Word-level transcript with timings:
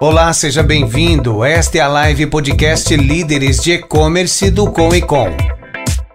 Olá, 0.00 0.32
seja 0.32 0.62
bem-vindo. 0.62 1.42
Esta 1.42 1.78
é 1.78 1.80
a 1.80 1.88
live 1.88 2.28
podcast 2.28 2.96
Líderes 2.96 3.60
de 3.60 3.72
E-Commerce 3.72 4.48
do 4.48 4.70
Com 4.70 4.94
e 4.94 5.02
Com. 5.02 5.26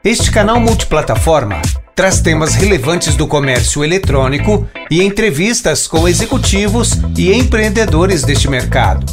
Este 0.02 0.31
canal 0.31 0.57
multiplataforma 0.57 1.61
traz 1.93 2.21
temas 2.21 2.55
relevantes 2.55 3.17
do 3.17 3.27
comércio 3.27 3.84
eletrônico 3.84 4.66
e 4.89 5.04
entrevistas 5.04 5.85
com 5.85 6.07
executivos 6.07 6.93
e 7.17 7.34
empreendedores 7.34 8.23
deste 8.23 8.49
mercado. 8.49 9.05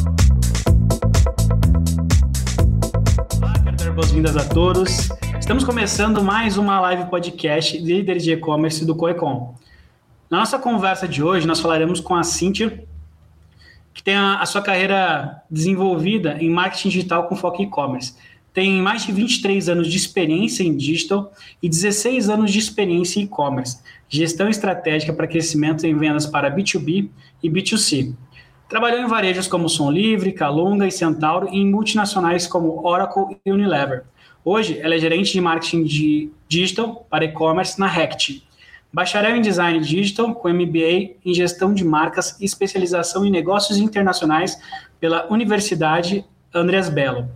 Olá, 3.42 3.54
quero 3.76 3.92
boas-vindas 3.92 4.36
a 4.36 4.44
todos. 4.44 5.08
Estamos 5.40 5.64
começando 5.64 6.22
mais 6.22 6.56
uma 6.56 6.78
live 6.78 7.10
podcast 7.10 7.76
Líderes 7.76 8.22
de 8.22 8.34
E-Commerce 8.34 8.84
do 8.84 8.94
Coecom. 8.94 9.52
Na 10.30 10.38
nossa 10.38 10.60
conversa 10.60 11.08
de 11.08 11.24
hoje, 11.24 11.44
nós 11.44 11.58
falaremos 11.58 11.98
com 11.98 12.14
a 12.14 12.22
Cíntia, 12.22 12.84
que 14.00 14.04
tem 14.04 14.14
a, 14.14 14.40
a 14.40 14.46
sua 14.46 14.62
carreira 14.62 15.42
desenvolvida 15.50 16.38
em 16.40 16.48
marketing 16.48 16.88
digital 16.88 17.28
com 17.28 17.36
foco 17.36 17.60
em 17.60 17.66
e-commerce. 17.66 18.14
Tem 18.50 18.80
mais 18.80 19.04
de 19.04 19.12
23 19.12 19.68
anos 19.68 19.88
de 19.88 19.96
experiência 19.96 20.62
em 20.62 20.74
digital 20.74 21.30
e 21.62 21.68
16 21.68 22.30
anos 22.30 22.50
de 22.50 22.58
experiência 22.58 23.20
em 23.20 23.24
e-commerce, 23.24 23.78
gestão 24.08 24.48
estratégica 24.48 25.12
para 25.12 25.26
crescimento 25.26 25.86
em 25.86 25.94
vendas 25.94 26.24
para 26.24 26.50
B2B 26.50 27.10
e 27.42 27.50
B2C. 27.50 28.14
Trabalhou 28.70 29.00
em 29.00 29.06
varejos 29.06 29.46
como 29.46 29.68
Som 29.68 29.90
Livre, 29.90 30.32
Calunga 30.32 30.86
e 30.86 30.90
Centauro 30.90 31.48
e 31.52 31.58
em 31.58 31.70
multinacionais 31.70 32.46
como 32.46 32.86
Oracle 32.86 33.36
e 33.44 33.52
Unilever. 33.52 34.04
Hoje, 34.42 34.78
ela 34.80 34.94
é 34.94 34.98
gerente 34.98 35.30
de 35.30 35.40
marketing 35.42 35.84
de 35.84 36.30
digital 36.48 37.06
para 37.10 37.26
e-commerce 37.26 37.78
na 37.78 37.86
Rect, 37.86 38.42
Bacharel 38.92 39.36
em 39.36 39.40
Design 39.40 39.78
Digital, 39.80 40.34
com 40.34 40.48
MBA 40.48 41.14
em 41.24 41.32
Gestão 41.32 41.72
de 41.72 41.84
Marcas 41.84 42.36
e 42.40 42.44
especialização 42.44 43.24
em 43.24 43.30
Negócios 43.30 43.78
Internacionais 43.78 44.58
pela 44.98 45.32
Universidade 45.32 46.24
Andreas 46.52 46.88
Bello. 46.88 47.28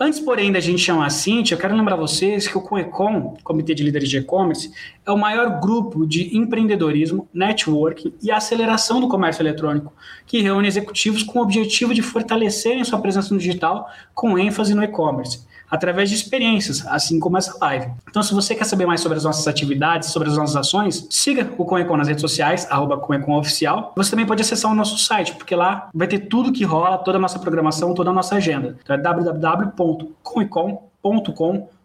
Antes, 0.00 0.20
porém, 0.20 0.52
da 0.52 0.60
gente 0.60 0.80
chamar 0.80 1.06
a 1.06 1.10
Cintia, 1.10 1.56
eu 1.56 1.60
quero 1.60 1.76
lembrar 1.76 1.96
vocês 1.96 2.46
que 2.46 2.56
o 2.56 2.62
COECOM, 2.62 3.36
Comitê 3.42 3.74
de 3.74 3.82
Líderes 3.82 4.08
de 4.08 4.18
E-Commerce, 4.18 4.72
é 5.04 5.10
o 5.10 5.18
maior 5.18 5.60
grupo 5.60 6.06
de 6.06 6.36
empreendedorismo, 6.36 7.28
networking 7.34 8.14
e 8.22 8.30
aceleração 8.30 9.00
do 9.00 9.08
comércio 9.08 9.42
eletrônico, 9.42 9.92
que 10.24 10.40
reúne 10.40 10.68
executivos 10.68 11.24
com 11.24 11.40
o 11.40 11.42
objetivo 11.42 11.92
de 11.92 12.00
fortalecerem 12.00 12.84
sua 12.84 13.00
presença 13.00 13.34
no 13.34 13.40
digital 13.40 13.90
com 14.14 14.38
ênfase 14.38 14.72
no 14.72 14.84
e-commerce 14.84 15.47
através 15.70 16.08
de 16.08 16.14
experiências, 16.14 16.86
assim 16.86 17.20
como 17.20 17.36
essa 17.36 17.56
live. 17.60 17.90
Então, 18.08 18.22
se 18.22 18.34
você 18.34 18.54
quer 18.54 18.64
saber 18.64 18.86
mais 18.86 19.00
sobre 19.00 19.18
as 19.18 19.24
nossas 19.24 19.46
atividades, 19.46 20.10
sobre 20.10 20.28
as 20.28 20.36
nossas 20.36 20.56
ações, 20.56 21.06
siga 21.10 21.50
o 21.56 21.64
Conecon 21.64 21.96
nas 21.96 22.08
redes 22.08 22.20
sociais, 22.20 22.66
arroba 22.70 23.00
Oficial. 23.38 23.92
Você 23.96 24.10
também 24.10 24.26
pode 24.26 24.42
acessar 24.42 24.70
o 24.70 24.74
nosso 24.74 24.98
site, 24.98 25.34
porque 25.34 25.54
lá 25.54 25.88
vai 25.94 26.08
ter 26.08 26.20
tudo 26.20 26.52
que 26.52 26.64
rola, 26.64 26.98
toda 26.98 27.18
a 27.18 27.20
nossa 27.20 27.38
programação, 27.38 27.94
toda 27.94 28.10
a 28.10 28.12
nossa 28.12 28.36
agenda. 28.36 28.76
Então 28.82 28.96
é 28.96 28.98
www.conecon.com.br 28.98 31.77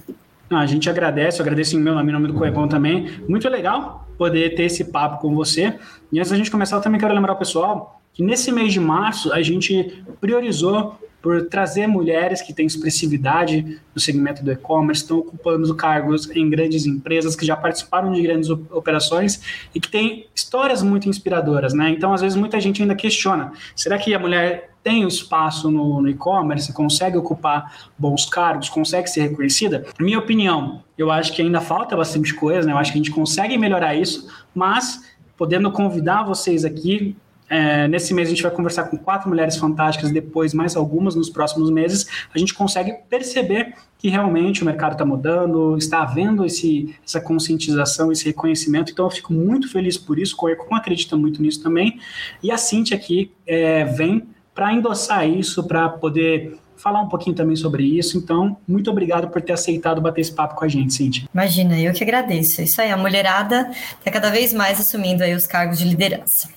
Ah, 0.50 0.62
a 0.62 0.66
gente 0.66 0.90
agradece, 0.90 1.40
eu 1.40 1.44
agradeço 1.44 1.76
em 1.76 1.80
meu 1.80 1.94
nome, 1.94 2.10
em 2.10 2.14
nome 2.14 2.28
do 2.28 2.34
Coebon 2.34 2.68
também. 2.68 3.20
Muito 3.30 3.48
legal 3.48 4.08
poder 4.18 4.56
ter 4.56 4.64
esse 4.64 4.86
papo 4.86 5.22
com 5.22 5.36
você. 5.36 5.76
E 6.12 6.18
antes 6.18 6.32
da 6.32 6.38
gente 6.38 6.50
começar, 6.50 6.76
eu 6.76 6.82
também 6.82 7.00
quero 7.00 7.14
lembrar 7.14 7.34
o 7.34 7.36
pessoal 7.36 8.02
que 8.12 8.24
nesse 8.24 8.52
mês 8.52 8.74
de 8.74 8.80
março 8.80 9.32
a 9.32 9.44
gente 9.44 10.04
priorizou 10.20 10.98
por 11.22 11.46
trazer 11.50 11.86
mulheres 11.86 12.42
que 12.42 12.52
têm 12.52 12.66
expressividade 12.66 13.80
no 13.94 14.02
segmento 14.02 14.44
do 14.44 14.52
e-commerce, 14.52 15.04
estão 15.04 15.20
ocupando 15.20 15.76
cargos 15.76 16.28
em 16.32 16.50
grandes 16.50 16.88
empresas, 16.88 17.36
que 17.36 17.46
já 17.46 17.56
participaram 17.56 18.12
de 18.12 18.24
grandes 18.24 18.50
operações 18.50 19.68
e 19.74 19.80
que 19.80 19.90
têm 19.90 20.28
histórias 20.34 20.82
muito 20.82 21.08
inspiradoras, 21.08 21.76
né? 21.76 21.92
Então, 21.92 22.12
às 22.12 22.22
vezes, 22.22 22.36
muita 22.36 22.60
gente 22.60 22.82
ainda 22.82 22.96
questiona: 22.96 23.52
será 23.76 24.00
que 24.00 24.16
a 24.16 24.20
mulher 24.20 24.75
tem 24.86 25.08
espaço 25.08 25.72
no, 25.72 26.00
no 26.00 26.08
e-commerce, 26.08 26.72
consegue 26.72 27.18
ocupar 27.18 27.90
bons 27.98 28.28
cargos, 28.28 28.70
consegue 28.70 29.10
ser 29.10 29.22
reconhecida? 29.30 29.84
Minha 30.00 30.20
opinião, 30.20 30.84
eu 30.96 31.10
acho 31.10 31.34
que 31.34 31.42
ainda 31.42 31.60
falta 31.60 31.98
bastante 31.98 32.32
coisa, 32.36 32.68
né? 32.68 32.72
Eu 32.72 32.78
acho 32.78 32.92
que 32.92 33.00
a 33.00 33.02
gente 33.02 33.10
consegue 33.10 33.58
melhorar 33.58 33.96
isso, 33.96 34.32
mas 34.54 35.02
podendo 35.36 35.72
convidar 35.72 36.22
vocês 36.22 36.64
aqui 36.64 37.18
é, 37.50 37.88
nesse 37.88 38.14
mês 38.14 38.28
a 38.28 38.32
gente 38.32 38.44
vai 38.44 38.52
conversar 38.52 38.84
com 38.86 38.98
quatro 38.98 39.28
mulheres 39.28 39.58
fantásticas, 39.58 40.12
depois 40.12 40.54
mais 40.54 40.76
algumas 40.76 41.16
nos 41.16 41.32
próximos 41.32 41.72
meses. 41.72 42.06
A 42.34 42.38
gente 42.38 42.54
consegue 42.54 42.94
perceber 43.10 43.74
que 43.98 44.08
realmente 44.08 44.62
o 44.62 44.66
mercado 44.66 44.92
está 44.92 45.06
mudando, 45.06 45.76
está 45.78 46.04
havendo 46.04 46.46
esse, 46.46 46.96
essa 47.04 47.20
conscientização, 47.20 48.12
esse 48.12 48.26
reconhecimento. 48.26 48.92
Então 48.92 49.06
eu 49.06 49.12
fico 49.12 49.34
muito 49.34 49.68
feliz 49.68 49.98
por 49.98 50.20
isso. 50.20 50.36
O 50.40 50.50
Econ 50.50 50.76
acredita 50.76 51.18
muito 51.18 51.42
nisso 51.42 51.64
também. 51.64 52.00
E 52.42 52.52
a 52.52 52.58
Cintia 52.58 52.98
aqui 52.98 53.32
é, 53.48 53.84
vem 53.84 54.35
para 54.56 54.74
endossar 54.74 55.30
isso, 55.30 55.68
para 55.68 55.90
poder 55.90 56.58
falar 56.78 57.02
um 57.02 57.10
pouquinho 57.10 57.36
também 57.36 57.56
sobre 57.56 57.84
isso. 57.84 58.18
Então, 58.18 58.58
muito 58.68 58.90
obrigado 58.90 59.28
por 59.28 59.42
ter 59.42 59.54
aceitado 59.54 60.02
bater 60.02 60.22
esse 60.22 60.34
papo 60.34 60.56
com 60.56 60.64
a 60.64 60.68
gente, 60.68 60.94
Cintia. 60.94 61.28
Imagina, 61.34 61.80
eu 61.80 61.92
que 61.94 62.04
agradeço. 62.04 62.62
Isso 62.62 62.82
aí, 62.82 62.92
a 62.92 62.98
mulherada 62.98 63.70
está 64.00 64.10
cada 64.10 64.30
vez 64.30 64.54
mais 64.54 64.80
assumindo 64.80 65.24
aí 65.24 65.34
os 65.36 65.46
cargos 65.46 65.78
de 65.78 65.86
liderança. 65.86 66.50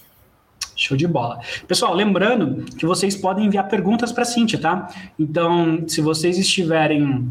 Show 0.77 0.97
de 0.97 1.09
bola. 1.09 1.41
Pessoal, 1.67 1.93
lembrando 1.93 2.65
que 2.77 2.87
vocês 2.87 3.17
podem 3.17 3.47
enviar 3.47 3.67
perguntas 3.67 4.13
para 4.13 4.23
a 4.23 4.27
Cintia, 4.27 4.61
tá? 4.61 4.89
Então, 5.19 5.83
se 5.89 6.01
vocês 6.01 6.39
estiverem 6.39 7.29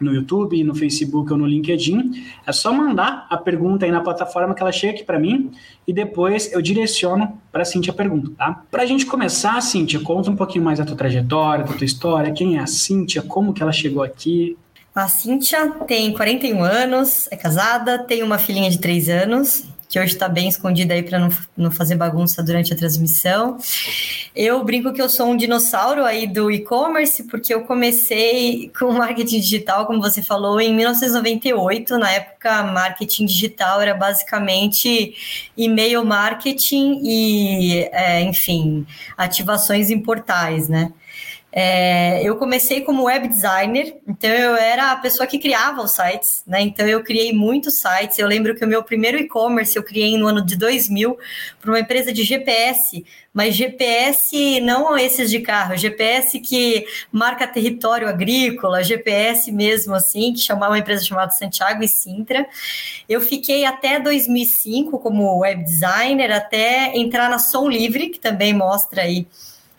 no 0.00 0.12
YouTube, 0.12 0.62
no 0.64 0.74
Facebook 0.74 1.32
ou 1.32 1.38
no 1.38 1.46
LinkedIn, 1.46 2.24
é 2.46 2.52
só 2.52 2.72
mandar 2.72 3.26
a 3.30 3.36
pergunta 3.36 3.84
aí 3.84 3.90
na 3.90 4.00
plataforma 4.00 4.54
que 4.54 4.62
ela 4.62 4.72
chega 4.72 4.94
aqui 4.94 5.04
para 5.04 5.18
mim 5.18 5.50
e 5.86 5.92
depois 5.92 6.52
eu 6.52 6.60
direciono 6.60 7.40
para 7.50 7.62
a 7.62 7.64
Cintia 7.64 7.92
a 7.92 7.96
pergunta, 7.96 8.30
tá? 8.36 8.62
Para 8.70 8.82
a 8.82 8.86
gente 8.86 9.06
começar, 9.06 9.60
Cintia, 9.60 10.00
conta 10.00 10.30
um 10.30 10.36
pouquinho 10.36 10.64
mais 10.64 10.78
da 10.78 10.84
tua 10.84 10.96
trajetória, 10.96 11.64
da 11.64 11.72
tua 11.72 11.84
história, 11.84 12.32
quem 12.32 12.56
é 12.56 12.60
a 12.60 12.66
Cintia, 12.66 13.22
como 13.22 13.52
que 13.52 13.62
ela 13.62 13.72
chegou 13.72 14.02
aqui. 14.02 14.56
A 14.94 15.08
Cintia 15.08 15.70
tem 15.86 16.12
41 16.12 16.62
anos, 16.62 17.28
é 17.30 17.36
casada, 17.36 17.98
tem 17.98 18.22
uma 18.22 18.38
filhinha 18.38 18.70
de 18.70 18.78
3 18.78 19.08
anos, 19.08 19.64
que 19.92 20.00
hoje 20.00 20.14
está 20.14 20.26
bem 20.26 20.48
escondida 20.48 20.94
aí 20.94 21.02
para 21.02 21.18
não, 21.18 21.28
não 21.54 21.70
fazer 21.70 21.96
bagunça 21.96 22.42
durante 22.42 22.72
a 22.72 22.76
transmissão. 22.76 23.58
Eu 24.34 24.64
brinco 24.64 24.90
que 24.90 25.02
eu 25.02 25.08
sou 25.08 25.26
um 25.26 25.36
dinossauro 25.36 26.02
aí 26.02 26.26
do 26.26 26.50
e-commerce, 26.50 27.24
porque 27.24 27.52
eu 27.52 27.64
comecei 27.64 28.70
com 28.78 28.90
marketing 28.90 29.40
digital, 29.40 29.84
como 29.84 30.00
você 30.00 30.22
falou, 30.22 30.58
em 30.58 30.74
1998. 30.74 31.98
Na 31.98 32.10
época, 32.10 32.62
marketing 32.62 33.26
digital 33.26 33.82
era 33.82 33.92
basicamente 33.92 35.14
e-mail 35.54 36.02
marketing 36.06 37.02
e, 37.04 37.82
é, 37.92 38.22
enfim, 38.22 38.86
ativações 39.14 39.90
em 39.90 40.00
portais, 40.00 40.70
né? 40.70 40.90
É, 41.54 42.26
eu 42.26 42.36
comecei 42.36 42.80
como 42.80 43.02
web 43.02 43.28
designer, 43.28 43.94
então 44.08 44.30
eu 44.30 44.56
era 44.56 44.90
a 44.90 44.96
pessoa 44.96 45.26
que 45.26 45.38
criava 45.38 45.82
os 45.82 45.90
sites, 45.90 46.42
né? 46.46 46.62
Então 46.62 46.88
eu 46.88 47.04
criei 47.04 47.30
muitos 47.30 47.78
sites. 47.78 48.18
Eu 48.18 48.26
lembro 48.26 48.54
que 48.54 48.64
o 48.64 48.68
meu 48.68 48.82
primeiro 48.82 49.18
e-commerce 49.18 49.76
eu 49.76 49.82
criei 49.82 50.16
no 50.16 50.26
ano 50.26 50.42
de 50.42 50.56
2000 50.56 51.18
para 51.60 51.70
uma 51.70 51.78
empresa 51.78 52.10
de 52.10 52.24
GPS, 52.24 53.04
mas 53.34 53.54
GPS 53.54 54.62
não 54.62 54.96
esses 54.96 55.30
de 55.30 55.40
carro, 55.40 55.76
GPS 55.76 56.40
que 56.40 56.86
marca 57.12 57.46
território 57.46 58.08
agrícola, 58.08 58.82
GPS 58.82 59.52
mesmo 59.52 59.94
assim, 59.94 60.32
que 60.32 60.40
chamava 60.40 60.72
uma 60.72 60.78
empresa 60.78 61.04
chamada 61.04 61.32
Santiago 61.32 61.82
e 61.82 61.88
Sintra. 61.88 62.46
Eu 63.06 63.20
fiquei 63.20 63.66
até 63.66 64.00
2005 64.00 64.98
como 64.98 65.40
web 65.40 65.62
designer, 65.62 66.32
até 66.32 66.96
entrar 66.96 67.28
na 67.28 67.38
Som 67.38 67.68
Livre, 67.68 68.08
que 68.08 68.18
também 68.18 68.54
mostra 68.54 69.02
aí 69.02 69.26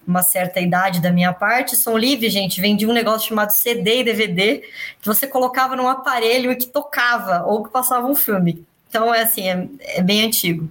uma 0.05 0.21
certa 0.21 0.59
idade 0.59 1.01
da 1.01 1.11
minha 1.11 1.33
parte. 1.33 1.75
Som 1.75 1.97
livre, 1.97 2.29
gente, 2.29 2.59
vem 2.61 2.75
de 2.75 2.85
um 2.85 2.93
negócio 2.93 3.29
chamado 3.29 3.51
CD 3.51 4.01
e 4.01 4.03
DVD, 4.03 4.57
que 5.01 5.07
você 5.07 5.27
colocava 5.27 5.75
num 5.75 5.87
aparelho 5.87 6.51
e 6.51 6.55
que 6.55 6.67
tocava, 6.67 7.43
ou 7.45 7.63
que 7.63 7.71
passava 7.71 8.07
um 8.07 8.15
filme. 8.15 8.65
Então, 8.89 9.13
é 9.13 9.21
assim, 9.21 9.49
é, 9.49 9.67
é 9.97 10.01
bem 10.01 10.23
antigo. 10.23 10.69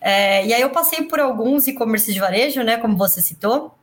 É, 0.00 0.46
e 0.46 0.54
aí 0.54 0.60
eu 0.62 0.70
passei 0.70 1.02
por 1.02 1.20
alguns 1.20 1.66
e-commerce 1.66 2.12
de 2.12 2.20
varejo, 2.20 2.62
né, 2.62 2.76
como 2.76 2.96
você 2.96 3.20
citou, 3.20 3.74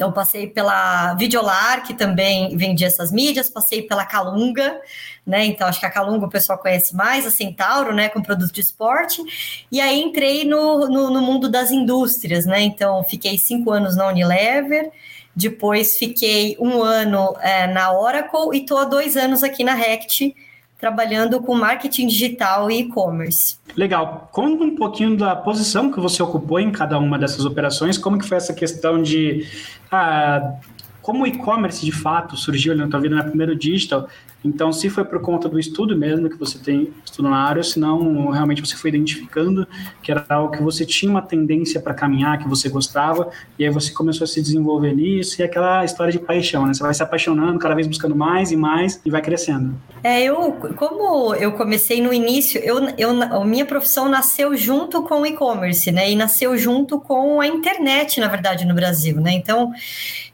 Então, 0.00 0.10
passei 0.10 0.46
pela 0.46 1.12
Videolar, 1.12 1.86
que 1.86 1.92
também 1.92 2.56
vendia 2.56 2.86
essas 2.86 3.12
mídias, 3.12 3.50
passei 3.50 3.82
pela 3.82 4.06
Calunga, 4.06 4.80
né? 5.26 5.44
Então, 5.44 5.68
acho 5.68 5.78
que 5.78 5.84
a 5.84 5.90
Calunga 5.90 6.24
o 6.24 6.30
pessoal 6.30 6.58
conhece 6.58 6.96
mais, 6.96 7.26
a 7.26 7.30
Centauro, 7.30 7.94
né? 7.94 8.08
Com 8.08 8.22
produto 8.22 8.50
de 8.50 8.62
esporte. 8.62 9.22
E 9.70 9.78
aí 9.78 10.00
entrei 10.00 10.46
no, 10.46 10.88
no, 10.88 11.10
no 11.10 11.20
mundo 11.20 11.50
das 11.50 11.70
indústrias, 11.70 12.46
né? 12.46 12.62
Então, 12.62 13.04
fiquei 13.04 13.36
cinco 13.36 13.70
anos 13.72 13.94
na 13.94 14.06
Unilever. 14.06 14.90
Depois 15.36 15.98
fiquei 15.98 16.56
um 16.58 16.82
ano 16.82 17.36
é, 17.42 17.66
na 17.66 17.92
Oracle 17.92 18.54
e 18.54 18.62
estou 18.62 18.78
há 18.78 18.86
dois 18.86 19.18
anos 19.18 19.42
aqui 19.42 19.62
na 19.62 19.74
Rect, 19.74 20.34
trabalhando 20.80 21.40
com 21.40 21.54
marketing 21.54 22.06
digital 22.06 22.70
e 22.70 22.80
e-commerce. 22.80 23.58
Legal. 23.76 24.28
Conta 24.32 24.64
um 24.64 24.74
pouquinho 24.74 25.16
da 25.16 25.36
posição 25.36 25.92
que 25.92 26.00
você 26.00 26.22
ocupou 26.22 26.58
em 26.58 26.72
cada 26.72 26.98
uma 26.98 27.18
dessas 27.18 27.44
operações, 27.44 27.98
como 27.98 28.18
que 28.18 28.26
foi 28.26 28.38
essa 28.38 28.54
questão 28.54 29.02
de 29.02 29.46
ah, 29.92 30.54
como 31.02 31.24
o 31.24 31.26
e-commerce 31.26 31.84
de 31.84 31.92
fato 31.92 32.36
surgiu 32.36 32.74
na 32.74 32.88
tua 32.88 33.00
vida 33.00 33.14
na 33.14 33.24
primeiro 33.24 33.54
digital 33.54 34.08
então, 34.44 34.72
se 34.72 34.88
foi 34.88 35.04
por 35.04 35.20
conta 35.20 35.48
do 35.48 35.58
estudo 35.58 35.96
mesmo 35.96 36.28
que 36.28 36.36
você 36.36 36.58
tem 36.58 36.92
estudo 37.04 37.28
na 37.28 37.36
área, 37.36 37.62
se 37.62 37.78
não, 37.78 38.30
realmente 38.30 38.60
você 38.60 38.74
foi 38.74 38.88
identificando 38.88 39.66
que 40.02 40.10
era 40.10 40.24
algo 40.28 40.52
que 40.52 40.62
você 40.62 40.84
tinha 40.86 41.10
uma 41.10 41.22
tendência 41.22 41.80
para 41.80 41.92
caminhar, 41.92 42.38
que 42.38 42.48
você 42.48 42.68
gostava, 42.68 43.30
e 43.58 43.64
aí 43.64 43.70
você 43.70 43.92
começou 43.92 44.24
a 44.24 44.28
se 44.28 44.40
desenvolver 44.40 44.94
nisso, 44.94 45.40
e 45.40 45.44
aquela 45.44 45.84
história 45.84 46.12
de 46.12 46.18
paixão, 46.18 46.66
né? 46.66 46.72
Você 46.72 46.82
vai 46.82 46.94
se 46.94 47.02
apaixonando, 47.02 47.58
cada 47.58 47.74
vez 47.74 47.86
buscando 47.86 48.16
mais 48.16 48.50
e 48.50 48.56
mais, 48.56 49.00
e 49.04 49.10
vai 49.10 49.20
crescendo. 49.20 49.74
É, 50.02 50.22
eu, 50.22 50.52
como 50.76 51.34
eu 51.34 51.52
comecei 51.52 52.00
no 52.00 52.12
início, 52.12 52.60
eu, 52.60 52.78
eu, 52.96 53.22
a 53.22 53.44
minha 53.44 53.66
profissão 53.66 54.08
nasceu 54.08 54.56
junto 54.56 55.02
com 55.02 55.20
o 55.20 55.26
e-commerce, 55.26 55.92
né? 55.92 56.10
E 56.10 56.16
nasceu 56.16 56.56
junto 56.56 56.98
com 56.98 57.40
a 57.40 57.46
internet, 57.46 58.18
na 58.20 58.28
verdade, 58.28 58.64
no 58.64 58.74
Brasil, 58.74 59.20
né? 59.20 59.32
Então, 59.32 59.72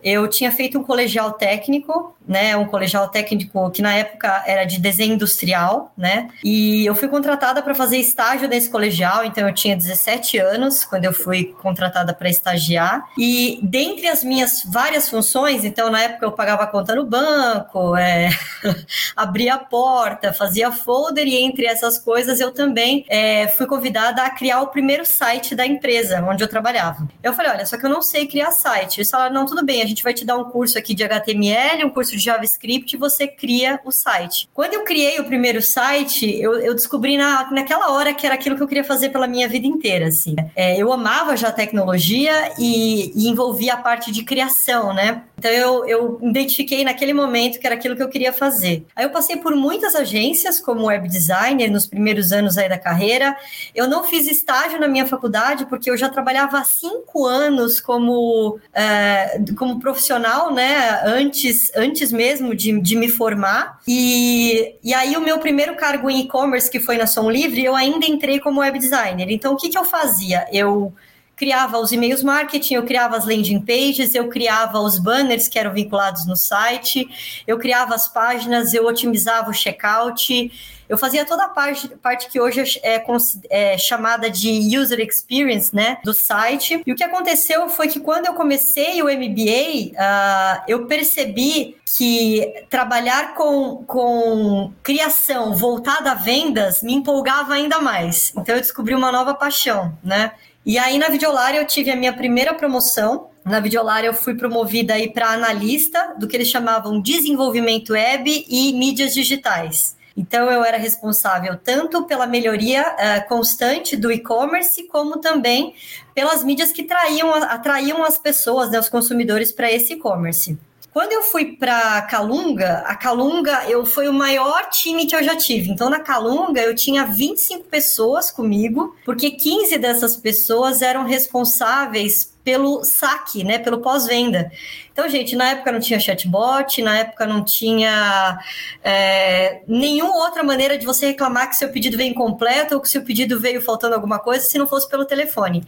eu 0.06 0.28
tinha 0.28 0.52
feito 0.52 0.78
um 0.78 0.84
colegial 0.84 1.32
técnico, 1.32 2.14
né? 2.28 2.56
Um 2.56 2.64
colegial 2.64 3.08
técnico 3.08 3.68
que 3.72 3.82
na 3.82 3.92
época 3.92 4.44
era 4.46 4.64
de 4.64 4.78
desenho 4.78 5.14
industrial, 5.14 5.92
né? 5.98 6.28
E 6.44 6.86
eu 6.86 6.94
fui 6.94 7.08
contratada 7.08 7.60
para 7.60 7.74
fazer 7.74 7.96
estágio 7.96 8.48
nesse 8.48 8.70
colegial, 8.70 9.24
então 9.24 9.48
eu 9.48 9.52
tinha 9.52 9.76
17 9.76 10.38
anos 10.38 10.84
quando 10.84 11.06
eu 11.06 11.12
fui 11.12 11.52
contratada 11.60 12.14
para 12.14 12.28
estagiar. 12.28 13.04
E 13.18 13.58
dentre 13.64 14.06
as 14.06 14.22
minhas 14.22 14.62
várias 14.64 15.08
funções, 15.08 15.64
então 15.64 15.90
na 15.90 16.00
época 16.02 16.24
eu 16.24 16.30
pagava 16.30 16.68
conta 16.68 16.94
no 16.94 17.04
banco, 17.04 17.96
é, 17.96 18.30
abria 19.16 19.54
a 19.54 19.58
porta, 19.58 20.32
fazia 20.32 20.70
folder 20.70 21.26
e 21.26 21.34
entre 21.34 21.66
essas 21.66 21.98
coisas 21.98 22.38
eu 22.38 22.52
também 22.52 23.04
é, 23.08 23.48
fui 23.48 23.66
convidada 23.66 24.22
a 24.22 24.30
criar 24.30 24.60
o 24.60 24.68
primeiro 24.68 25.04
site 25.04 25.52
da 25.56 25.66
empresa 25.66 26.22
onde 26.22 26.44
eu 26.44 26.48
trabalhava. 26.48 27.08
Eu 27.24 27.32
falei, 27.32 27.50
olha, 27.50 27.66
só 27.66 27.76
que 27.76 27.84
eu 27.84 27.90
não 27.90 28.02
sei 28.02 28.28
criar 28.28 28.52
site. 28.52 28.98
Eles 28.98 29.10
falaram, 29.10 29.34
não, 29.34 29.46
tudo 29.46 29.64
bem, 29.64 29.82
a 29.82 29.86
gente 29.86 29.95
vai 30.02 30.14
te 30.14 30.24
dar 30.24 30.36
um 30.36 30.44
curso 30.44 30.78
aqui 30.78 30.94
de 30.94 31.04
HTML, 31.04 31.84
um 31.84 31.90
curso 31.90 32.12
de 32.12 32.18
JavaScript 32.18 32.94
e 32.94 32.98
você 32.98 33.26
cria 33.26 33.80
o 33.84 33.90
site. 33.90 34.48
Quando 34.52 34.74
eu 34.74 34.84
criei 34.84 35.18
o 35.20 35.24
primeiro 35.24 35.60
site, 35.62 36.26
eu, 36.40 36.58
eu 36.58 36.74
descobri 36.74 37.16
na, 37.16 37.50
naquela 37.50 37.92
hora 37.92 38.14
que 38.14 38.26
era 38.26 38.34
aquilo 38.34 38.56
que 38.56 38.62
eu 38.62 38.68
queria 38.68 38.84
fazer 38.84 39.10
pela 39.10 39.26
minha 39.26 39.48
vida 39.48 39.66
inteira, 39.66 40.06
assim. 40.06 40.36
É, 40.54 40.76
eu 40.80 40.92
amava 40.92 41.36
já 41.36 41.50
tecnologia 41.50 42.52
e, 42.58 43.12
e 43.14 43.28
envolvia 43.28 43.74
a 43.74 43.76
parte 43.76 44.10
de 44.10 44.24
criação, 44.24 44.92
né? 44.92 45.22
Então 45.38 45.50
eu, 45.50 45.86
eu 45.86 46.18
identifiquei 46.22 46.82
naquele 46.82 47.12
momento 47.12 47.58
que 47.58 47.66
era 47.66 47.76
aquilo 47.76 47.94
que 47.94 48.02
eu 48.02 48.08
queria 48.08 48.32
fazer. 48.32 48.86
Aí 48.96 49.04
eu 49.04 49.10
passei 49.10 49.36
por 49.36 49.54
muitas 49.54 49.94
agências 49.94 50.58
como 50.58 50.86
web 50.86 51.08
designer 51.08 51.70
nos 51.70 51.86
primeiros 51.86 52.32
anos 52.32 52.56
aí 52.56 52.68
da 52.68 52.78
carreira. 52.78 53.36
Eu 53.74 53.86
não 53.86 54.04
fiz 54.04 54.26
estágio 54.26 54.80
na 54.80 54.88
minha 54.88 55.06
faculdade 55.06 55.66
porque 55.66 55.90
eu 55.90 55.96
já 55.96 56.08
trabalhava 56.08 56.58
há 56.58 56.64
cinco 56.64 57.26
anos 57.26 57.80
como, 57.80 58.58
é, 58.72 59.38
como 59.58 59.78
profissional, 59.86 60.52
né? 60.52 61.00
Antes, 61.04 61.70
antes 61.76 62.10
mesmo 62.10 62.56
de, 62.56 62.80
de 62.80 62.96
me 62.96 63.08
formar. 63.08 63.78
E, 63.86 64.74
e 64.82 64.92
aí 64.92 65.16
o 65.16 65.20
meu 65.20 65.38
primeiro 65.38 65.76
cargo 65.76 66.10
em 66.10 66.22
e-commerce, 66.22 66.68
que 66.68 66.80
foi 66.80 66.96
na 66.96 67.06
Som 67.06 67.30
Livre, 67.30 67.64
eu 67.64 67.76
ainda 67.76 68.04
entrei 68.04 68.40
como 68.40 68.58
web 68.58 68.76
designer. 68.80 69.30
Então 69.30 69.54
o 69.54 69.56
que, 69.56 69.68
que 69.68 69.78
eu 69.78 69.84
fazia? 69.84 70.44
Eu 70.52 70.92
criava 71.36 71.78
os 71.78 71.92
e-mails 71.92 72.22
marketing, 72.22 72.74
eu 72.74 72.84
criava 72.84 73.16
as 73.16 73.26
landing 73.26 73.60
pages, 73.60 74.14
eu 74.14 74.28
criava 74.28 74.80
os 74.80 74.98
banners 74.98 75.46
que 75.46 75.58
eram 75.58 75.72
vinculados 75.72 76.26
no 76.26 76.34
site, 76.34 77.06
eu 77.46 77.58
criava 77.58 77.94
as 77.94 78.08
páginas, 78.08 78.72
eu 78.72 78.86
otimizava 78.86 79.50
o 79.50 79.54
checkout, 79.54 80.50
eu 80.88 80.96
fazia 80.96 81.24
toda 81.24 81.44
a 81.44 81.48
parte, 81.48 81.88
parte 81.96 82.28
que 82.28 82.40
hoje 82.40 82.80
é, 82.82 83.04
é, 83.50 83.78
chamada 83.78 84.30
de 84.30 84.78
user 84.78 85.00
experience, 85.00 85.74
né, 85.74 85.98
do 86.04 86.14
site. 86.14 86.82
E 86.86 86.92
o 86.92 86.94
que 86.94 87.02
aconteceu 87.02 87.68
foi 87.68 87.88
que 87.88 88.00
quando 88.00 88.26
eu 88.26 88.34
comecei 88.34 89.02
o 89.02 89.06
MBA, 89.06 89.92
uh, 89.92 89.96
ah, 89.98 90.64
eu 90.68 90.86
percebi 90.86 91.76
que 91.96 92.64
trabalhar 92.70 93.34
com, 93.34 93.84
com 93.84 94.72
criação 94.82 95.54
voltada 95.56 96.12
a 96.12 96.14
vendas 96.14 96.82
me 96.82 96.94
empolgava 96.94 97.54
ainda 97.54 97.80
mais. 97.80 98.32
Então 98.36 98.54
eu 98.54 98.60
descobri 98.60 98.94
uma 98.94 99.10
nova 99.10 99.34
paixão, 99.34 99.96
né? 100.02 100.32
E 100.66 100.78
aí 100.78 100.98
na 100.98 101.08
Videolar 101.08 101.54
eu 101.54 101.64
tive 101.64 101.92
a 101.92 101.96
minha 101.96 102.12
primeira 102.12 102.52
promoção. 102.52 103.28
Na 103.44 103.60
Videolar 103.60 104.04
eu 104.04 104.12
fui 104.12 104.34
promovida 104.34 104.94
aí 104.94 105.08
para 105.08 105.30
analista 105.30 106.16
do 106.18 106.26
que 106.26 106.36
eles 106.36 106.48
chamavam 106.48 107.00
desenvolvimento 107.00 107.92
web 107.92 108.44
e 108.48 108.72
mídias 108.72 109.14
digitais. 109.14 109.94
Então 110.16 110.50
eu 110.50 110.64
era 110.64 110.76
responsável 110.76 111.56
tanto 111.56 112.02
pela 112.04 112.26
melhoria 112.26 112.82
uh, 112.82 113.28
constante 113.28 113.96
do 113.96 114.10
e-commerce, 114.10 114.88
como 114.88 115.18
também 115.18 115.72
pelas 116.12 116.42
mídias 116.42 116.72
que 116.72 116.82
traíam, 116.82 117.32
atraíam 117.32 118.02
as 118.02 118.18
pessoas, 118.18 118.68
né, 118.68 118.80
os 118.80 118.88
consumidores 118.88 119.52
para 119.52 119.70
esse 119.70 119.92
e-commerce. 119.92 120.58
Quando 120.96 121.12
eu 121.12 121.20
fui 121.24 121.58
para 121.58 122.00
Calunga, 122.00 122.78
a 122.86 122.96
Calunga 122.96 123.68
eu 123.68 123.84
foi 123.84 124.08
o 124.08 124.14
maior 124.14 124.70
time 124.70 125.04
que 125.04 125.14
eu 125.14 125.22
já 125.22 125.36
tive. 125.36 125.70
Então 125.70 125.90
na 125.90 126.00
Calunga 126.00 126.58
eu 126.62 126.74
tinha 126.74 127.04
25 127.04 127.64
pessoas 127.64 128.30
comigo, 128.30 128.96
porque 129.04 129.32
15 129.32 129.76
dessas 129.76 130.16
pessoas 130.16 130.80
eram 130.80 131.04
responsáveis 131.04 132.34
pelo 132.42 132.82
saque, 132.82 133.44
né, 133.44 133.58
pelo 133.58 133.82
pós-venda. 133.82 134.50
Então, 134.92 135.06
gente, 135.08 135.36
na 135.36 135.50
época 135.50 135.72
não 135.72 135.80
tinha 135.80 136.00
chatbot, 136.00 136.80
na 136.80 136.98
época 136.98 137.26
não 137.26 137.44
tinha 137.44 138.38
é, 138.82 139.62
nenhuma 139.66 140.16
outra 140.24 140.42
maneira 140.42 140.78
de 140.78 140.86
você 140.86 141.08
reclamar 141.08 141.50
que 141.50 141.56
seu 141.56 141.68
pedido 141.68 141.96
veio 141.96 142.12
incompleto 142.12 142.76
ou 142.76 142.80
que 142.80 142.88
seu 142.88 143.02
pedido 143.02 143.38
veio 143.38 143.60
faltando 143.60 143.96
alguma 143.96 144.20
coisa, 144.20 144.46
se 144.46 144.56
não 144.56 144.66
fosse 144.66 144.88
pelo 144.88 145.04
telefone. 145.04 145.66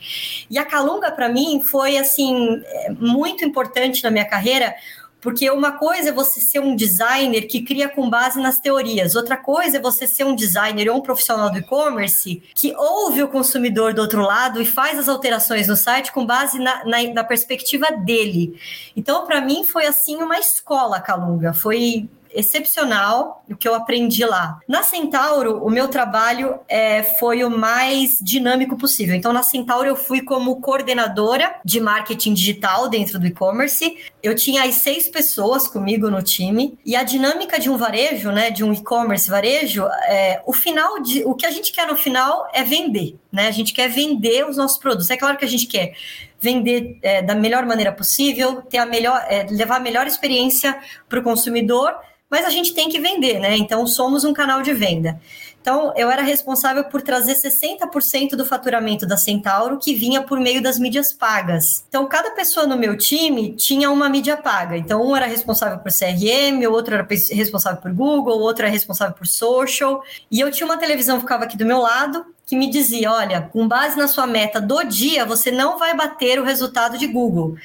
E 0.49 0.57
a 0.57 0.65
Calunga, 0.65 1.11
para 1.11 1.29
mim, 1.29 1.61
foi, 1.61 1.99
assim, 1.99 2.63
é, 2.65 2.93
muito 2.93 3.45
importante 3.45 4.03
na 4.05 4.11
minha 4.11 4.25
carreira, 4.25 4.73
porque 5.21 5.51
uma 5.51 5.73
coisa 5.73 6.11
é 6.11 6.13
você 6.13 6.41
ser 6.41 6.61
um 6.61 6.77
designer 6.77 7.47
que 7.47 7.63
cria 7.63 7.89
com 7.89 8.09
base 8.09 8.41
nas 8.41 8.59
teorias, 8.59 9.15
outra 9.15 9.37
coisa 9.37 9.79
é 9.79 9.81
você 9.81 10.07
ser 10.07 10.25
um 10.25 10.35
designer 10.35 10.89
ou 10.89 10.99
um 10.99 11.03
profissional 11.03 11.51
do 11.51 11.59
e-commerce 11.59 12.43
que 12.55 12.75
ouve 12.77 13.23
o 13.23 13.29
consumidor 13.29 13.93
do 13.95 14.01
outro 14.01 14.23
lado 14.23 14.61
e 14.61 14.67
faz 14.67 14.99
as 14.99 15.09
alterações 15.09 15.69
no 15.69 15.77
site 15.77 16.13
com 16.13 16.25
base 16.25 16.59
na, 16.59 16.85
na, 16.85 17.03
na 17.13 17.25
perspectiva 17.25 17.91
dele. 17.91 18.59
Então, 18.97 19.27
para 19.27 19.41
mim, 19.41 19.65
foi 19.65 19.87
assim 19.87 20.17
uma 20.17 20.39
escola, 20.39 21.01
Calunga. 21.01 21.53
Foi 21.53 22.09
excepcional 22.35 23.45
o 23.49 23.57
que 23.57 23.67
eu 23.67 23.75
aprendi 23.75 24.25
lá. 24.25 24.59
Na 24.69 24.83
Centauro, 24.83 25.65
o 25.65 25.71
meu 25.71 25.89
trabalho 25.89 26.61
é, 26.69 27.03
foi 27.03 27.45
o 27.45 27.51
mais 27.51 28.19
dinâmico 28.21 28.77
possível. 28.77 29.15
Então, 29.15 29.33
na 29.33 29.43
Centauro, 29.43 29.89
eu 29.89 29.97
fui 29.97 30.23
como 30.23 30.61
coordenadora 30.61 31.57
de 31.65 31.81
marketing 31.81 32.35
digital 32.35 32.89
dentro 32.89 33.19
do 33.19 33.27
e-commerce. 33.27 33.97
Eu 34.23 34.35
tinha 34.35 34.65
as 34.65 34.77
seis 34.77 35.09
pessoas 35.09 35.67
comigo 35.67 36.11
no 36.11 36.23
time. 36.23 36.79
E 36.85 36.95
a 36.95 37.03
dinâmica 37.03 37.59
de 37.59 37.71
um 37.71 37.77
varejo, 37.77 38.31
né, 38.31 38.51
de 38.51 38.65
um 38.65 38.73
e-commerce 38.73 39.29
varejo, 39.29 39.87
é, 40.07 40.43
o 40.47 40.53
final 40.53 41.01
de, 41.01 41.25
o 41.25 41.35
que 41.35 41.47
a 41.47 41.51
gente 41.51 41.73
quer 41.73 41.87
no 41.87 41.97
final 41.97 42.49
é 42.53 42.63
vender, 42.63 43.17
né? 43.33 43.49
A 43.49 43.51
gente 43.51 43.73
quer 43.73 43.89
vender 43.89 44.49
os 44.49 44.57
nossos 44.57 44.79
produtos. 44.79 45.11
É 45.11 45.17
claro 45.17 45.37
que 45.37 45.45
a 45.45 45.49
gente 45.49 45.67
quer 45.67 45.95
vender 46.41 46.99
é, 47.03 47.23
da 47.23 47.35
melhor 47.35 47.67
maneira 47.67 47.93
possível, 47.93 48.63
ter 48.63 48.79
a 48.79 48.87
melhor, 48.87 49.25
é, 49.29 49.47
levar 49.51 49.77
a 49.77 49.81
melhor 49.81 50.07
experiência 50.07 50.79
para 51.09 51.19
o 51.19 51.23
consumidor, 51.23 51.95
mas 52.31 52.45
a 52.45 52.51
gente 52.51 52.75
tem 52.75 52.89
que 52.89 53.01
vender, 53.01 53.39
né? 53.39 53.57
Então 53.57 53.87
somos 53.87 54.25
um 54.25 54.33
canal 54.33 54.63
de 54.63 54.73
venda. 54.73 55.21
Então, 55.69 55.93
eu 55.95 56.11
era 56.11 56.23
responsável 56.23 56.83
por 56.85 57.03
trazer 57.03 57.35
60% 57.35 58.31
do 58.31 58.47
faturamento 58.47 59.07
da 59.07 59.19
Centauro 59.19 59.77
que 59.79 59.95
vinha 59.95 60.23
por 60.23 60.41
meio 60.41 60.63
das 60.63 60.79
mídias 60.79 61.13
pagas. 61.13 61.85
Então, 61.91 62.07
cada 62.07 62.31
pessoa 62.31 62.67
no 62.67 62.75
meu 62.75 62.97
time 62.97 63.53
tinha 63.53 63.91
uma 63.91 64.09
mídia 64.09 64.35
paga. 64.35 64.79
Então, 64.79 65.07
um 65.07 65.15
era 65.15 65.27
responsável 65.27 65.79
por 65.79 65.93
CRM, 65.93 66.67
o 66.67 66.73
outro 66.73 66.95
era 66.95 67.07
responsável 67.07 67.83
por 67.83 67.93
Google, 67.93 68.39
o 68.39 68.41
outro 68.41 68.65
era 68.65 68.73
responsável 68.73 69.15
por 69.15 69.27
social. 69.27 70.03
E 70.31 70.41
eu 70.41 70.51
tinha 70.51 70.65
uma 70.65 70.79
televisão 70.79 71.17
que 71.17 71.25
ficava 71.25 71.45
aqui 71.45 71.55
do 71.55 71.67
meu 71.67 71.83
lado, 71.83 72.25
que 72.47 72.57
me 72.57 72.71
dizia: 72.71 73.13
olha, 73.13 73.43
com 73.43 73.69
base 73.69 73.95
na 73.99 74.09
sua 74.09 74.27
meta 74.27 74.63
do 74.63 74.83
dia, 74.85 75.27
você 75.27 75.51
não 75.51 75.79
vai 75.79 75.95
bater 75.95 76.41
o 76.41 76.45
resultado 76.45 76.97
de 76.97 77.07
Google. 77.07 77.57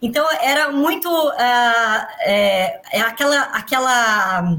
Então, 0.00 0.24
era 0.40 0.70
muito 0.70 1.08
uh, 1.08 2.06
é, 2.20 2.80
aquela. 3.02 3.40
aquela 3.46 4.56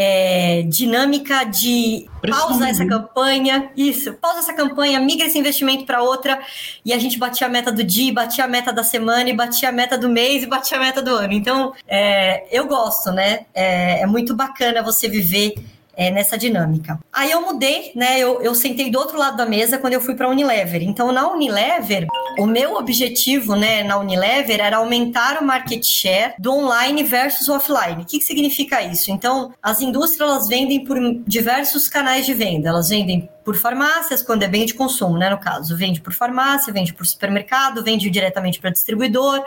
é, 0.00 0.62
dinâmica 0.62 1.42
de 1.42 2.08
pausa 2.30 2.68
essa 2.68 2.86
campanha, 2.86 3.72
isso, 3.76 4.14
pausa 4.14 4.38
essa 4.38 4.54
campanha, 4.54 5.00
migra 5.00 5.26
esse 5.26 5.36
investimento 5.36 5.84
para 5.84 6.00
outra, 6.00 6.38
e 6.84 6.92
a 6.92 6.98
gente 6.98 7.18
batia 7.18 7.48
a 7.48 7.50
meta 7.50 7.72
do 7.72 7.82
dia, 7.82 8.14
batia 8.14 8.44
a 8.44 8.48
meta 8.48 8.72
da 8.72 8.84
semana, 8.84 9.28
e 9.28 9.32
batia 9.32 9.70
a 9.70 9.72
meta 9.72 9.98
do 9.98 10.08
mês, 10.08 10.44
e 10.44 10.46
batia 10.46 10.76
a 10.76 10.80
meta 10.80 11.02
do 11.02 11.10
ano. 11.10 11.32
Então, 11.32 11.72
é, 11.88 12.46
eu 12.56 12.68
gosto, 12.68 13.10
né? 13.10 13.46
É, 13.52 14.02
é 14.02 14.06
muito 14.06 14.36
bacana 14.36 14.84
você 14.84 15.08
viver 15.08 15.54
é, 15.98 16.12
nessa 16.12 16.38
dinâmica. 16.38 17.00
Aí 17.12 17.32
eu 17.32 17.42
mudei, 17.42 17.90
né? 17.92 18.20
Eu, 18.20 18.40
eu 18.40 18.54
sentei 18.54 18.88
do 18.88 19.00
outro 19.00 19.18
lado 19.18 19.36
da 19.36 19.44
mesa 19.44 19.78
quando 19.78 19.94
eu 19.94 20.00
fui 20.00 20.14
para 20.14 20.28
a 20.28 20.30
Unilever. 20.30 20.80
Então, 20.80 21.10
na 21.10 21.28
Unilever, 21.28 22.06
o 22.38 22.46
meu 22.46 22.76
objetivo, 22.76 23.56
né, 23.56 23.82
na 23.82 23.98
Unilever 23.98 24.60
era 24.60 24.76
aumentar 24.76 25.42
o 25.42 25.44
market 25.44 25.84
share 25.84 26.34
do 26.38 26.52
online 26.52 27.02
versus 27.02 27.48
offline. 27.48 28.02
O 28.02 28.06
que, 28.06 28.18
que 28.18 28.24
significa 28.24 28.80
isso? 28.80 29.10
Então, 29.10 29.52
as 29.60 29.80
indústrias 29.80 30.20
elas 30.20 30.46
vendem 30.46 30.84
por 30.84 30.96
diversos 31.26 31.88
canais 31.88 32.24
de 32.24 32.32
venda. 32.32 32.68
Elas 32.68 32.90
vendem 32.90 33.28
por 33.44 33.56
farmácias, 33.56 34.22
quando 34.22 34.44
é 34.44 34.48
bem 34.48 34.66
de 34.66 34.74
consumo, 34.74 35.18
né? 35.18 35.28
No 35.30 35.38
caso, 35.38 35.76
vende 35.76 36.00
por 36.00 36.12
farmácia, 36.12 36.72
vende 36.72 36.94
por 36.94 37.04
supermercado, 37.06 37.82
vende 37.82 38.08
diretamente 38.08 38.60
para 38.60 38.70
distribuidor, 38.70 39.42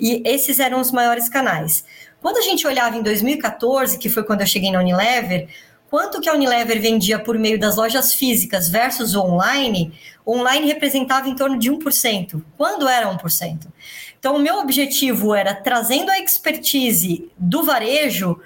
e 0.00 0.22
esses 0.24 0.58
eram 0.58 0.80
os 0.80 0.90
maiores 0.90 1.28
canais. 1.28 1.84
Quando 2.22 2.38
a 2.38 2.40
gente 2.40 2.66
olhava 2.66 2.96
em 2.96 3.02
2014, 3.02 3.98
que 3.98 4.08
foi 4.08 4.24
quando 4.24 4.40
eu 4.40 4.46
cheguei 4.46 4.72
na 4.72 4.78
Unilever, 4.78 5.46
quanto 5.94 6.20
que 6.20 6.28
a 6.28 6.34
Unilever 6.34 6.80
vendia 6.80 7.20
por 7.20 7.38
meio 7.38 7.56
das 7.56 7.76
lojas 7.76 8.12
físicas 8.12 8.68
versus 8.68 9.14
online, 9.14 9.92
online 10.26 10.66
representava 10.66 11.28
em 11.28 11.36
torno 11.36 11.56
de 11.56 11.70
1%. 11.70 12.42
Quando 12.56 12.88
era 12.88 13.08
1%? 13.16 13.68
Então, 14.18 14.34
o 14.34 14.40
meu 14.40 14.58
objetivo 14.58 15.32
era, 15.32 15.54
trazendo 15.54 16.10
a 16.10 16.18
expertise 16.18 17.30
do 17.38 17.62
varejo, 17.62 18.40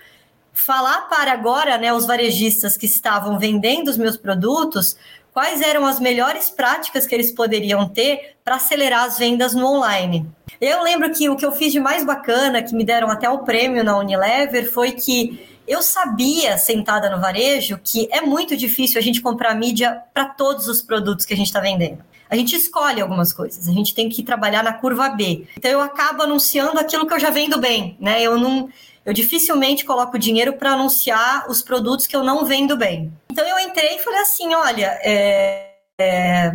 falar 0.52 1.08
para 1.08 1.32
agora 1.32 1.78
né, 1.78 1.90
os 1.90 2.04
varejistas 2.04 2.76
que 2.76 2.84
estavam 2.84 3.38
vendendo 3.38 3.88
os 3.88 3.96
meus 3.96 4.18
produtos 4.18 4.94
quais 5.32 5.62
eram 5.62 5.86
as 5.86 5.98
melhores 5.98 6.50
práticas 6.50 7.06
que 7.06 7.14
eles 7.14 7.32
poderiam 7.32 7.88
ter 7.88 8.36
para 8.44 8.56
acelerar 8.56 9.04
as 9.04 9.18
vendas 9.18 9.54
no 9.54 9.66
online. 9.66 10.28
Eu 10.60 10.82
lembro 10.82 11.10
que 11.12 11.30
o 11.30 11.36
que 11.36 11.46
eu 11.46 11.52
fiz 11.52 11.72
de 11.72 11.80
mais 11.80 12.04
bacana, 12.04 12.62
que 12.62 12.74
me 12.74 12.84
deram 12.84 13.08
até 13.08 13.30
o 13.30 13.38
prêmio 13.38 13.82
na 13.82 13.96
Unilever, 13.96 14.70
foi 14.70 14.92
que 14.92 15.57
eu 15.68 15.82
sabia, 15.82 16.56
sentada 16.56 17.10
no 17.10 17.20
varejo, 17.20 17.78
que 17.84 18.08
é 18.10 18.20
muito 18.22 18.56
difícil 18.56 18.98
a 18.98 19.02
gente 19.02 19.20
comprar 19.20 19.54
mídia 19.54 20.02
para 20.14 20.24
todos 20.24 20.66
os 20.66 20.80
produtos 20.80 21.26
que 21.26 21.34
a 21.34 21.36
gente 21.36 21.48
está 21.48 21.60
vendendo. 21.60 22.02
A 22.30 22.36
gente 22.36 22.56
escolhe 22.56 23.00
algumas 23.00 23.32
coisas, 23.32 23.68
a 23.68 23.72
gente 23.72 23.94
tem 23.94 24.08
que 24.08 24.22
trabalhar 24.22 24.62
na 24.62 24.72
curva 24.72 25.08
B. 25.10 25.46
Então 25.56 25.70
eu 25.70 25.80
acabo 25.80 26.22
anunciando 26.22 26.78
aquilo 26.78 27.06
que 27.06 27.14
eu 27.14 27.20
já 27.20 27.30
vendo 27.30 27.58
bem, 27.58 27.96
né? 28.00 28.22
Eu 28.22 28.38
não, 28.38 28.68
eu 29.04 29.12
dificilmente 29.12 29.84
coloco 29.84 30.18
dinheiro 30.18 30.54
para 30.54 30.72
anunciar 30.72 31.50
os 31.50 31.62
produtos 31.62 32.06
que 32.06 32.16
eu 32.16 32.22
não 32.22 32.44
vendo 32.44 32.76
bem. 32.76 33.12
Então 33.30 33.46
eu 33.46 33.58
entrei 33.58 33.96
e 33.96 33.98
falei 33.98 34.20
assim, 34.20 34.54
olha, 34.54 34.98
é, 35.02 35.74
é, 36.00 36.54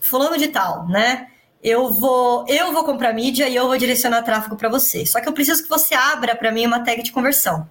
fulano 0.00 0.38
de 0.38 0.48
tal, 0.48 0.88
né? 0.88 1.29
Eu 1.62 1.90
vou 1.90 2.46
eu 2.48 2.72
vou 2.72 2.84
comprar 2.84 3.12
mídia 3.12 3.48
e 3.48 3.54
eu 3.54 3.66
vou 3.66 3.76
direcionar 3.76 4.22
tráfego 4.22 4.56
para 4.56 4.68
você. 4.68 5.04
Só 5.04 5.20
que 5.20 5.28
eu 5.28 5.32
preciso 5.32 5.62
que 5.62 5.68
você 5.68 5.94
abra 5.94 6.34
para 6.34 6.50
mim 6.50 6.66
uma 6.66 6.82
tag 6.82 7.02
de 7.02 7.12
conversão. 7.12 7.66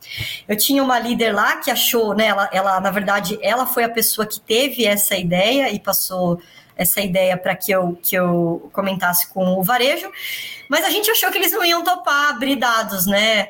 Eu 0.48 0.56
tinha 0.56 0.84
uma 0.84 1.00
líder 1.00 1.34
lá 1.34 1.58
que 1.58 1.72
achou, 1.72 2.14
né, 2.14 2.28
ela, 2.28 2.50
ela 2.54 2.80
na 2.80 2.92
verdade, 2.92 3.40
ela 3.42 3.66
foi 3.66 3.84
a 3.84 3.90
pessoa 3.90 4.28
que 4.28 4.40
teve 4.40 4.86
essa 4.86 5.16
ideia 5.16 5.72
e 5.72 5.80
passou 5.80 6.40
essa 6.76 7.02
ideia 7.02 7.36
para 7.36 7.56
que 7.56 7.72
eu, 7.72 8.00
que 8.02 8.16
eu 8.16 8.70
comentasse 8.72 9.28
com 9.34 9.60
o 9.60 9.64
varejo, 9.64 10.10
mas 10.70 10.86
a 10.86 10.90
gente 10.90 11.12
achou 11.12 11.30
que 11.30 11.38
eles 11.38 11.52
não 11.52 11.66
iam 11.66 11.84
topar 11.84 12.30
abrir 12.30 12.56
dados, 12.56 13.06
né? 13.06 13.50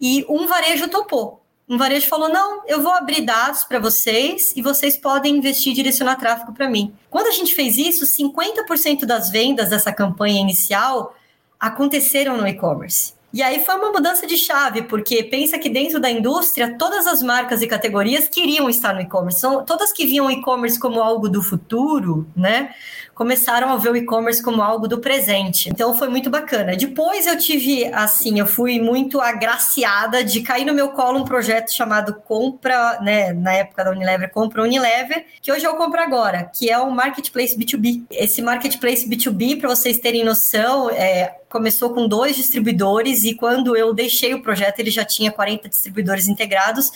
E 0.00 0.26
um 0.28 0.48
varejo 0.48 0.88
topou. 0.88 1.43
Um 1.68 1.78
varejo 1.78 2.08
falou: 2.08 2.28
não, 2.28 2.62
eu 2.66 2.82
vou 2.82 2.92
abrir 2.92 3.22
dados 3.22 3.64
para 3.64 3.78
vocês 3.78 4.52
e 4.54 4.60
vocês 4.60 4.96
podem 4.96 5.36
investir 5.36 5.72
e 5.72 5.74
direcionar 5.74 6.16
tráfego 6.16 6.52
para 6.52 6.68
mim. 6.68 6.94
Quando 7.08 7.28
a 7.28 7.30
gente 7.30 7.54
fez 7.54 7.78
isso, 7.78 8.04
50% 8.04 9.06
das 9.06 9.30
vendas 9.30 9.70
dessa 9.70 9.92
campanha 9.92 10.40
inicial 10.40 11.14
aconteceram 11.58 12.36
no 12.36 12.46
e-commerce. 12.46 13.14
E 13.32 13.42
aí 13.42 13.64
foi 13.64 13.74
uma 13.74 13.90
mudança 13.90 14.28
de 14.28 14.36
chave, 14.36 14.82
porque 14.82 15.24
pensa 15.24 15.58
que 15.58 15.68
dentro 15.68 15.98
da 15.98 16.08
indústria, 16.08 16.78
todas 16.78 17.04
as 17.04 17.20
marcas 17.20 17.62
e 17.62 17.66
categorias 17.66 18.28
queriam 18.28 18.70
estar 18.70 18.94
no 18.94 19.00
e-commerce. 19.00 19.40
Todas 19.66 19.92
que 19.92 20.06
viam 20.06 20.26
o 20.26 20.30
e-commerce 20.30 20.78
como 20.78 21.02
algo 21.02 21.28
do 21.28 21.42
futuro, 21.42 22.28
né? 22.36 22.72
Começaram 23.14 23.70
a 23.70 23.76
ver 23.76 23.90
o 23.90 23.96
e-commerce 23.96 24.42
como 24.42 24.62
algo 24.62 24.88
do 24.88 24.98
presente. 24.98 25.68
Então 25.68 25.94
foi 25.94 26.08
muito 26.08 26.28
bacana. 26.28 26.76
Depois 26.76 27.26
eu 27.26 27.38
tive, 27.38 27.86
assim, 27.92 28.38
eu 28.38 28.46
fui 28.46 28.80
muito 28.80 29.20
agraciada 29.20 30.24
de 30.24 30.40
cair 30.40 30.64
no 30.64 30.74
meu 30.74 30.90
colo 30.90 31.20
um 31.20 31.24
projeto 31.24 31.72
chamado 31.72 32.14
Compra, 32.14 33.00
né, 33.00 33.32
na 33.32 33.52
época 33.52 33.84
da 33.84 33.90
Unilever, 33.90 34.30
Compra 34.30 34.62
Unilever, 34.62 35.24
que 35.40 35.52
hoje 35.52 35.64
eu 35.64 35.74
compro 35.76 36.00
agora, 36.00 36.50
que 36.52 36.70
é 36.70 36.78
o 36.78 36.90
Marketplace 36.90 37.56
B2B. 37.56 38.04
Esse 38.10 38.42
Marketplace 38.42 39.08
B2B, 39.08 39.60
para 39.60 39.68
vocês 39.68 39.98
terem 39.98 40.24
noção, 40.24 40.90
é, 40.90 41.36
começou 41.54 41.90
com 41.90 42.08
dois 42.08 42.34
distribuidores 42.34 43.22
e 43.22 43.32
quando 43.32 43.76
eu 43.76 43.94
deixei 43.94 44.34
o 44.34 44.42
projeto 44.42 44.80
ele 44.80 44.90
já 44.90 45.04
tinha 45.04 45.30
40 45.30 45.68
distribuidores 45.68 46.26
integrados 46.26 46.90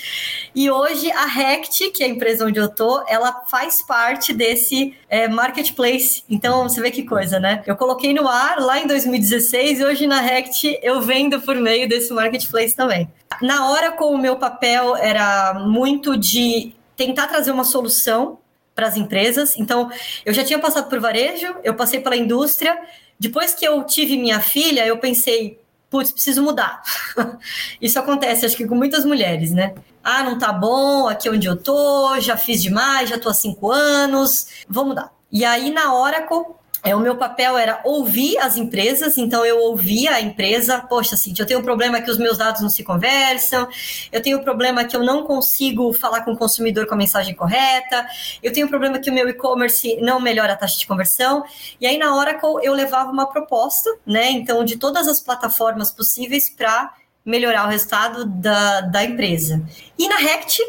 e 0.53 0.69
hoje 0.69 1.13
a 1.13 1.27
Rect, 1.27 1.93
que 1.93 2.03
é 2.03 2.07
a 2.07 2.09
empresa 2.09 2.45
onde 2.45 2.59
eu 2.59 2.69
tô, 2.69 3.05
ela 3.07 3.45
faz 3.49 3.81
parte 3.83 4.33
desse 4.33 4.97
é, 5.09 5.29
marketplace. 5.29 6.08
Então 6.29 6.69
você 6.69 6.81
vê 6.81 6.91
que 6.91 7.03
coisa, 7.03 7.39
né? 7.39 7.63
Eu 7.67 7.77
coloquei 7.77 8.13
no 8.13 8.29
ar 8.29 8.59
lá 8.59 8.79
em 8.79 8.87
2016 8.87 9.81
e 9.81 9.85
hoje 9.85 10.07
na 10.07 10.21
Rect 10.21 10.79
eu 10.83 11.01
vendo 11.01 11.41
por 11.41 11.57
meio 11.57 11.89
desse 11.89 12.13
marketplace 12.13 12.75
também. 12.75 13.09
Na 13.43 13.71
hora 13.71 13.93
com 13.93 14.15
o 14.15 14.19
meu 14.19 14.37
papel 14.37 14.97
era 14.97 15.55
muito 15.55 16.17
de 16.17 16.73
tentar 16.97 17.27
trazer 17.27 17.51
uma 17.51 17.65
solução 17.65 18.39
para 18.75 18.87
as 18.87 18.97
empresas. 18.97 19.57
Então, 19.59 19.91
eu 20.25 20.33
já 20.33 20.45
tinha 20.45 20.59
passado 20.59 20.89
por 20.89 21.01
varejo, 21.01 21.53
eu 21.65 21.75
passei 21.75 22.01
pela 22.01 22.17
indústria 22.17 22.79
depois 23.19 23.53
que 23.53 23.67
eu 23.67 23.83
tive 23.85 24.17
minha 24.17 24.41
filha, 24.41 24.87
eu 24.87 24.99
pensei, 24.99 25.61
putz, 25.91 26.13
preciso 26.13 26.43
mudar. 26.43 26.83
Isso 27.83 27.99
acontece, 27.99 28.47
acho 28.47 28.57
que 28.57 28.67
com 28.67 28.77
muitas 28.77 29.05
mulheres, 29.05 29.51
né? 29.51 29.75
Ah, 30.05 30.23
não 30.23 30.39
tá 30.39 30.53
bom, 30.53 31.09
aqui 31.09 31.29
onde 31.29 31.47
eu 31.49 31.57
tô, 31.57 32.19
já 32.21 32.37
fiz 32.37 32.63
demais, 32.63 33.11
já 33.11 33.19
tô 33.19 33.29
há 33.29 33.35
cinco 33.35 33.73
anos, 33.73 34.65
vou 34.69 34.85
mudar. 34.85 35.13
E 35.31 35.45
aí, 35.45 35.71
na 35.71 35.95
Oracle, 35.95 36.59
é, 36.85 36.95
o 36.95 37.01
meu 37.01 37.17
papel 37.17 37.59
era 37.59 37.81
ouvir 37.85 38.39
as 38.39 38.57
empresas, 38.57 39.19
então 39.19 39.45
eu 39.45 39.59
ouvia 39.59 40.13
a 40.13 40.21
empresa, 40.21 40.81
poxa, 40.81 41.17
assim, 41.17 41.35
eu 41.37 41.45
tenho 41.45 41.59
um 41.59 41.63
problema 41.63 42.01
que 42.01 42.11
os 42.11 42.19
meus 42.19 42.39
dados 42.39 42.63
não 42.63 42.71
se 42.71 42.85
conversam, 42.85 43.69
eu 44.13 44.23
tenho 44.23 44.39
um 44.39 44.45
problema 44.45 44.85
que 44.85 44.97
eu 44.97 45.03
não 45.03 45.25
consigo 45.25 45.93
falar 45.93 46.23
com 46.23 46.33
o 46.33 46.37
consumidor 46.37 46.87
com 46.87 46.95
a 46.95 46.97
mensagem 46.97 47.35
correta, 47.35 48.07
eu 48.43 48.53
tenho 48.53 48.67
um 48.67 48.71
problema 48.71 48.99
que 49.01 49.11
o 49.11 49.13
meu 49.13 49.29
e-commerce 49.29 49.99
não 50.01 50.21
melhora 50.21 50.53
a 50.53 50.57
taxa 50.57 50.79
de 50.79 50.87
conversão, 50.87 51.45
e 51.81 51.87
aí 51.87 51.99
na 51.99 52.15
Oracle 52.15 52.61
eu 52.63 52.73
levava 52.73 53.11
uma 53.11 53.27
proposta, 53.27 53.91
né, 54.07 54.31
então 54.31 54.65
de 54.65 54.77
todas 54.77 55.09
as 55.09 55.21
plataformas 55.21 55.91
possíveis 55.91 56.49
para 56.49 56.95
melhorar 57.25 57.67
o 57.67 57.71
resultado 57.71 58.25
da, 58.25 58.83
da 58.83 59.05
empresa. 59.05 59.63
E 59.99 60.09
na 60.09 60.17
Rect, 60.17 60.63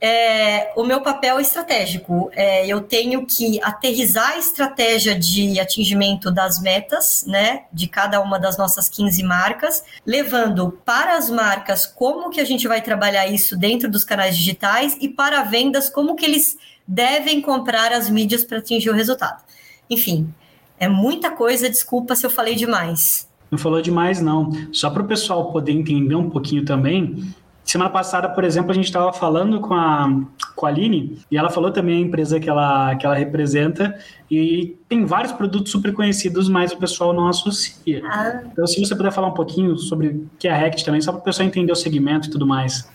é, 0.00 0.72
o 0.76 0.84
meu 0.84 1.00
papel 1.00 1.40
estratégico. 1.40 2.30
É, 2.32 2.66
eu 2.66 2.80
tenho 2.80 3.24
que 3.26 3.60
aterrizar 3.62 4.32
a 4.32 4.38
estratégia 4.38 5.18
de 5.18 5.58
atingimento 5.58 6.30
das 6.30 6.60
metas, 6.60 7.24
né, 7.26 7.64
de 7.72 7.86
cada 7.86 8.20
uma 8.20 8.38
das 8.38 8.56
nossas 8.56 8.88
15 8.88 9.22
marcas, 9.22 9.84
levando 10.04 10.78
para 10.84 11.16
as 11.16 11.30
marcas 11.30 11.86
como 11.86 12.30
que 12.30 12.40
a 12.40 12.44
gente 12.44 12.68
vai 12.68 12.80
trabalhar 12.80 13.26
isso 13.26 13.56
dentro 13.56 13.90
dos 13.90 14.04
canais 14.04 14.36
digitais 14.36 14.96
e 15.00 15.08
para 15.08 15.42
vendas 15.42 15.88
como 15.88 16.14
que 16.14 16.24
eles 16.24 16.56
devem 16.86 17.40
comprar 17.40 17.92
as 17.92 18.08
mídias 18.08 18.44
para 18.44 18.58
atingir 18.58 18.90
o 18.90 18.94
resultado. 18.94 19.42
Enfim, 19.88 20.32
é 20.78 20.88
muita 20.88 21.30
coisa, 21.30 21.68
desculpa 21.68 22.14
se 22.14 22.24
eu 22.24 22.30
falei 22.30 22.54
demais. 22.54 23.28
Não 23.50 23.58
falou 23.58 23.80
demais, 23.80 24.20
não. 24.20 24.50
Só 24.72 24.90
para 24.90 25.02
o 25.02 25.06
pessoal 25.06 25.52
poder 25.52 25.72
entender 25.72 26.14
um 26.14 26.28
pouquinho 26.28 26.64
também, 26.64 27.34
Semana 27.66 27.90
passada, 27.90 28.28
por 28.28 28.44
exemplo, 28.44 28.70
a 28.70 28.74
gente 28.74 28.84
estava 28.84 29.12
falando 29.12 29.60
com 29.60 29.74
a, 29.74 30.08
com 30.54 30.66
a 30.66 30.68
Aline 30.68 31.18
e 31.28 31.36
ela 31.36 31.50
falou 31.50 31.72
também 31.72 31.96
a 31.96 32.00
empresa 32.00 32.38
que 32.38 32.48
ela, 32.48 32.94
que 32.94 33.04
ela 33.04 33.16
representa 33.16 33.98
e 34.30 34.76
tem 34.88 35.04
vários 35.04 35.32
produtos 35.32 35.72
super 35.72 35.92
conhecidos, 35.92 36.48
mas 36.48 36.70
o 36.70 36.76
pessoal 36.76 37.12
não 37.12 37.26
associa. 37.26 38.02
Ah. 38.04 38.42
Então, 38.52 38.64
se 38.68 38.78
você 38.78 38.94
puder 38.94 39.10
falar 39.10 39.26
um 39.26 39.34
pouquinho 39.34 39.76
sobre 39.76 40.06
o 40.06 40.30
que 40.38 40.46
é 40.46 40.52
a 40.52 40.56
Rect 40.56 40.84
também, 40.84 41.00
só 41.00 41.10
para 41.10 41.20
o 41.20 41.24
pessoal 41.24 41.48
entender 41.48 41.72
o 41.72 41.76
segmento 41.76 42.28
e 42.28 42.30
tudo 42.30 42.46
mais. 42.46 42.88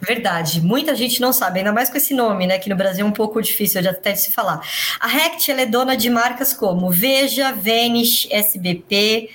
Verdade, 0.00 0.62
muita 0.62 0.94
gente 0.94 1.20
não 1.20 1.30
sabe, 1.30 1.58
ainda 1.58 1.70
mais 1.70 1.90
com 1.90 1.98
esse 1.98 2.14
nome, 2.14 2.46
né? 2.46 2.58
Que 2.58 2.70
no 2.70 2.76
Brasil 2.76 3.04
é 3.04 3.08
um 3.08 3.12
pouco 3.12 3.42
difícil 3.42 3.82
de 3.82 3.88
até 3.88 4.14
se 4.14 4.32
falar. 4.32 4.62
A 4.98 5.06
Rect 5.06 5.50
é 5.50 5.66
dona 5.66 5.94
de 5.94 6.08
marcas 6.08 6.54
como 6.54 6.90
Veja, 6.90 7.52
Vanish, 7.52 8.26
SBP, 8.30 9.28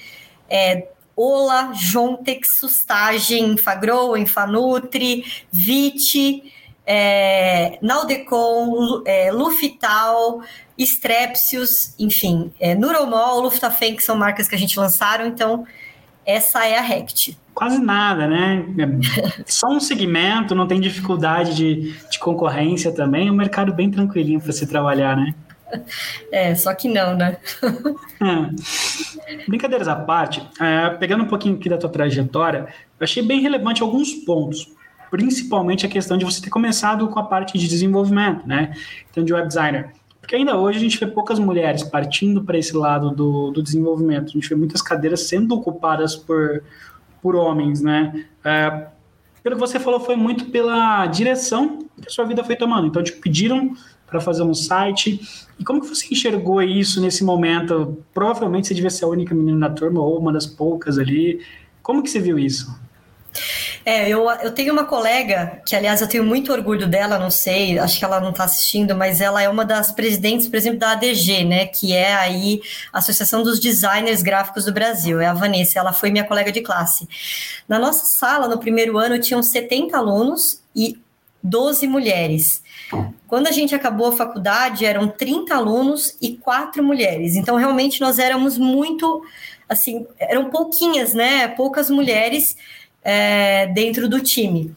é, 0.50 0.88
Ola, 1.16 1.72
Jontex, 1.74 2.58
Sustagem, 2.60 3.52
Infagrow, 3.52 4.18
Infanutri, 4.18 5.26
Vit, 5.52 6.44
é, 6.86 7.78
Naldecon, 7.82 9.04
é, 9.06 9.32
Lufital, 9.32 10.42
Strepsius, 10.78 11.94
enfim, 12.00 12.52
é, 12.60 12.76
Nuromol, 12.76 13.42
Luftafen, 13.42 13.96
que 13.96 14.04
são 14.04 14.16
marcas 14.16 14.48
que 14.48 14.56
a 14.56 14.58
gente 14.58 14.80
lançaram, 14.80 15.26
então 15.26 15.66
essa 16.26 16.66
é 16.66 16.78
a 16.78 16.82
Rect. 16.82 17.38
Quase 17.54 17.80
nada, 17.80 18.28
né? 18.28 18.66
É 18.78 19.44
só 19.46 19.68
um 19.68 19.80
segmento, 19.80 20.56
não 20.56 20.68
tem 20.68 20.80
dificuldade 20.80 21.56
de, 21.56 21.94
de 22.10 22.20
concorrência 22.20 22.92
também, 22.92 23.28
é 23.28 23.32
um 23.32 23.36
mercado 23.36 23.74
bem 23.74 23.92
tranquilinho 23.92 24.42
para 24.42 24.52
se 24.52 24.66
trabalhar, 24.66 25.16
né? 25.16 25.36
É, 26.32 26.56
só 26.56 26.74
que 26.74 26.88
não, 26.88 27.16
né? 27.16 27.38
é. 29.28 29.46
Brincadeiras 29.48 29.88
à 29.88 29.96
parte, 29.96 30.42
é, 30.60 30.90
pegando 30.92 31.24
um 31.24 31.28
pouquinho 31.28 31.56
aqui 31.56 31.68
da 31.68 31.78
tua 31.78 31.90
trajetória, 31.90 32.68
eu 33.00 33.04
achei 33.04 33.22
bem 33.22 33.42
relevante 33.42 33.82
alguns 33.82 34.14
pontos, 34.14 34.72
principalmente 35.10 35.86
a 35.86 35.90
questão 35.90 36.18
de 36.18 36.24
você 36.24 36.42
ter 36.42 36.50
começado 36.50 37.08
com 37.10 37.20
a 37.20 37.24
parte 37.24 37.58
de 37.58 37.68
desenvolvimento, 37.68 38.48
né? 38.48 38.74
Então, 39.10 39.24
de 39.24 39.34
web 39.34 39.48
designer. 39.48 39.92
Porque 40.22 40.36
ainda 40.36 40.56
hoje 40.56 40.78
a 40.78 40.82
gente 40.82 41.00
vê 41.00 41.08
poucas 41.08 41.40
mulheres 41.40 41.84
partindo 41.84 42.44
para 42.44 42.58
esse 42.58 42.76
lado 42.78 43.10
do, 43.12 43.52
do 43.52 43.62
desenvolvimento. 43.62 44.30
A 44.30 44.32
gente 44.32 44.48
vê 44.48 44.56
muitas 44.56 44.82
cadeiras 44.82 45.22
sendo 45.28 45.54
ocupadas 45.56 46.16
por, 46.16 46.64
por 47.22 47.36
homens, 47.36 47.82
né? 47.82 48.26
É, 48.44 48.88
pelo 49.44 49.56
que 49.56 49.62
você 49.62 49.80
falou, 49.80 50.00
foi 50.00 50.16
muito 50.16 50.46
pela 50.46 51.08
direção 51.08 51.80
que 52.00 52.08
a 52.08 52.12
sua 52.12 52.26
vida 52.26 52.44
foi 52.44 52.56
tomando. 52.56 52.88
Então, 52.88 53.04
te 53.04 53.12
pediram 53.14 53.74
para 54.12 54.20
fazer 54.20 54.44
um 54.44 54.54
site. 54.54 55.22
E 55.58 55.64
como 55.64 55.80
que 55.80 55.88
você 55.88 56.06
enxergou 56.12 56.62
isso 56.62 57.02
nesse 57.02 57.24
momento? 57.24 58.04
Provavelmente 58.14 58.68
você 58.68 58.74
devia 58.74 58.90
ser 58.90 59.06
a 59.06 59.08
única 59.08 59.34
menina 59.34 59.70
da 59.70 59.74
turma 59.74 60.02
ou 60.02 60.20
uma 60.20 60.34
das 60.34 60.46
poucas 60.46 61.00
ali. 61.00 61.40
Como 61.82 62.04
que 62.04 62.10
você 62.10 62.20
viu 62.20 62.38
isso? 62.38 62.70
É, 63.86 64.10
eu, 64.10 64.30
eu 64.30 64.52
tenho 64.52 64.74
uma 64.74 64.84
colega, 64.84 65.62
que 65.66 65.76
aliás 65.76 66.02
eu 66.02 66.08
tenho 66.08 66.24
muito 66.24 66.52
orgulho 66.52 66.88
dela, 66.88 67.18
não 67.18 67.32
sei, 67.32 67.80
acho 67.80 67.98
que 67.98 68.06
ela 68.06 68.20
não 68.20 68.30
está 68.30 68.44
assistindo, 68.44 68.94
mas 68.94 69.22
ela 69.22 69.42
é 69.42 69.50
uma 69.50 69.66
das 69.66 69.92
presidentes, 69.92 70.48
por 70.48 70.58
exemplo, 70.58 70.80
da 70.80 70.92
ADG, 70.92 71.46
né, 71.46 71.66
que 71.66 71.94
é 71.94 72.14
aí 72.14 72.62
a 72.94 73.00
Associação 73.00 73.42
dos 73.42 73.60
Designers 73.60 74.22
Gráficos 74.22 74.66
do 74.66 74.74
Brasil, 74.74 75.20
é 75.20 75.26
a 75.26 75.34
Vanessa, 75.34 75.80
ela 75.80 75.94
foi 75.94 76.12
minha 76.12 76.26
colega 76.26 76.52
de 76.52 76.62
classe. 76.62 77.08
Na 77.68 77.80
nossa 77.80 78.06
sala, 78.06 78.48
no 78.48 78.60
primeiro 78.60 79.00
ano, 79.00 79.18
tinham 79.18 79.42
70 79.42 79.98
alunos 79.98 80.62
e 80.76 81.00
12 81.44 81.88
mulheres. 81.88 82.64
Quando 83.28 83.48
a 83.48 83.52
gente 83.52 83.74
acabou 83.74 84.08
a 84.08 84.18
faculdade, 84.18 84.86
eram 84.86 85.08
30 85.08 85.56
alunos 85.56 86.18
e 86.22 86.38
quatro 86.38 86.84
mulheres. 86.84 87.36
Então, 87.36 87.56
realmente, 87.56 88.02
nós 88.02 88.20
éramos 88.20 88.58
muito, 88.58 89.24
assim, 89.68 90.06
eram 90.20 90.50
pouquinhas, 90.50 91.14
né? 91.14 91.48
Poucas 91.48 91.90
mulheres 91.90 92.56
é, 93.04 93.68
dentro 93.68 94.10
do 94.10 94.22
time. 94.22 94.76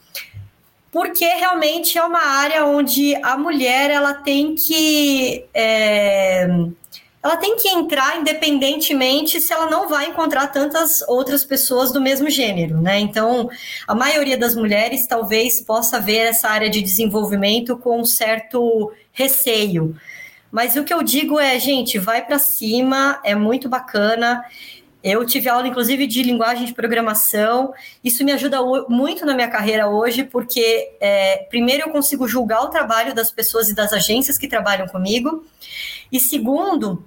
Porque 0.91 1.25
realmente 1.25 1.97
é 1.97 2.03
uma 2.03 2.23
área 2.23 2.65
onde 2.65 3.15
a 3.21 3.37
mulher 3.37 3.91
ela 3.91 4.13
tem 4.13 4.55
que 4.55 5.43
é, 5.53 6.47
ela 7.25 7.37
tem 7.37 7.55
que 7.55 7.67
entrar 7.67 8.19
independentemente 8.19 9.41
se 9.41 9.51
ela 9.51 9.67
não 9.67 9.89
vai 9.89 10.09
encontrar 10.09 10.45
tantas 10.45 11.01
outras 11.07 11.43
pessoas 11.43 11.91
do 11.91 11.99
mesmo 11.99 12.29
gênero, 12.29 12.79
né? 12.79 12.99
Então, 12.99 13.49
a 13.87 13.95
maioria 13.95 14.37
das 14.37 14.55
mulheres 14.55 15.07
talvez 15.07 15.59
possa 15.59 15.99
ver 15.99 16.27
essa 16.27 16.49
área 16.49 16.69
de 16.69 16.83
desenvolvimento 16.83 17.75
com 17.77 17.99
um 17.99 18.05
certo 18.05 18.91
receio. 19.11 19.95
Mas 20.51 20.75
o 20.75 20.83
que 20.83 20.93
eu 20.93 21.01
digo 21.01 21.39
é, 21.39 21.57
gente, 21.59 21.97
vai 21.97 22.23
para 22.23 22.37
cima, 22.37 23.19
é 23.23 23.33
muito 23.33 23.67
bacana. 23.67 24.45
Eu 25.03 25.25
tive 25.25 25.49
aula, 25.49 25.67
inclusive, 25.67 26.05
de 26.05 26.21
linguagem 26.21 26.65
de 26.65 26.75
programação. 26.75 27.73
Isso 28.03 28.23
me 28.23 28.33
ajuda 28.33 28.59
muito 28.87 29.25
na 29.25 29.33
minha 29.33 29.49
carreira 29.49 29.89
hoje, 29.89 30.25
porque, 30.25 30.91
é, 31.01 31.37
primeiro, 31.49 31.85
eu 31.87 31.89
consigo 31.89 32.27
julgar 32.27 32.61
o 32.61 32.69
trabalho 32.69 33.15
das 33.15 33.31
pessoas 33.31 33.67
e 33.67 33.73
das 33.73 33.91
agências 33.93 34.37
que 34.37 34.47
trabalham 34.47 34.87
comigo. 34.87 35.43
E, 36.11 36.19
segundo, 36.19 37.03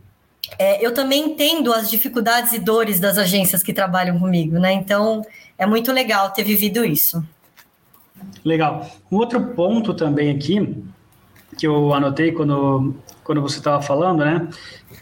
é, 0.58 0.84
eu 0.84 0.94
também 0.94 1.26
entendo 1.26 1.72
as 1.72 1.90
dificuldades 1.90 2.52
e 2.52 2.58
dores 2.58 3.00
das 3.00 3.18
agências 3.18 3.62
que 3.62 3.72
trabalham 3.72 4.18
comigo, 4.18 4.58
né? 4.58 4.72
Então, 4.72 5.24
é 5.56 5.66
muito 5.66 5.92
legal 5.92 6.30
ter 6.30 6.44
vivido 6.44 6.84
isso. 6.84 7.24
Legal. 8.44 8.88
Um 9.10 9.16
outro 9.16 9.40
ponto 9.54 9.94
também 9.94 10.30
aqui, 10.30 10.76
que 11.56 11.66
eu 11.66 11.92
anotei 11.92 12.32
quando, 12.32 12.94
quando 13.24 13.42
você 13.42 13.58
estava 13.58 13.82
falando, 13.82 14.24
né? 14.24 14.48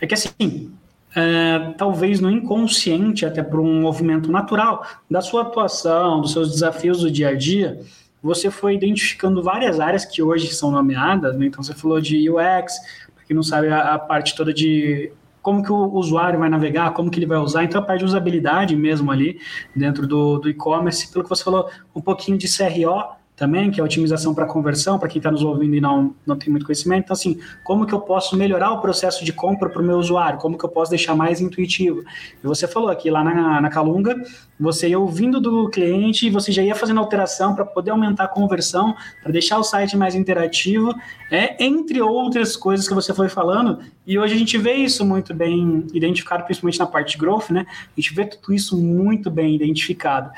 É 0.00 0.06
que, 0.06 0.14
assim, 0.14 0.72
é, 1.14 1.72
talvez 1.78 2.20
no 2.20 2.30
inconsciente, 2.30 3.24
até 3.24 3.42
por 3.42 3.60
um 3.60 3.80
movimento 3.80 4.30
natural 4.30 4.86
da 5.10 5.20
sua 5.22 5.42
atuação, 5.42 6.20
dos 6.20 6.32
seus 6.32 6.50
desafios 6.50 7.00
do 7.00 7.10
dia 7.10 7.30
a 7.30 7.34
dia, 7.34 7.80
você 8.22 8.50
foi 8.50 8.74
identificando 8.74 9.42
várias 9.42 9.80
áreas 9.80 10.04
que 10.04 10.22
hoje 10.22 10.52
são 10.52 10.70
nomeadas, 10.70 11.36
né? 11.38 11.46
então 11.46 11.62
você 11.62 11.72
falou 11.72 12.00
de 12.00 12.28
UX, 12.28 12.74
para 13.14 13.24
quem 13.24 13.34
não 13.34 13.42
sabe, 13.42 13.68
a, 13.68 13.94
a, 13.94 13.98
parte 13.98 14.34
toda 14.34 14.52
de 14.52 15.10
como 15.46 15.62
que 15.62 15.70
o 15.70 15.92
usuário 15.92 16.40
vai 16.40 16.48
navegar, 16.48 16.92
como 16.92 17.08
que 17.08 17.20
ele 17.20 17.26
vai 17.26 17.38
usar, 17.38 17.62
então 17.62 17.80
a 17.80 17.84
parte 17.84 18.00
de 18.00 18.06
usabilidade 18.06 18.74
mesmo 18.74 19.12
ali 19.12 19.40
dentro 19.72 20.04
do, 20.04 20.38
do 20.38 20.50
e-commerce, 20.50 21.12
pelo 21.12 21.22
que 21.22 21.30
você 21.30 21.44
falou, 21.44 21.70
um 21.94 22.00
pouquinho 22.00 22.36
de 22.36 22.48
CRO, 22.48 23.15
também, 23.36 23.70
que 23.70 23.80
é 23.80 23.84
otimização 23.84 24.34
para 24.34 24.46
conversão, 24.46 24.98
para 24.98 25.08
quem 25.08 25.18
está 25.18 25.30
nos 25.30 25.42
ouvindo 25.42 25.74
e 25.74 25.80
não, 25.80 26.14
não 26.26 26.36
tem 26.36 26.50
muito 26.50 26.64
conhecimento. 26.64 27.04
Então, 27.04 27.14
assim, 27.14 27.38
como 27.62 27.86
que 27.86 27.92
eu 27.92 28.00
posso 28.00 28.36
melhorar 28.36 28.72
o 28.72 28.80
processo 28.80 29.24
de 29.24 29.32
compra 29.32 29.68
para 29.68 29.82
o 29.82 29.84
meu 29.84 29.98
usuário? 29.98 30.38
Como 30.38 30.56
que 30.56 30.64
eu 30.64 30.70
posso 30.70 30.90
deixar 30.90 31.14
mais 31.14 31.40
intuitivo? 31.40 32.02
E 32.42 32.46
você 32.46 32.66
falou 32.66 32.88
aqui, 32.88 33.10
lá 33.10 33.22
na, 33.22 33.60
na 33.60 33.68
Calunga, 33.68 34.16
você 34.58 34.88
ia 34.88 34.98
ouvindo 34.98 35.38
do 35.38 35.68
cliente 35.68 36.30
você 36.30 36.52
já 36.52 36.62
ia 36.62 36.74
fazendo 36.74 37.00
alteração 37.00 37.54
para 37.54 37.64
poder 37.64 37.90
aumentar 37.90 38.24
a 38.24 38.28
conversão, 38.28 38.94
para 39.22 39.32
deixar 39.32 39.58
o 39.58 39.62
site 39.62 39.96
mais 39.96 40.14
interativo, 40.14 40.94
é, 41.30 41.62
entre 41.62 42.00
outras 42.00 42.56
coisas 42.56 42.88
que 42.88 42.94
você 42.94 43.12
foi 43.12 43.28
falando. 43.28 43.80
E 44.06 44.18
hoje 44.18 44.34
a 44.34 44.38
gente 44.38 44.56
vê 44.56 44.74
isso 44.74 45.04
muito 45.04 45.34
bem 45.34 45.86
identificado, 45.92 46.44
principalmente 46.44 46.78
na 46.78 46.86
parte 46.86 47.12
de 47.12 47.18
growth, 47.18 47.50
né? 47.50 47.66
A 47.68 48.00
gente 48.00 48.14
vê 48.14 48.24
tudo 48.24 48.54
isso 48.54 48.76
muito 48.76 49.30
bem 49.30 49.54
identificado. 49.54 50.30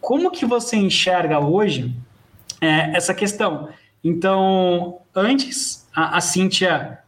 Como 0.00 0.30
que 0.30 0.46
você 0.46 0.76
enxerga 0.76 1.40
hoje 1.40 1.94
é, 2.66 2.96
essa 2.96 3.14
questão. 3.14 3.68
Então, 4.02 4.98
antes, 5.14 5.88
a, 5.94 6.18
a 6.18 6.20
Cíntia 6.20 6.98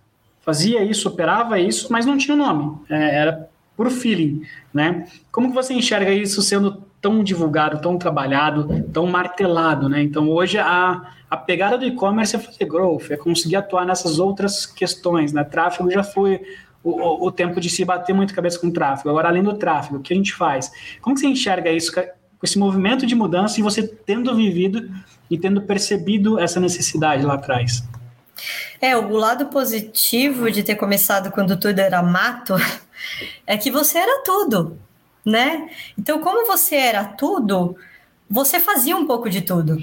fazia 0.41 0.83
isso, 0.83 1.09
operava 1.09 1.59
isso, 1.59 1.93
mas 1.93 2.07
não 2.07 2.17
tinha 2.17 2.37
nome. 2.37 2.79
É, 2.89 3.17
era 3.17 3.49
por 3.77 3.91
feeling, 3.91 4.43
né? 4.75 5.07
Como 5.31 5.49
que 5.49 5.55
você 5.55 5.73
enxerga 5.73 6.11
isso 6.11 6.43
sendo 6.43 6.83
tão 7.01 7.23
divulgado, 7.23 7.81
tão 7.81 7.97
trabalhado, 7.97 8.83
tão 8.93 9.07
martelado, 9.07 9.89
né? 9.89 10.03
Então, 10.03 10.29
hoje, 10.29 10.59
a, 10.59 11.13
a 11.31 11.37
pegada 11.37 11.79
do 11.79 11.85
e-commerce 11.85 12.35
é 12.35 12.39
fazer 12.39 12.65
growth, 12.65 13.11
é 13.11 13.17
conseguir 13.17 13.57
atuar 13.57 13.87
nessas 13.87 14.19
outras 14.19 14.67
questões, 14.67 15.33
né? 15.33 15.45
Tráfego 15.45 15.91
já 15.91 16.03
foi 16.03 16.41
o, 16.83 16.91
o, 16.91 17.27
o 17.27 17.33
tempo 17.33 17.61
de 17.61 17.71
se 17.71 17.85
bater 17.85 18.13
muito 18.13 18.35
cabeça 18.35 18.59
com 18.59 18.71
tráfego. 18.71 19.11
Agora, 19.11 19.29
além 19.29 19.43
do 19.43 19.55
tráfego, 19.55 19.99
o 19.99 20.01
que 20.01 20.13
a 20.13 20.17
gente 20.17 20.35
faz? 20.35 20.73
Como 21.01 21.15
que 21.15 21.21
você 21.21 21.29
enxerga 21.29 21.71
isso 21.71 21.93
com 22.39 22.47
esse 22.47 22.59
movimento 22.59 23.07
de 23.07 23.15
mudança 23.15 23.59
e 23.59 23.63
você 23.63 23.83
tendo 23.83 24.35
vivido 24.35 24.89
e 25.31 25.37
tendo 25.37 25.63
percebido 25.63 26.39
essa 26.39 26.61
necessidade 26.61 27.25
lá 27.25 27.35
atrás. 27.35 27.83
É, 28.81 28.97
o 28.97 29.17
lado 29.17 29.47
positivo 29.47 30.51
de 30.51 30.63
ter 30.63 30.77
começado 30.77 31.31
quando 31.31 31.59
tudo 31.59 31.79
era 31.81 32.03
mato 32.03 32.55
é 33.47 33.57
que 33.57 33.71
você 33.71 33.99
era 33.99 34.23
tudo, 34.23 34.79
né? 35.25 35.69
Então, 35.99 36.21
como 36.21 36.47
você 36.47 36.77
era 36.77 37.05
tudo, 37.05 37.77
você 38.31 38.61
fazia 38.61 38.97
um 38.97 39.07
pouco 39.07 39.29
de 39.29 39.41
tudo. 39.41 39.79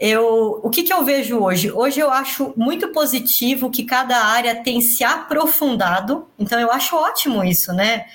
Eu, 0.00 0.60
o 0.64 0.68
que, 0.68 0.82
que 0.82 0.92
eu 0.92 1.04
vejo 1.04 1.38
hoje? 1.38 1.70
Hoje 1.70 2.00
eu 2.00 2.10
acho 2.10 2.52
muito 2.56 2.88
positivo 2.88 3.70
que 3.70 3.84
cada 3.84 4.16
área 4.16 4.60
tem 4.60 4.80
se 4.80 5.04
aprofundado, 5.04 6.26
então 6.36 6.58
eu 6.58 6.72
acho 6.72 6.96
ótimo 6.96 7.44
isso, 7.44 7.72
né? 7.72 8.06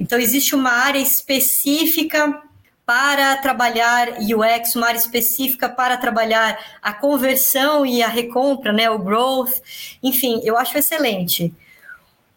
Então, 0.00 0.18
existe 0.18 0.54
uma 0.54 0.70
área 0.70 0.98
específica 0.98 2.42
para 2.88 3.36
trabalhar 3.36 4.14
UX, 4.18 4.74
uma 4.74 4.86
área 4.86 4.98
específica 4.98 5.68
para 5.68 5.98
trabalhar 5.98 6.58
a 6.80 6.90
conversão 6.90 7.84
e 7.84 8.02
a 8.02 8.08
recompra, 8.08 8.72
né, 8.72 8.88
o 8.88 8.98
growth. 8.98 9.60
Enfim, 10.02 10.40
eu 10.42 10.56
acho 10.56 10.78
excelente. 10.78 11.52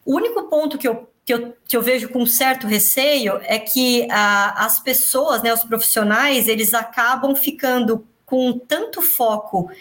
O 0.05 0.13
único 0.13 0.43
ponto 0.49 0.77
que 0.77 0.85
eu, 0.85 1.09
que 1.23 1.33
eu, 1.33 1.53
que 1.65 1.77
eu 1.77 1.81
vejo 1.81 2.09
com 2.09 2.25
certo 2.25 2.67
receio 2.67 3.39
é 3.43 3.57
que 3.57 4.05
a, 4.11 4.65
as 4.65 4.77
pessoas, 4.77 5.41
né, 5.41 5.53
os 5.53 5.63
profissionais, 5.63 6.49
eles 6.49 6.73
acabam 6.73 7.33
ficando 7.33 8.05
com 8.25 8.51
tanto 8.51 9.01
foco 9.01 9.71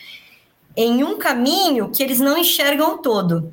em 0.77 1.03
um 1.03 1.19
caminho 1.19 1.91
que 1.91 2.01
eles 2.01 2.21
não 2.21 2.39
enxergam 2.39 2.99
todo. 2.99 3.53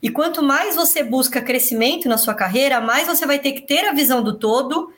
E 0.00 0.08
quanto 0.08 0.40
mais 0.40 0.76
você 0.76 1.02
busca 1.02 1.42
crescimento 1.42 2.08
na 2.08 2.16
sua 2.16 2.32
carreira, 2.32 2.80
mais 2.80 3.08
você 3.08 3.26
vai 3.26 3.40
ter 3.40 3.54
que 3.54 3.62
ter 3.62 3.88
a 3.88 3.92
visão 3.92 4.22
do 4.22 4.38
todo 4.38 4.94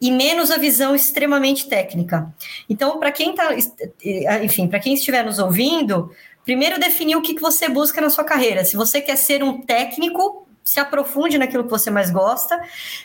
e 0.00 0.10
menos 0.12 0.50
a 0.50 0.58
visão 0.58 0.94
extremamente 0.94 1.68
técnica. 1.68 2.32
Então, 2.68 2.98
para 2.98 3.10
quem 3.10 3.30
está, 3.30 3.54
enfim, 4.42 4.68
para 4.68 4.78
quem 4.78 4.94
estiver 4.94 5.24
nos 5.24 5.38
ouvindo, 5.38 6.10
primeiro 6.44 6.78
definir 6.78 7.16
o 7.16 7.22
que, 7.22 7.34
que 7.34 7.40
você 7.40 7.68
busca 7.68 8.00
na 8.00 8.08
sua 8.08 8.24
carreira. 8.24 8.64
Se 8.64 8.76
você 8.76 9.00
quer 9.00 9.16
ser 9.16 9.42
um 9.42 9.60
técnico, 9.60 10.46
se 10.62 10.78
aprofunde 10.78 11.38
naquilo 11.38 11.64
que 11.64 11.70
você 11.70 11.90
mais 11.90 12.10
gosta, 12.10 12.60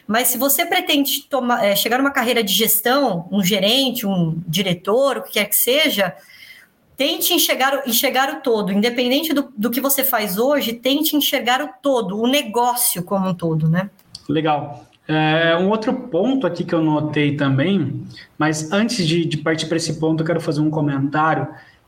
mas 0.06 0.28
se 0.28 0.38
você 0.38 0.66
pretende 0.66 1.24
tomar, 1.24 1.64
é, 1.64 1.76
chegar 1.76 1.98
numa 1.98 2.12
carreira 2.12 2.44
de 2.44 2.54
gestão, 2.54 3.28
um 3.32 3.44
gerente, 3.44 4.06
um 4.06 4.42
diretor, 4.46 5.18
o 5.18 5.24
que 5.24 5.32
quer 5.32 5.46
que 5.46 5.56
seja, 5.56 6.14
tente 6.98 7.34
enxergar, 7.34 7.88
enxergar 7.88 8.34
o 8.34 8.42
todo, 8.42 8.72
independente 8.72 9.34
do, 9.34 9.52
do 9.58 9.72
que 9.72 9.82
você 9.82 10.04
faz 10.04 10.38
hoje, 10.38 10.74
tente 10.74 11.16
enxergar 11.16 11.62
o 11.62 11.70
todo, 11.82 12.20
o 12.20 12.28
negócio 12.28 13.02
como 13.02 13.30
um 13.30 13.34
todo, 13.34 13.70
né? 13.70 13.90
Legal. 14.28 14.86
É, 15.08 15.58
um 15.58 15.70
outro 15.70 15.94
ponto 15.94 16.48
aqui 16.48 16.64
que 16.64 16.74
eu 16.74 16.82
notei 16.82 17.36
também, 17.36 18.06
mas 18.38 18.72
antes 18.72 19.06
de, 19.06 19.26
de 19.26 19.38
partir 19.38 19.66
para 19.66 19.78
esse 19.78 20.00
ponto, 20.00 20.22
eu 20.22 20.26
quero 20.26 20.40
fazer 20.40 20.62
um 20.62 20.70
comentário 20.70 21.48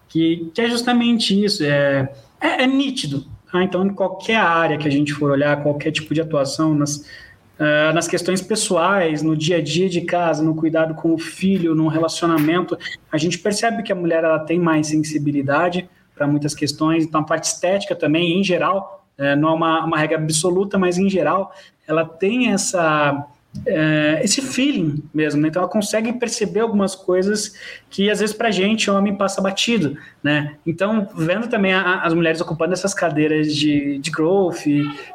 que, 0.10 0.52
que 0.54 0.62
é 0.62 0.70
justamente 0.70 1.44
isso. 1.44 1.64
É, 1.64 2.12
é, 2.42 2.64
é 2.64 2.68
nítido. 2.68 3.26
Tá? 3.52 3.64
Então, 3.64 3.86
em 3.86 3.94
qualquer 3.94 4.38
área 4.38 4.78
que 4.78 4.88
a 4.88 4.92
gente 4.92 5.14
for 5.14 5.32
olhar, 5.32 5.62
qualquer 5.64 5.92
tipo 5.92 6.14
de 6.14 6.22
atuação, 6.22 6.76
nas, 6.76 6.98
uh, 6.98 7.94
nas 7.94 8.08
questões 8.08 8.42
pessoais, 8.42 9.22
no 9.22 9.36
dia 9.36 9.58
a 9.58 9.62
dia 9.62 9.90
de 9.90 10.02
casa, 10.02 10.44
no 10.44 10.56
cuidado 10.56 10.94
com 10.94 11.14
o 11.14 11.18
filho, 11.18 11.74
no 11.74 11.88
relacionamento, 11.88 12.78
a 13.12 13.18
gente 13.18 13.40
percebe 13.40 13.84
que 13.84 13.92
a 13.92 13.96
mulher 13.96 14.24
ela 14.24 14.40
tem 14.40 14.60
mais 14.60 14.88
sensibilidade 14.88 15.90
para 16.14 16.28
muitas 16.28 16.54
questões. 16.54 17.06
Então, 17.06 17.22
a 17.22 17.24
parte 17.24 17.46
estética 17.46 17.96
também, 17.96 18.40
em 18.40 18.44
geral, 18.44 19.05
é, 19.18 19.36
não 19.36 19.50
é 19.50 19.54
uma, 19.54 19.86
uma 19.86 19.98
regra 19.98 20.18
absoluta, 20.18 20.78
mas 20.78 20.98
em 20.98 21.10
geral, 21.10 21.54
ela 21.88 22.06
tem 22.06 22.52
essa 22.52 23.28
é, 23.66 24.20
esse 24.24 24.42
feeling 24.42 25.04
mesmo, 25.14 25.42
né? 25.42 25.48
Então 25.48 25.62
ela 25.62 25.72
consegue 25.72 26.12
perceber 26.14 26.60
algumas 26.60 26.96
coisas 26.96 27.54
que 27.90 28.10
às 28.10 28.20
vezes 28.20 28.36
para 28.36 28.52
gente 28.52 28.90
homem 28.90 29.16
passa 29.16 29.42
batido, 29.42 29.98
né? 30.22 30.56
Então 30.66 31.08
vendo 31.16 31.48
também 31.48 31.74
a, 31.74 32.02
as 32.02 32.14
mulheres 32.14 32.42
ocupando 32.42 32.74
essas 32.74 32.94
cadeiras 32.94 33.56
de, 33.56 34.00
de 34.00 34.12
growth, 34.12 34.66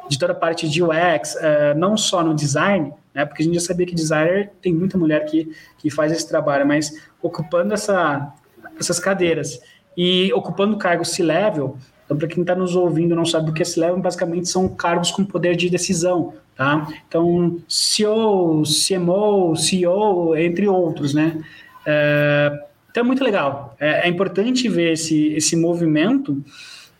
de 0.09 0.17
toda 0.17 0.33
a 0.33 0.35
parte 0.35 0.67
de 0.67 0.81
UX, 0.81 1.35
é, 1.35 1.73
não 1.75 1.95
só 1.95 2.23
no 2.23 2.33
design, 2.33 2.91
né? 3.13 3.25
Porque 3.25 3.43
a 3.43 3.45
gente 3.45 3.55
já 3.55 3.61
sabia 3.61 3.85
que 3.85 3.93
designer 3.93 4.51
tem 4.61 4.73
muita 4.73 4.97
mulher 4.97 5.25
que, 5.25 5.51
que 5.77 5.89
faz 5.89 6.11
esse 6.11 6.27
trabalho, 6.27 6.65
mas 6.65 6.91
ocupando 7.21 7.73
essa, 7.73 8.33
essas 8.79 8.99
cadeiras 8.99 9.59
e 9.95 10.31
ocupando 10.33 10.75
o 10.75 10.79
cargo 10.79 11.03
C-level, 11.03 11.77
então, 12.11 12.17
para 12.17 12.27
quem 12.27 12.41
está 12.41 12.53
nos 12.53 12.75
ouvindo 12.75 13.15
não 13.15 13.25
sabe 13.25 13.45
do 13.45 13.53
que 13.53 13.63
se 13.63 13.79
leva, 13.79 13.95
basicamente 13.95 14.49
são 14.49 14.67
cargos 14.67 15.11
com 15.11 15.23
poder 15.23 15.55
de 15.55 15.69
decisão, 15.69 16.33
tá? 16.57 16.85
Então, 17.07 17.57
CEO, 17.69 18.63
CMO, 18.63 19.55
CEO, 19.55 20.35
entre 20.35 20.67
outros, 20.67 21.13
né? 21.13 21.41
É, 21.85 22.65
então, 22.89 23.01
é 23.01 23.07
muito 23.07 23.23
legal. 23.23 23.77
É, 23.79 24.05
é, 24.05 24.09
importante 24.09 24.67
ver 24.67 24.91
esse, 24.91 25.27
esse 25.27 25.55
movimento 25.55 26.43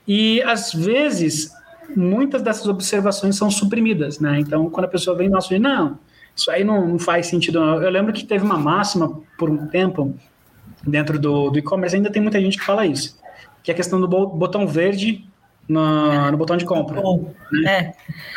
e, 0.08 0.42
às 0.44 0.74
vezes, 0.74 1.52
muitas 1.94 2.42
dessas 2.42 2.68
observações 2.68 3.36
são 3.36 3.52
suprimidas, 3.52 4.18
né? 4.18 4.40
Então, 4.40 4.70
quando 4.70 4.86
a 4.86 4.90
pessoa 4.90 5.18
vem, 5.18 5.28
nossa, 5.28 5.60
não, 5.60 6.00
isso 6.34 6.50
aí 6.50 6.64
não, 6.64 6.88
não 6.88 7.00
faz 7.00 7.28
sentido. 7.28 7.60
Não. 7.60 7.84
Eu 7.84 7.90
lembro 7.90 8.14
que 8.14 8.26
teve 8.26 8.46
uma 8.46 8.58
máxima 8.58 9.22
por 9.38 9.50
um 9.50 9.68
tempo 9.68 10.16
dentro 10.88 11.20
do, 11.20 11.50
do 11.50 11.60
e-commerce, 11.60 11.98
ainda 11.98 12.10
tem 12.10 12.22
muita 12.22 12.40
gente 12.40 12.58
que 12.58 12.64
fala 12.64 12.86
isso 12.86 13.20
que 13.64 13.72
é 13.72 13.74
a 13.74 13.78
questão 13.78 14.00
do 14.00 14.08
botão 14.08 14.68
verde 14.68 15.26
no, 15.68 16.32
no 16.32 16.38
botão 16.38 16.58
de 16.58 16.66
compra. 16.66 17.02
Né? 17.52 17.66
É. 17.66 17.94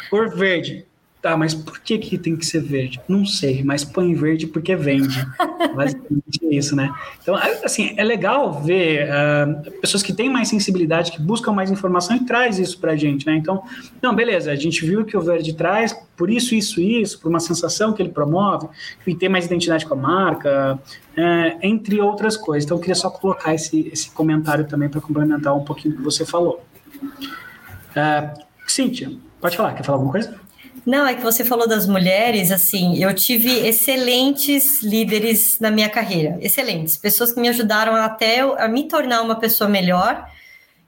Cor 0.09 0.35
verde. 0.35 0.87
Tá, 1.25 1.39
mas 1.39 1.55
por 1.55 1.81
que, 1.81 1.97
que 1.97 2.19
tem 2.19 2.37
que 2.37 2.45
ser 2.45 2.61
verde? 2.61 3.01
Não 3.09 3.25
sei, 3.25 3.65
mas 3.65 3.83
põe 3.83 4.13
verde 4.15 4.47
porque 4.47 4.77
vende. 4.77 5.27
Basicamente 5.75 6.45
é 6.45 6.55
isso, 6.55 6.77
né? 6.77 6.93
Então, 7.23 7.35
assim, 7.65 7.95
é 7.97 8.05
legal 8.05 8.63
ver 8.63 9.09
uh, 9.09 9.71
pessoas 9.81 10.03
que 10.03 10.13
têm 10.13 10.29
mais 10.29 10.49
sensibilidade, 10.49 11.11
que 11.11 11.23
buscam 11.23 11.51
mais 11.51 11.71
informação 11.71 12.15
e 12.15 12.27
traz 12.27 12.59
isso 12.59 12.79
pra 12.79 12.95
gente, 12.95 13.25
né? 13.25 13.37
Então, 13.37 13.63
não, 14.03 14.15
beleza, 14.15 14.53
a 14.53 14.55
gente 14.55 14.85
viu 14.85 15.03
que 15.03 15.17
o 15.17 15.21
verde 15.23 15.55
traz 15.55 15.99
por 16.15 16.29
isso, 16.29 16.55
isso, 16.55 16.79
isso, 16.79 17.19
por 17.19 17.31
uma 17.31 17.41
sensação 17.41 17.95
que 17.95 18.03
ele 18.03 18.11
promove, 18.11 18.69
que 19.03 19.15
tem 19.15 19.31
mais 19.31 19.47
identidade 19.47 19.87
com 19.87 19.95
a 19.95 19.97
marca, 19.97 20.79
uh, 21.17 21.59
entre 21.63 22.03
outras 22.03 22.37
coisas. 22.37 22.67
Então, 22.67 22.77
eu 22.77 22.81
queria 22.83 22.95
só 22.95 23.09
colocar 23.09 23.55
esse, 23.55 23.89
esse 23.91 24.11
comentário 24.11 24.67
também 24.67 24.91
para 24.91 25.01
complementar 25.01 25.57
um 25.57 25.65
pouquinho 25.65 25.95
o 25.95 25.97
que 25.97 26.05
você 26.05 26.27
falou. 26.27 26.63
Uh, 27.03 28.45
Cíntia, 28.67 29.11
pode 29.41 29.57
falar, 29.57 29.73
quer 29.73 29.83
falar 29.83 29.97
alguma 29.97 30.13
coisa? 30.13 30.44
Não, 30.87 31.07
é 31.07 31.15
que 31.15 31.23
você 31.23 31.45
falou 31.45 31.67
das 31.67 31.87
mulheres, 31.87 32.51
assim, 32.51 33.03
eu 33.03 33.15
tive 33.15 33.67
excelentes 33.67 34.83
líderes 34.83 35.59
na 35.59 35.71
minha 35.71 35.89
carreira, 35.89 36.39
excelentes, 36.43 36.97
pessoas 36.97 37.33
que 37.33 37.41
me 37.41 37.49
ajudaram 37.49 37.95
até 37.95 38.41
a 38.41 38.69
me 38.69 38.87
tornar 38.87 39.23
uma 39.23 39.37
pessoa 39.37 39.69
melhor. 39.69 40.31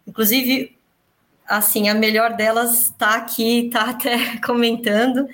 Inclusive, 0.07 0.77
assim, 1.49 1.89
a 1.89 1.95
melhor 1.95 2.35
delas 2.35 2.83
está 2.83 3.17
aqui, 3.17 3.67
está 3.67 3.91
até 3.91 4.37
comentando. 4.45 5.27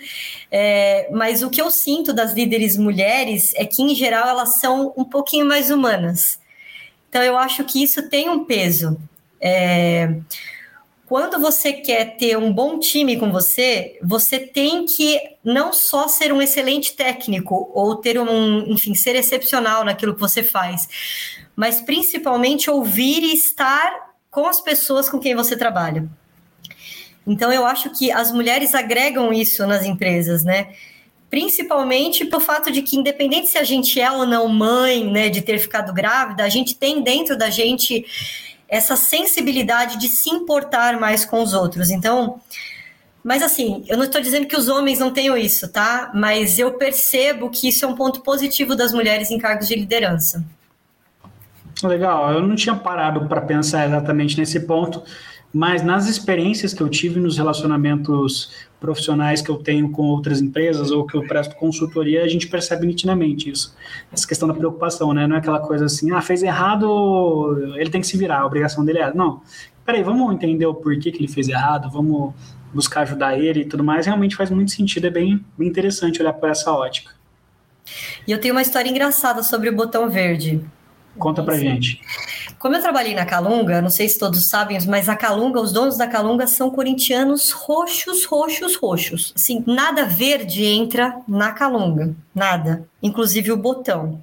É, 0.50 1.08
mas 1.12 1.42
o 1.42 1.50
que 1.50 1.60
eu 1.60 1.70
sinto 1.70 2.12
das 2.12 2.32
líderes 2.32 2.76
mulheres 2.76 3.52
é 3.56 3.64
que, 3.64 3.82
em 3.82 3.94
geral, 3.94 4.28
elas 4.28 4.60
são 4.60 4.92
um 4.96 5.04
pouquinho 5.04 5.46
mais 5.46 5.70
humanas. 5.70 6.38
Então, 7.08 7.22
eu 7.22 7.36
acho 7.36 7.64
que 7.64 7.82
isso 7.82 8.08
tem 8.08 8.28
um 8.28 8.44
peso. 8.44 8.96
É, 9.40 10.14
quando 11.12 11.38
você 11.38 11.74
quer 11.74 12.16
ter 12.16 12.38
um 12.38 12.50
bom 12.50 12.78
time 12.78 13.18
com 13.18 13.30
você, 13.30 13.98
você 14.02 14.38
tem 14.38 14.86
que 14.86 15.20
não 15.44 15.70
só 15.70 16.08
ser 16.08 16.32
um 16.32 16.40
excelente 16.40 16.94
técnico 16.96 17.70
ou 17.74 17.96
ter 17.96 18.18
um, 18.18 18.60
enfim, 18.72 18.94
ser 18.94 19.14
excepcional 19.14 19.84
naquilo 19.84 20.14
que 20.14 20.20
você 20.20 20.42
faz, 20.42 20.88
mas 21.54 21.82
principalmente 21.82 22.70
ouvir 22.70 23.22
e 23.24 23.34
estar 23.34 24.14
com 24.30 24.46
as 24.46 24.58
pessoas 24.62 25.06
com 25.06 25.18
quem 25.18 25.34
você 25.34 25.54
trabalha. 25.54 26.08
Então 27.26 27.52
eu 27.52 27.66
acho 27.66 27.90
que 27.90 28.10
as 28.10 28.32
mulheres 28.32 28.74
agregam 28.74 29.34
isso 29.34 29.66
nas 29.66 29.84
empresas, 29.84 30.42
né? 30.42 30.72
Principalmente 31.28 32.24
pelo 32.24 32.40
fato 32.40 32.72
de 32.72 32.80
que, 32.80 32.96
independente 32.96 33.48
se 33.48 33.58
a 33.58 33.64
gente 33.64 34.00
é 34.00 34.10
ou 34.10 34.24
não 34.24 34.48
mãe, 34.48 35.04
né, 35.04 35.28
de 35.28 35.42
ter 35.42 35.58
ficado 35.58 35.92
grávida, 35.92 36.42
a 36.42 36.48
gente 36.48 36.74
tem 36.74 37.02
dentro 37.02 37.36
da 37.36 37.50
gente 37.50 38.06
essa 38.72 38.96
sensibilidade 38.96 39.98
de 39.98 40.08
se 40.08 40.30
importar 40.30 40.98
mais 40.98 41.26
com 41.26 41.42
os 41.42 41.52
outros. 41.52 41.90
Então, 41.90 42.40
mas 43.22 43.42
assim, 43.42 43.84
eu 43.86 43.98
não 43.98 44.04
estou 44.04 44.18
dizendo 44.18 44.46
que 44.46 44.56
os 44.56 44.66
homens 44.66 44.98
não 44.98 45.12
tenham 45.12 45.36
isso, 45.36 45.68
tá? 45.68 46.10
Mas 46.14 46.58
eu 46.58 46.72
percebo 46.72 47.50
que 47.50 47.68
isso 47.68 47.84
é 47.84 47.88
um 47.88 47.94
ponto 47.94 48.22
positivo 48.22 48.74
das 48.74 48.90
mulheres 48.90 49.30
em 49.30 49.38
cargos 49.38 49.68
de 49.68 49.74
liderança. 49.74 50.42
Legal, 51.82 52.32
eu 52.32 52.40
não 52.40 52.56
tinha 52.56 52.74
parado 52.74 53.28
para 53.28 53.42
pensar 53.42 53.86
exatamente 53.86 54.38
nesse 54.38 54.60
ponto, 54.60 55.02
mas 55.52 55.82
nas 55.82 56.08
experiências 56.08 56.72
que 56.72 56.82
eu 56.82 56.88
tive 56.88 57.20
nos 57.20 57.36
relacionamentos 57.36 58.50
profissionais 58.80 59.42
que 59.42 59.50
eu 59.50 59.56
tenho 59.56 59.90
com 59.90 60.02
outras 60.02 60.40
empresas 60.40 60.90
ou 60.90 61.06
que 61.06 61.14
eu 61.14 61.22
presto 61.22 61.54
consultoria, 61.56 62.24
a 62.24 62.28
gente 62.28 62.48
percebe 62.48 62.86
nitidamente 62.86 63.50
isso. 63.50 63.76
Essa 64.10 64.26
questão 64.26 64.48
da 64.48 64.54
preocupação, 64.54 65.12
né? 65.12 65.26
Não 65.26 65.36
é 65.36 65.38
aquela 65.38 65.60
coisa 65.60 65.84
assim, 65.84 66.10
ah, 66.10 66.20
fez 66.22 66.42
errado, 66.42 67.74
ele 67.76 67.90
tem 67.90 68.00
que 68.00 68.06
se 68.06 68.16
virar, 68.16 68.40
a 68.40 68.46
obrigação 68.46 68.84
dele 68.84 68.98
é. 68.98 69.14
Não, 69.14 69.42
peraí, 69.84 70.02
vamos 70.02 70.32
entender 70.34 70.66
o 70.66 70.74
porquê 70.74 71.12
que 71.12 71.18
ele 71.18 71.28
fez 71.28 71.48
errado, 71.48 71.90
vamos 71.90 72.34
buscar 72.72 73.02
ajudar 73.02 73.38
ele 73.38 73.60
e 73.60 73.64
tudo 73.64 73.84
mais. 73.84 74.06
Realmente 74.06 74.34
faz 74.34 74.50
muito 74.50 74.72
sentido, 74.72 75.06
é 75.06 75.10
bem, 75.10 75.44
bem 75.56 75.68
interessante 75.68 76.20
olhar 76.20 76.32
por 76.32 76.48
essa 76.48 76.72
ótica. 76.72 77.12
E 78.26 78.32
eu 78.32 78.40
tenho 78.40 78.54
uma 78.54 78.62
história 78.62 78.88
engraçada 78.88 79.42
sobre 79.42 79.68
o 79.68 79.76
botão 79.76 80.08
verde. 80.08 80.60
Conta 81.18 81.42
pra 81.42 81.54
Sim. 81.54 81.60
gente. 81.60 82.00
Como 82.62 82.76
eu 82.76 82.80
trabalhei 82.80 83.12
na 83.12 83.26
Calunga, 83.26 83.82
não 83.82 83.90
sei 83.90 84.08
se 84.08 84.16
todos 84.16 84.48
sabem, 84.48 84.78
mas 84.86 85.08
a 85.08 85.16
Calunga, 85.16 85.60
os 85.60 85.72
donos 85.72 85.96
da 85.96 86.06
Calunga 86.06 86.46
são 86.46 86.70
corintianos 86.70 87.50
roxos, 87.50 88.24
roxos, 88.24 88.76
roxos. 88.76 89.32
Assim, 89.34 89.64
nada 89.66 90.04
verde 90.04 90.64
entra 90.64 91.20
na 91.26 91.50
Calunga, 91.50 92.14
nada. 92.32 92.86
Inclusive 93.02 93.50
o 93.50 93.56
botão. 93.56 94.22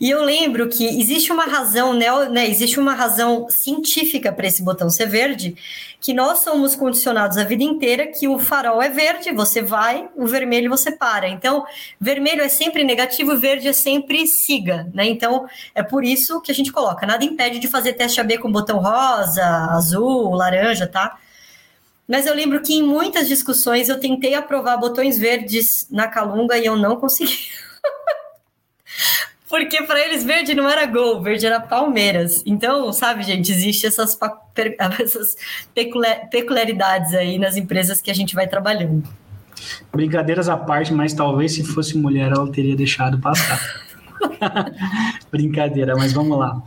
E 0.00 0.08
eu 0.08 0.24
lembro 0.24 0.68
que 0.68 0.86
existe 0.86 1.32
uma 1.32 1.44
razão, 1.44 1.92
né, 1.92 2.48
existe 2.48 2.78
uma 2.78 2.94
razão 2.94 3.46
científica 3.50 4.32
para 4.32 4.46
esse 4.46 4.62
botão 4.62 4.88
ser 4.88 5.06
verde, 5.06 5.56
que 6.00 6.14
nós 6.14 6.38
somos 6.38 6.74
condicionados 6.74 7.36
a 7.36 7.44
vida 7.44 7.62
inteira 7.62 8.06
que 8.06 8.26
o 8.26 8.38
farol 8.38 8.80
é 8.80 8.88
verde, 8.88 9.32
você 9.32 9.60
vai, 9.60 10.08
o 10.16 10.26
vermelho 10.26 10.70
você 10.70 10.92
para. 10.92 11.28
Então, 11.28 11.66
vermelho 12.00 12.40
é 12.40 12.48
sempre 12.48 12.84
negativo, 12.84 13.36
verde 13.36 13.68
é 13.68 13.72
sempre 13.72 14.26
siga, 14.26 14.88
né? 14.94 15.06
Então, 15.06 15.46
é 15.74 15.82
por 15.82 16.04
isso 16.04 16.40
que 16.40 16.50
a 16.50 16.54
gente 16.54 16.72
coloca. 16.72 17.06
Nada 17.06 17.24
impede 17.24 17.58
de 17.58 17.68
fazer 17.68 17.92
teste 17.94 18.20
AB 18.20 18.38
com 18.38 18.50
botão 18.50 18.78
rosa, 18.78 19.44
azul, 19.72 20.32
laranja, 20.34 20.86
tá? 20.86 21.18
Mas 22.08 22.26
eu 22.26 22.34
lembro 22.34 22.62
que 22.62 22.74
em 22.74 22.82
muitas 22.82 23.28
discussões 23.28 23.88
eu 23.88 24.00
tentei 24.00 24.34
aprovar 24.34 24.78
botões 24.78 25.18
verdes 25.18 25.86
na 25.90 26.08
Calunga 26.08 26.56
e 26.58 26.64
eu 26.64 26.76
não 26.76 26.96
consegui. 26.96 27.38
Porque 29.50 29.82
para 29.82 29.98
eles 29.98 30.22
verde 30.22 30.54
não 30.54 30.70
era 30.70 30.86
gol, 30.86 31.20
verde 31.20 31.44
era 31.44 31.58
Palmeiras. 31.58 32.40
Então, 32.46 32.92
sabe, 32.92 33.24
gente, 33.24 33.50
existe 33.50 33.84
essas, 33.84 34.16
essas 35.00 35.36
peculiaridades 36.30 37.12
aí 37.14 37.36
nas 37.36 37.56
empresas 37.56 38.00
que 38.00 38.12
a 38.12 38.14
gente 38.14 38.32
vai 38.32 38.46
trabalhando. 38.46 39.02
Brincadeiras 39.92 40.48
à 40.48 40.56
parte, 40.56 40.94
mas 40.94 41.12
talvez 41.12 41.52
se 41.52 41.64
fosse 41.64 41.98
mulher 41.98 42.30
ela 42.30 42.50
teria 42.50 42.76
deixado 42.76 43.18
passar. 43.18 43.60
Brincadeira, 45.32 45.96
mas 45.96 46.12
vamos 46.12 46.38
lá. 46.38 46.62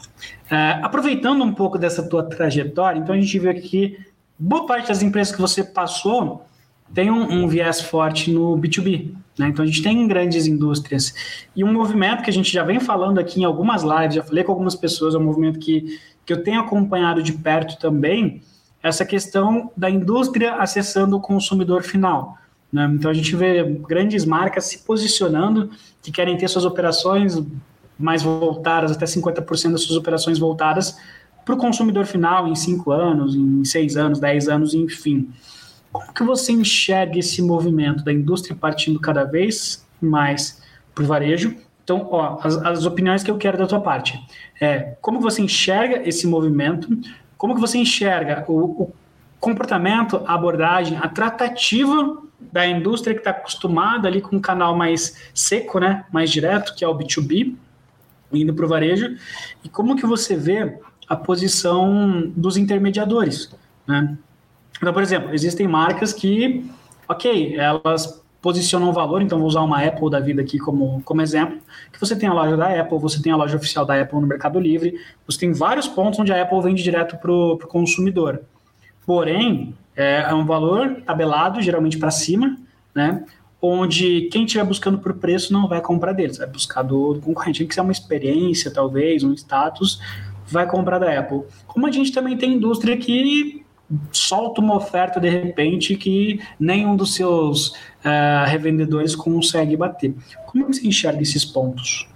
É, 0.52 0.80
aproveitando 0.84 1.42
um 1.42 1.54
pouco 1.54 1.78
dessa 1.78 2.04
tua 2.04 2.24
trajetória, 2.24 3.00
então 3.00 3.16
a 3.16 3.20
gente 3.20 3.40
viu 3.40 3.50
aqui 3.50 3.98
boa 4.38 4.66
parte 4.66 4.90
das 4.90 5.02
empresas 5.02 5.34
que 5.34 5.42
você 5.42 5.64
passou 5.64 6.46
tem 6.94 7.10
um, 7.10 7.44
um 7.44 7.48
viés 7.48 7.82
forte 7.82 8.32
no 8.32 8.58
B2B. 8.58 9.14
Né? 9.38 9.48
Então 9.48 9.64
a 9.64 9.66
gente 9.68 9.82
tem 9.82 10.08
grandes 10.08 10.46
indústrias. 10.46 11.14
E 11.56 11.64
um 11.64 11.74
movimento 11.74 12.24
que 12.24 12.30
a 12.30 12.34
gente 12.34 12.52
já 12.52 12.64
vem 12.64 12.80
falando 12.80 13.20
aqui 13.20 13.42
em 13.42 13.44
algumas 13.44 13.84
lives, 13.84 14.16
já 14.16 14.24
falei 14.24 14.44
com 14.44 14.52
algumas 14.52 14.76
pessoas, 14.76 15.16
é 15.16 15.18
um 15.18 15.24
movimento 15.24 15.60
que, 15.60 16.00
que 16.26 16.34
eu 16.34 16.44
tenho 16.44 16.62
acompanhado 16.62 17.24
de 17.24 17.34
perto 17.34 17.78
também, 17.80 18.42
essa 18.82 19.06
questão 19.06 19.72
da 19.76 19.90
indústria 19.90 20.56
acessando 20.56 21.16
o 21.16 21.22
consumidor 21.22 21.84
final. 21.84 22.38
Né? 22.72 22.92
Então 22.94 23.10
a 23.10 23.14
gente 23.14 23.36
vê 23.36 23.64
grandes 23.64 24.26
marcas 24.26 24.66
se 24.66 24.80
posicionando 24.80 25.72
que 26.02 26.12
querem 26.12 26.38
ter 26.38 26.48
suas 26.48 26.66
operações 26.66 27.42
mais 27.98 28.22
voltadas, 28.22 28.92
até 28.92 29.06
50% 29.06 29.72
das 29.72 29.82
suas 29.84 29.98
operações 29.98 30.38
voltadas 30.38 30.98
para 31.46 31.56
o 31.56 31.58
consumidor 31.58 32.06
final 32.06 32.48
em 32.48 32.56
5 32.56 32.92
anos, 32.92 33.36
em 33.36 33.64
6 33.64 33.98
anos, 33.98 34.20
10 34.20 34.50
anos, 34.50 34.74
enfim. 34.74 35.30
Como 35.94 36.12
que 36.12 36.24
você 36.24 36.52
enxerga 36.52 37.20
esse 37.20 37.40
movimento 37.40 38.04
da 38.04 38.12
indústria 38.12 38.56
partindo 38.56 39.00
cada 39.00 39.24
vez 39.24 39.88
mais 40.02 40.60
para 40.94 41.04
o 41.04 41.08
varejo? 41.08 41.56
Então, 41.84 42.08
ó, 42.10 42.40
as, 42.42 42.56
as, 42.58 42.86
opiniões 42.86 43.24
que 43.24 43.30
eu 43.30 43.38
quero 43.38 43.60
da 43.60 43.68
tua 43.68 43.80
parte. 43.80 44.20
É, 44.60 44.96
como 45.00 45.20
você 45.20 45.42
enxerga 45.44 46.02
esse 46.08 46.26
movimento? 46.26 46.90
Como 47.38 47.54
que 47.54 47.62
você 47.62 47.78
enxerga 47.78 48.44
o, 48.48 48.84
o 48.84 48.94
comportamento, 49.40 50.24
a 50.26 50.34
abordagem, 50.34 50.98
a 50.98 51.08
tratativa 51.08 52.24
da 52.40 52.66
indústria 52.66 53.14
que 53.14 53.20
está 53.20 53.30
acostumada 53.30 54.08
ali 54.08 54.20
com 54.20 54.38
um 54.38 54.42
canal 54.42 54.76
mais 54.76 55.30
seco, 55.34 55.80
né, 55.80 56.06
mais 56.12 56.32
direto, 56.32 56.74
que 56.76 56.84
é 56.84 56.88
o 56.88 56.98
B2B, 56.98 57.56
indo 58.32 58.54
para 58.54 58.66
o 58.66 58.68
varejo, 58.68 59.16
e 59.64 59.70
como 59.70 59.96
que 59.96 60.06
você 60.08 60.36
vê 60.36 60.80
a 61.08 61.16
posição 61.16 62.32
dos 62.36 62.58
intermediadores, 62.58 63.54
né? 63.86 64.18
Então, 64.78 64.94
por 64.94 65.02
exemplo, 65.02 65.34
existem 65.34 65.68
marcas 65.68 66.14
que, 66.14 66.66
ok, 67.08 67.56
elas 67.58 68.24
posicionam 68.44 68.92
valor, 68.92 69.22
então 69.22 69.40
vou 69.40 69.48
usar 69.48 69.62
uma 69.62 69.82
Apple 69.82 70.10
da 70.10 70.20
vida 70.20 70.42
aqui 70.42 70.60
como, 70.60 71.02
como 71.04 71.22
exemplo, 71.22 71.60
que 71.94 72.00
você 72.00 72.14
tem 72.14 72.28
a 72.28 72.34
loja 72.34 72.58
da 72.58 72.82
Apple, 72.82 73.00
você 73.00 73.22
tem 73.22 73.32
a 73.32 73.38
loja 73.38 73.56
oficial 73.56 73.86
da 73.86 74.00
Apple 74.00 74.20
no 74.20 74.28
Mercado 74.28 74.60
Livre, 74.60 75.00
você 75.26 75.40
tem 75.40 75.54
vários 75.54 75.88
pontos 75.88 76.20
onde 76.20 76.34
a 76.34 76.42
Apple 76.42 76.62
vende 76.62 76.84
direto 76.84 77.16
para 77.16 77.32
o 77.32 77.58
consumidor. 77.60 78.42
Porém, 79.06 79.74
é, 79.96 80.24
é 80.30 80.34
um 80.34 80.46
valor 80.46 81.02
tabelado, 81.06 81.62
geralmente 81.62 81.98
para 81.98 82.12
cima, 82.12 82.58
né? 82.94 83.24
Onde 83.62 84.28
quem 84.30 84.44
estiver 84.44 84.66
buscando 84.66 84.98
por 84.98 85.14
preço 85.14 85.54
não 85.54 85.66
vai 85.66 85.80
comprar 85.80 86.12
deles, 86.12 86.38
vai 86.38 86.48
buscar 86.48 86.82
do, 86.82 87.14
do 87.14 87.22
concorrente. 87.22 87.60
Tem 87.60 87.68
que 87.68 87.74
ser 87.74 87.80
uma 87.80 87.94
experiência, 87.94 88.72
talvez, 88.72 89.24
um 89.24 89.32
status, 89.34 90.02
vai 90.48 90.68
comprar 90.68 91.00
da 91.00 91.18
Apple. 91.18 91.44
Como 91.66 91.88
a 91.88 91.92
gente 91.92 92.12
também 92.12 92.36
tem 92.36 92.56
indústria 92.56 92.98
que 92.98 93.63
solta 94.12 94.62
uma 94.62 94.76
oferta 94.76 95.20
de 95.20 95.30
repente 95.30 95.96
que 95.96 96.42
nenhum 96.60 96.96
dos 96.96 97.16
seus 97.16 97.70
uh, 97.70 98.46
revendedores 98.46 99.16
consegue 99.16 99.76
bater. 99.76 100.14
Como 100.46 100.68
você 100.68 100.88
enxerga 100.88 101.22
esses 101.22 101.44
pontos? 101.44 102.08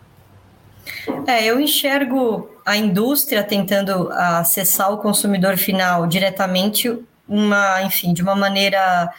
É, 1.26 1.46
eu 1.46 1.60
enxergo 1.60 2.50
a 2.66 2.76
indústria 2.76 3.44
tentando 3.44 4.10
acessar 4.12 4.92
o 4.92 4.98
consumidor 4.98 5.58
final 5.58 6.06
diretamente, 6.08 6.98
uma, 7.28 7.82
enfim, 7.84 8.14
de 8.14 8.22
uma 8.22 8.36
maneira 8.36 9.12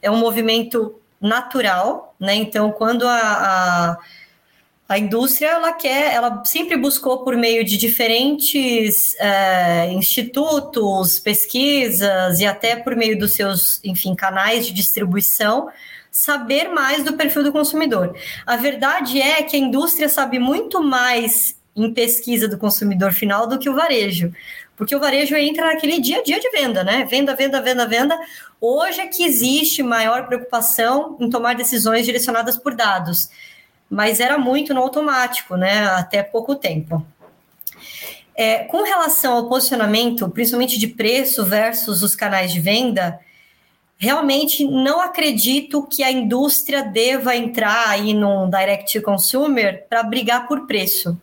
é 0.00 0.10
um 0.10 0.18
movimento 0.18 0.94
natural, 1.20 2.14
né? 2.18 2.34
Então, 2.34 2.72
quando 2.72 3.06
a, 3.06 3.18
a 3.18 3.98
a 4.88 4.98
indústria 4.98 5.48
ela 5.48 5.72
quer, 5.72 6.12
ela 6.12 6.44
sempre 6.44 6.76
buscou 6.76 7.24
por 7.24 7.36
meio 7.36 7.64
de 7.64 7.76
diferentes 7.76 9.16
é, 9.18 9.90
institutos, 9.92 11.18
pesquisas 11.18 12.40
e 12.40 12.46
até 12.46 12.76
por 12.76 12.94
meio 12.94 13.18
dos 13.18 13.32
seus, 13.32 13.80
enfim, 13.82 14.14
canais 14.14 14.66
de 14.66 14.72
distribuição, 14.72 15.70
saber 16.10 16.68
mais 16.68 17.02
do 17.02 17.14
perfil 17.14 17.42
do 17.42 17.52
consumidor. 17.52 18.14
A 18.46 18.56
verdade 18.56 19.20
é 19.20 19.42
que 19.42 19.56
a 19.56 19.58
indústria 19.58 20.08
sabe 20.08 20.38
muito 20.38 20.82
mais 20.82 21.56
em 21.74 21.92
pesquisa 21.92 22.46
do 22.46 22.58
consumidor 22.58 23.12
final 23.12 23.46
do 23.46 23.58
que 23.58 23.70
o 23.70 23.74
varejo. 23.74 24.30
Porque 24.76 24.94
o 24.94 25.00
varejo 25.00 25.34
entra 25.36 25.66
naquele 25.66 26.00
dia 26.00 26.18
a 26.18 26.22
dia 26.22 26.40
de 26.40 26.50
venda, 26.50 26.84
né? 26.84 27.06
Venda, 27.08 27.34
venda, 27.34 27.62
venda, 27.62 27.86
venda. 27.86 28.18
Hoje 28.60 29.00
é 29.00 29.06
que 29.06 29.24
existe 29.24 29.82
maior 29.82 30.26
preocupação 30.26 31.16
em 31.20 31.30
tomar 31.30 31.54
decisões 31.54 32.04
direcionadas 32.04 32.58
por 32.58 32.74
dados. 32.74 33.30
Mas 33.92 34.20
era 34.20 34.38
muito 34.38 34.72
no 34.72 34.80
automático, 34.80 35.54
né? 35.54 35.84
Até 35.88 36.22
pouco 36.22 36.54
tempo. 36.54 37.04
É, 38.34 38.60
com 38.64 38.82
relação 38.82 39.34
ao 39.34 39.48
posicionamento, 39.50 40.26
principalmente 40.30 40.78
de 40.78 40.86
preço 40.86 41.44
versus 41.44 42.02
os 42.02 42.16
canais 42.16 42.50
de 42.50 42.58
venda, 42.58 43.20
realmente 43.98 44.64
não 44.64 44.98
acredito 44.98 45.82
que 45.82 46.02
a 46.02 46.10
indústria 46.10 46.82
deva 46.82 47.36
entrar 47.36 47.90
aí 47.90 48.14
num 48.14 48.48
direct 48.48 48.98
to 48.98 49.04
consumer 49.04 49.86
para 49.90 50.02
brigar 50.02 50.48
por 50.48 50.66
preço. 50.66 51.20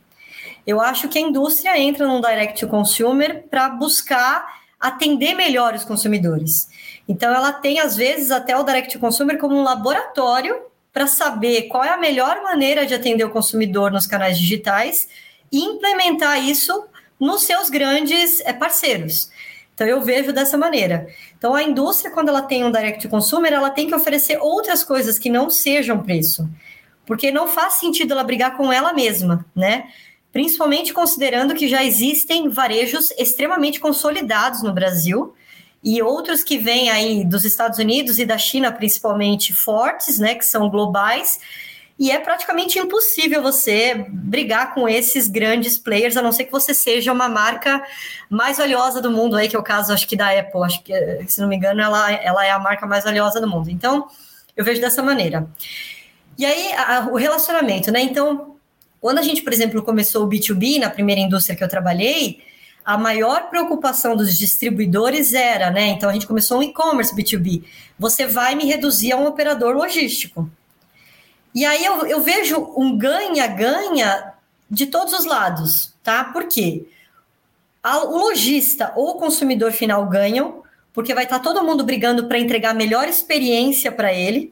Eu 0.68 0.80
acho 0.80 1.10
que 1.10 1.18
a 1.18 1.22
indústria 1.22 1.76
entra 1.76 2.06
num 2.06 2.22
direct 2.22 2.60
to 2.60 2.68
consumer 2.68 3.46
para 3.50 3.68
buscar 3.70 4.60
atender 4.80 5.34
melhor 5.34 5.74
os 5.74 5.84
consumidores. 5.84 6.70
Então 7.08 7.34
ela 7.34 7.52
tem 7.52 7.80
às 7.80 7.96
vezes 7.96 8.30
até 8.30 8.56
o 8.56 8.64
direct 8.64 8.94
to 8.94 9.00
consumer 9.00 9.40
como 9.40 9.56
um 9.56 9.64
laboratório 9.64 10.69
para 11.00 11.08
saber 11.08 11.70
qual 11.70 11.82
é 11.82 11.92
a 11.92 11.98
melhor 11.98 12.44
maneira 12.44 12.86
de 12.86 12.94
atender 12.94 13.24
o 13.24 13.30
consumidor 13.30 13.90
nos 13.90 14.06
canais 14.06 14.38
digitais 14.38 15.08
e 15.50 15.64
implementar 15.64 16.44
isso 16.44 16.88
nos 17.18 17.44
seus 17.44 17.70
grandes 17.70 18.42
é, 18.42 18.52
parceiros. 18.52 19.32
Então 19.74 19.88
eu 19.88 20.02
vejo 20.02 20.34
dessa 20.34 20.58
maneira. 20.58 21.08
Então 21.38 21.56
a 21.56 21.64
indústria, 21.64 22.12
quando 22.12 22.28
ela 22.28 22.42
tem 22.42 22.66
um 22.66 22.72
direct 22.72 23.08
consumer, 23.08 23.54
ela 23.54 23.70
tem 23.70 23.88
que 23.88 23.96
oferecer 23.96 24.40
outras 24.42 24.84
coisas 24.84 25.18
que 25.18 25.30
não 25.30 25.50
sejam 25.50 26.04
preço. 26.04 26.50
Porque 27.06 27.32
não 27.32 27.48
faz 27.48 27.76
sentido 27.76 28.12
ela 28.12 28.24
brigar 28.26 28.58
com 28.58 28.70
ela 28.70 28.92
mesma, 28.92 29.46
né? 29.56 29.88
Principalmente 30.34 30.92
considerando 30.92 31.56
que 31.56 31.70
já 31.70 31.82
existem 31.82 32.50
varejos 32.50 33.10
extremamente 33.12 33.80
consolidados 33.80 34.62
no 34.64 34.74
Brasil 34.74 35.34
e 35.84 36.02
outros 36.02 36.44
que 36.44 36.58
vêm 36.58 36.90
aí 36.90 37.24
dos 37.24 37.46
Estados 37.46 37.80
Unidos 37.80 38.20
e 38.20 38.26
da 38.26 38.38
China, 38.38 38.72
principalmente 38.72 39.54
fortes, 39.54 40.20
né, 40.20 40.36
que 40.36 40.46
são 40.46 40.70
globais, 40.70 41.40
e 42.00 42.12
é 42.12 42.18
praticamente 42.18 42.80
impossível 42.80 43.42
você 43.42 44.06
brigar 44.08 44.74
com 44.74 44.88
esses 44.88 45.28
grandes 45.28 45.78
players, 45.78 46.16
a 46.16 46.22
não 46.22 46.32
ser 46.32 46.46
que 46.46 46.52
você 46.52 46.74
seja 46.74 47.12
uma 47.12 47.28
marca 47.28 47.84
mais 48.30 48.58
valiosa 48.58 49.02
do 49.02 49.12
mundo, 49.12 49.36
aí, 49.36 49.50
que 49.50 49.56
é 49.56 49.60
o 49.60 49.64
caso, 49.64 49.92
acho 49.92 50.08
que 50.08 50.16
da 50.16 50.30
Apple, 50.32 50.64
acho 50.64 50.82
que, 50.82 50.94
se 51.28 51.42
não 51.42 51.50
me 51.50 51.58
engano, 51.58 51.82
ela, 51.82 52.10
ela 52.14 52.46
é 52.46 52.52
a 52.52 52.60
marca 52.60 52.88
mais 52.88 53.04
valiosa 53.04 53.42
do 53.42 53.50
mundo. 53.50 53.70
Então, 53.70 54.08
eu 54.56 54.64
vejo 54.64 54.80
dessa 54.80 55.04
maneira. 55.04 55.46
E 56.38 56.46
aí, 56.46 56.72
a, 56.72 57.10
o 57.12 57.18
relacionamento, 57.18 57.92
né? 57.92 58.02
Então, 58.02 58.56
quando 59.02 59.18
a 59.18 59.22
gente, 59.22 59.42
por 59.42 59.52
exemplo, 59.52 59.84
começou 59.84 60.26
o 60.26 60.30
B2B, 60.30 60.80
na 60.80 60.90
primeira 60.90 61.20
indústria 61.20 61.54
que 61.54 61.64
eu 61.64 61.68
trabalhei, 61.68 62.42
a 62.90 62.98
maior 62.98 63.52
preocupação 63.52 64.16
dos 64.16 64.36
distribuidores 64.36 65.32
era, 65.34 65.70
né? 65.70 65.90
Então, 65.90 66.10
a 66.10 66.14
gente 66.14 66.26
começou 66.26 66.58
um 66.58 66.64
e-commerce 66.64 67.16
B2B. 67.16 67.64
Você 68.00 68.26
vai 68.26 68.56
me 68.56 68.66
reduzir 68.66 69.12
a 69.12 69.16
um 69.16 69.28
operador 69.28 69.76
logístico. 69.76 70.50
E 71.54 71.64
aí 71.64 71.86
eu, 71.86 72.08
eu 72.08 72.20
vejo 72.24 72.74
um 72.76 72.98
ganha-ganha 72.98 74.34
de 74.68 74.88
todos 74.88 75.14
os 75.14 75.24
lados, 75.24 75.94
tá? 76.04 76.24
Por 76.24 76.48
quê? 76.48 76.88
O 77.84 78.18
lojista 78.18 78.92
ou 78.96 79.12
o 79.12 79.20
consumidor 79.20 79.72
final 79.72 80.08
ganham, 80.08 80.64
porque 80.92 81.14
vai 81.14 81.26
estar 81.26 81.38
todo 81.42 81.64
mundo 81.64 81.84
brigando 81.84 82.28
para 82.28 82.40
entregar 82.40 82.72
a 82.72 82.74
melhor 82.74 83.08
experiência 83.08 83.92
para 83.92 84.12
ele. 84.12 84.52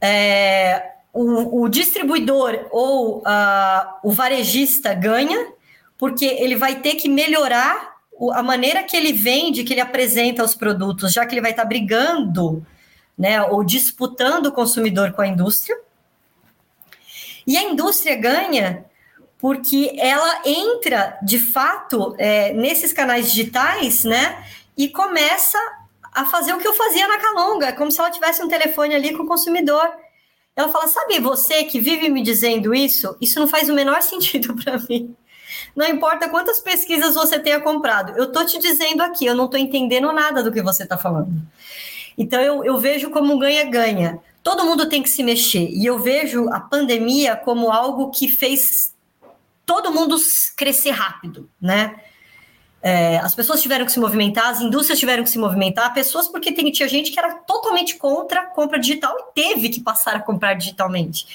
É, 0.00 0.92
o, 1.12 1.60
o, 1.60 1.68
distribuidor 1.68 2.68
ou 2.70 3.18
uh, 3.18 3.98
o 4.02 4.12
varejista 4.12 4.94
ganha, 4.94 5.52
porque 5.98 6.24
ele 6.24 6.56
vai 6.56 6.76
ter 6.80 6.94
que 6.94 7.08
melhorar 7.08 7.96
a 8.32 8.42
maneira 8.42 8.82
que 8.82 8.96
ele 8.96 9.12
vende, 9.12 9.64
que 9.64 9.72
ele 9.72 9.80
apresenta 9.80 10.44
os 10.44 10.54
produtos, 10.54 11.12
já 11.12 11.26
que 11.26 11.34
ele 11.34 11.42
vai 11.42 11.50
estar 11.50 11.64
brigando 11.64 12.66
né, 13.16 13.42
ou 13.42 13.64
disputando 13.64 14.46
o 14.46 14.52
consumidor 14.52 15.12
com 15.12 15.22
a 15.22 15.26
indústria. 15.26 15.78
E 17.46 17.56
a 17.56 17.62
indústria 17.62 18.16
ganha 18.16 18.84
porque 19.38 19.94
ela 19.98 20.42
entra 20.44 21.18
de 21.22 21.38
fato 21.38 22.14
é, 22.18 22.52
nesses 22.54 22.92
canais 22.92 23.30
digitais, 23.30 24.04
né, 24.04 24.44
e 24.76 24.88
começa 24.88 25.58
a 26.12 26.24
fazer 26.24 26.54
o 26.54 26.58
que 26.58 26.66
eu 26.66 26.74
fazia 26.74 27.06
na 27.06 27.18
Calonga, 27.18 27.72
como 27.74 27.90
se 27.92 28.00
ela 28.00 28.10
tivesse 28.10 28.42
um 28.42 28.48
telefone 28.48 28.94
ali 28.94 29.14
com 29.14 29.24
o 29.24 29.26
consumidor. 29.26 29.90
Ela 30.54 30.68
fala: 30.70 30.88
sabe, 30.88 31.20
você 31.20 31.64
que 31.64 31.78
vive 31.78 32.08
me 32.08 32.22
dizendo 32.22 32.74
isso, 32.74 33.16
isso 33.20 33.38
não 33.38 33.46
faz 33.46 33.68
o 33.68 33.74
menor 33.74 34.00
sentido 34.02 34.54
para 34.56 34.78
mim. 34.78 35.14
Não 35.74 35.86
importa 35.86 36.28
quantas 36.28 36.60
pesquisas 36.60 37.14
você 37.14 37.38
tenha 37.38 37.60
comprado, 37.60 38.16
eu 38.16 38.32
tô 38.32 38.44
te 38.44 38.58
dizendo 38.58 39.02
aqui, 39.02 39.26
eu 39.26 39.34
não 39.34 39.48
tô 39.48 39.56
entendendo 39.56 40.12
nada 40.12 40.42
do 40.42 40.52
que 40.52 40.62
você 40.62 40.82
está 40.82 40.96
falando. 40.96 41.32
Então 42.16 42.40
eu, 42.40 42.64
eu 42.64 42.78
vejo 42.78 43.10
como 43.10 43.38
ganha-ganha. 43.38 44.18
Todo 44.42 44.64
mundo 44.64 44.88
tem 44.88 45.02
que 45.02 45.10
se 45.10 45.22
mexer. 45.22 45.68
E 45.70 45.84
eu 45.84 45.98
vejo 45.98 46.48
a 46.50 46.60
pandemia 46.60 47.36
como 47.36 47.70
algo 47.70 48.10
que 48.10 48.28
fez 48.28 48.94
todo 49.66 49.92
mundo 49.92 50.16
crescer 50.56 50.92
rápido, 50.92 51.50
né? 51.60 51.96
É, 52.80 53.18
as 53.18 53.34
pessoas 53.34 53.60
tiveram 53.60 53.84
que 53.84 53.90
se 53.90 53.98
movimentar, 53.98 54.48
as 54.48 54.60
indústrias 54.60 54.98
tiveram 55.00 55.24
que 55.24 55.30
se 55.30 55.38
movimentar, 55.38 55.92
pessoas 55.92 56.28
porque 56.28 56.52
tem, 56.52 56.70
tinha 56.70 56.88
gente 56.88 57.10
que 57.10 57.18
era 57.18 57.34
totalmente 57.34 57.96
contra 57.96 58.42
a 58.42 58.46
compra 58.46 58.78
digital 58.78 59.16
e 59.18 59.34
teve 59.34 59.68
que 59.70 59.80
passar 59.80 60.14
a 60.14 60.20
comprar 60.20 60.54
digitalmente. 60.54 61.26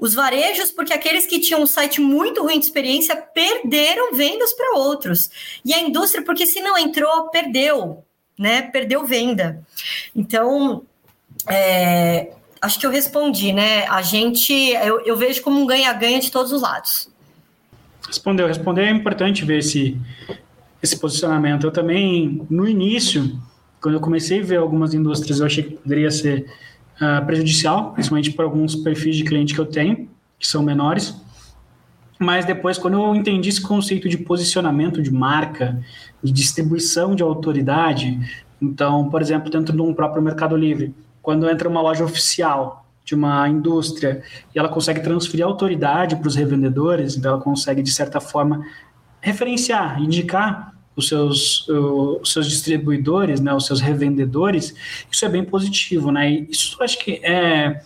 Os 0.00 0.14
varejos, 0.14 0.70
porque 0.70 0.92
aqueles 0.92 1.26
que 1.26 1.38
tinham 1.38 1.62
um 1.62 1.66
site 1.66 2.00
muito 2.00 2.42
ruim 2.42 2.58
de 2.58 2.64
experiência 2.64 3.14
perderam 3.16 4.14
vendas 4.14 4.52
para 4.54 4.78
outros. 4.78 5.30
E 5.64 5.74
a 5.74 5.80
indústria, 5.80 6.24
porque 6.24 6.46
se 6.46 6.60
não 6.60 6.78
entrou, 6.78 7.28
perdeu 7.28 8.02
né? 8.40 8.62
Perdeu 8.62 9.06
venda. 9.06 9.62
Então, 10.16 10.82
é, 11.46 12.32
acho 12.62 12.80
que 12.80 12.86
eu 12.86 12.90
respondi, 12.90 13.52
né? 13.52 13.86
A 13.86 14.00
gente, 14.00 14.50
eu, 14.54 15.04
eu 15.04 15.14
vejo 15.14 15.42
como 15.42 15.60
um 15.60 15.66
ganha-ganha 15.66 16.18
de 16.18 16.30
todos 16.30 16.50
os 16.50 16.62
lados. 16.62 17.10
Respondeu, 18.06 18.46
responder 18.46 18.84
é 18.84 18.90
importante 18.90 19.44
ver 19.44 19.58
esse, 19.58 19.94
esse 20.82 20.98
posicionamento. 20.98 21.64
Eu 21.64 21.70
também, 21.70 22.40
no 22.48 22.66
início, 22.66 23.38
quando 23.78 23.96
eu 23.96 24.00
comecei 24.00 24.40
a 24.40 24.44
ver 24.44 24.56
algumas 24.56 24.94
indústrias, 24.94 25.40
eu 25.40 25.46
achei 25.46 25.62
que 25.62 25.76
poderia 25.76 26.10
ser 26.10 26.50
uh, 27.00 27.24
prejudicial, 27.24 27.92
principalmente 27.92 28.32
para 28.32 28.44
alguns 28.44 28.76
perfis 28.76 29.16
de 29.16 29.24
cliente 29.24 29.54
que 29.54 29.60
eu 29.60 29.66
tenho, 29.66 30.08
que 30.38 30.46
são 30.46 30.62
menores. 30.62 31.14
Mas 32.18 32.44
depois, 32.44 32.76
quando 32.76 32.94
eu 33.00 33.14
entendi 33.14 33.48
esse 33.48 33.62
conceito 33.62 34.08
de 34.08 34.18
posicionamento 34.18 35.02
de 35.02 35.10
marca, 35.10 35.80
de 36.22 36.30
distribuição 36.30 37.14
de 37.14 37.22
autoridade, 37.22 38.20
então, 38.60 39.08
por 39.08 39.22
exemplo, 39.22 39.50
dentro 39.50 39.74
de 39.74 39.80
um 39.80 39.94
próprio 39.94 40.22
Mercado 40.22 40.54
Livre, 40.54 40.94
quando 41.22 41.48
entra 41.48 41.68
uma 41.68 41.80
loja 41.80 42.04
oficial 42.04 42.84
de 43.04 43.14
uma 43.14 43.48
indústria 43.48 44.22
e 44.54 44.58
ela 44.58 44.68
consegue 44.68 45.00
transferir 45.00 45.44
autoridade 45.44 46.16
para 46.16 46.28
os 46.28 46.36
revendedores, 46.36 47.16
então 47.16 47.32
ela 47.32 47.40
consegue, 47.40 47.82
de 47.82 47.90
certa 47.90 48.20
forma, 48.20 48.64
referenciar, 49.20 50.00
indicar 50.02 50.74
os 51.00 51.08
seus, 51.08 51.68
os 51.68 52.32
seus 52.32 52.48
distribuidores, 52.48 53.40
né, 53.40 53.52
os 53.52 53.66
seus 53.66 53.80
revendedores, 53.80 54.74
isso 55.10 55.24
é 55.24 55.28
bem 55.28 55.44
positivo, 55.44 56.12
né? 56.12 56.30
E 56.30 56.48
isso 56.50 56.80
acho 56.82 56.98
que 56.98 57.20
é, 57.24 57.82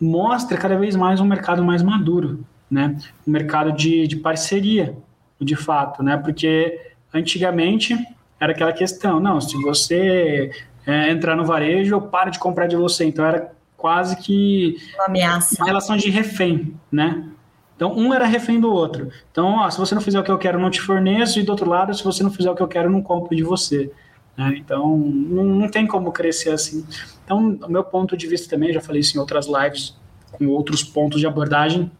mostra 0.00 0.58
cada 0.58 0.76
vez 0.76 0.96
mais 0.96 1.20
um 1.20 1.24
mercado 1.24 1.62
mais 1.62 1.82
maduro, 1.82 2.44
né? 2.70 2.96
Um 3.26 3.30
mercado 3.30 3.72
de, 3.72 4.06
de 4.08 4.16
parceria, 4.16 4.96
de 5.40 5.54
fato, 5.54 6.02
né? 6.02 6.16
Porque 6.16 6.80
antigamente 7.12 7.96
era 8.40 8.52
aquela 8.52 8.72
questão, 8.72 9.20
não, 9.20 9.40
se 9.40 9.56
você 9.62 10.50
é, 10.86 11.10
entrar 11.10 11.36
no 11.36 11.44
varejo, 11.44 11.94
eu 11.94 12.00
paro 12.00 12.30
de 12.30 12.38
comprar 12.38 12.66
de 12.66 12.76
você. 12.76 13.04
Então 13.04 13.24
era 13.24 13.52
quase 13.76 14.16
que 14.16 14.76
uma 14.96 15.06
ameaça. 15.06 15.56
Uma 15.58 15.66
relação 15.66 15.96
de 15.96 16.10
refém, 16.10 16.74
né? 16.90 17.28
Então, 17.76 17.92
um 17.96 18.14
era 18.14 18.24
refém 18.24 18.60
do 18.60 18.72
outro. 18.72 19.10
Então, 19.30 19.56
ó, 19.56 19.70
se 19.70 19.78
você 19.78 19.94
não 19.94 20.02
fizer 20.02 20.20
o 20.20 20.22
que 20.22 20.30
eu 20.30 20.38
quero, 20.38 20.60
não 20.60 20.70
te 20.70 20.80
forneço, 20.80 21.40
e 21.40 21.42
do 21.42 21.50
outro 21.50 21.68
lado, 21.68 21.92
se 21.94 22.04
você 22.04 22.22
não 22.22 22.30
fizer 22.30 22.50
o 22.50 22.54
que 22.54 22.62
eu 22.62 22.68
quero, 22.68 22.90
não 22.90 23.02
compro 23.02 23.34
de 23.34 23.42
você. 23.42 23.90
Né? 24.36 24.56
Então, 24.58 24.96
não, 24.96 25.44
não, 25.44 25.68
tem 25.68 25.86
como 25.86 26.12
crescer 26.12 26.50
assim. 26.50 26.84
Então, 27.24 27.58
o 27.62 27.70
meu 27.70 27.82
ponto 27.82 28.16
de 28.16 28.26
vista 28.26 28.48
também, 28.48 28.72
já 28.72 28.80
falei 28.80 29.00
isso 29.00 29.16
em 29.16 29.20
outras 29.20 29.46
lives, 29.46 29.96
com 30.32 30.46
outros 30.46 30.82
pontos 30.82 31.20
de 31.20 31.26
abordagem, 31.26 31.90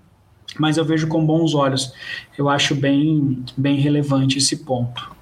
mas 0.59 0.77
eu 0.77 0.85
vejo 0.85 1.09
com 1.09 1.25
bons 1.25 1.55
olhos. 1.55 1.93
Eu 2.39 2.49
acho 2.49 2.75
bem, 2.75 3.45
bem 3.57 3.77
relevante 3.77 4.39
esse 4.39 4.59
ponto. 4.65 5.15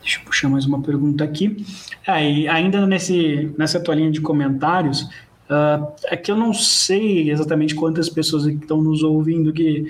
Deixa 0.00 0.20
eu 0.20 0.24
puxar 0.24 0.48
mais 0.48 0.64
uma 0.64 0.80
pergunta 0.80 1.24
aqui. 1.24 1.64
Aí, 2.06 2.46
é, 2.46 2.50
ainda 2.50 2.86
nesse, 2.86 3.52
nessa 3.58 3.78
linha 3.94 4.10
de 4.10 4.20
comentários, 4.20 5.08
uh, 5.50 5.92
é 6.06 6.16
que 6.16 6.30
eu 6.30 6.36
não 6.36 6.52
sei 6.52 7.30
exatamente 7.30 7.74
quantas 7.74 8.08
pessoas 8.08 8.46
que 8.46 8.52
estão 8.52 8.80
nos 8.80 9.02
ouvindo 9.02 9.52
que 9.52 9.86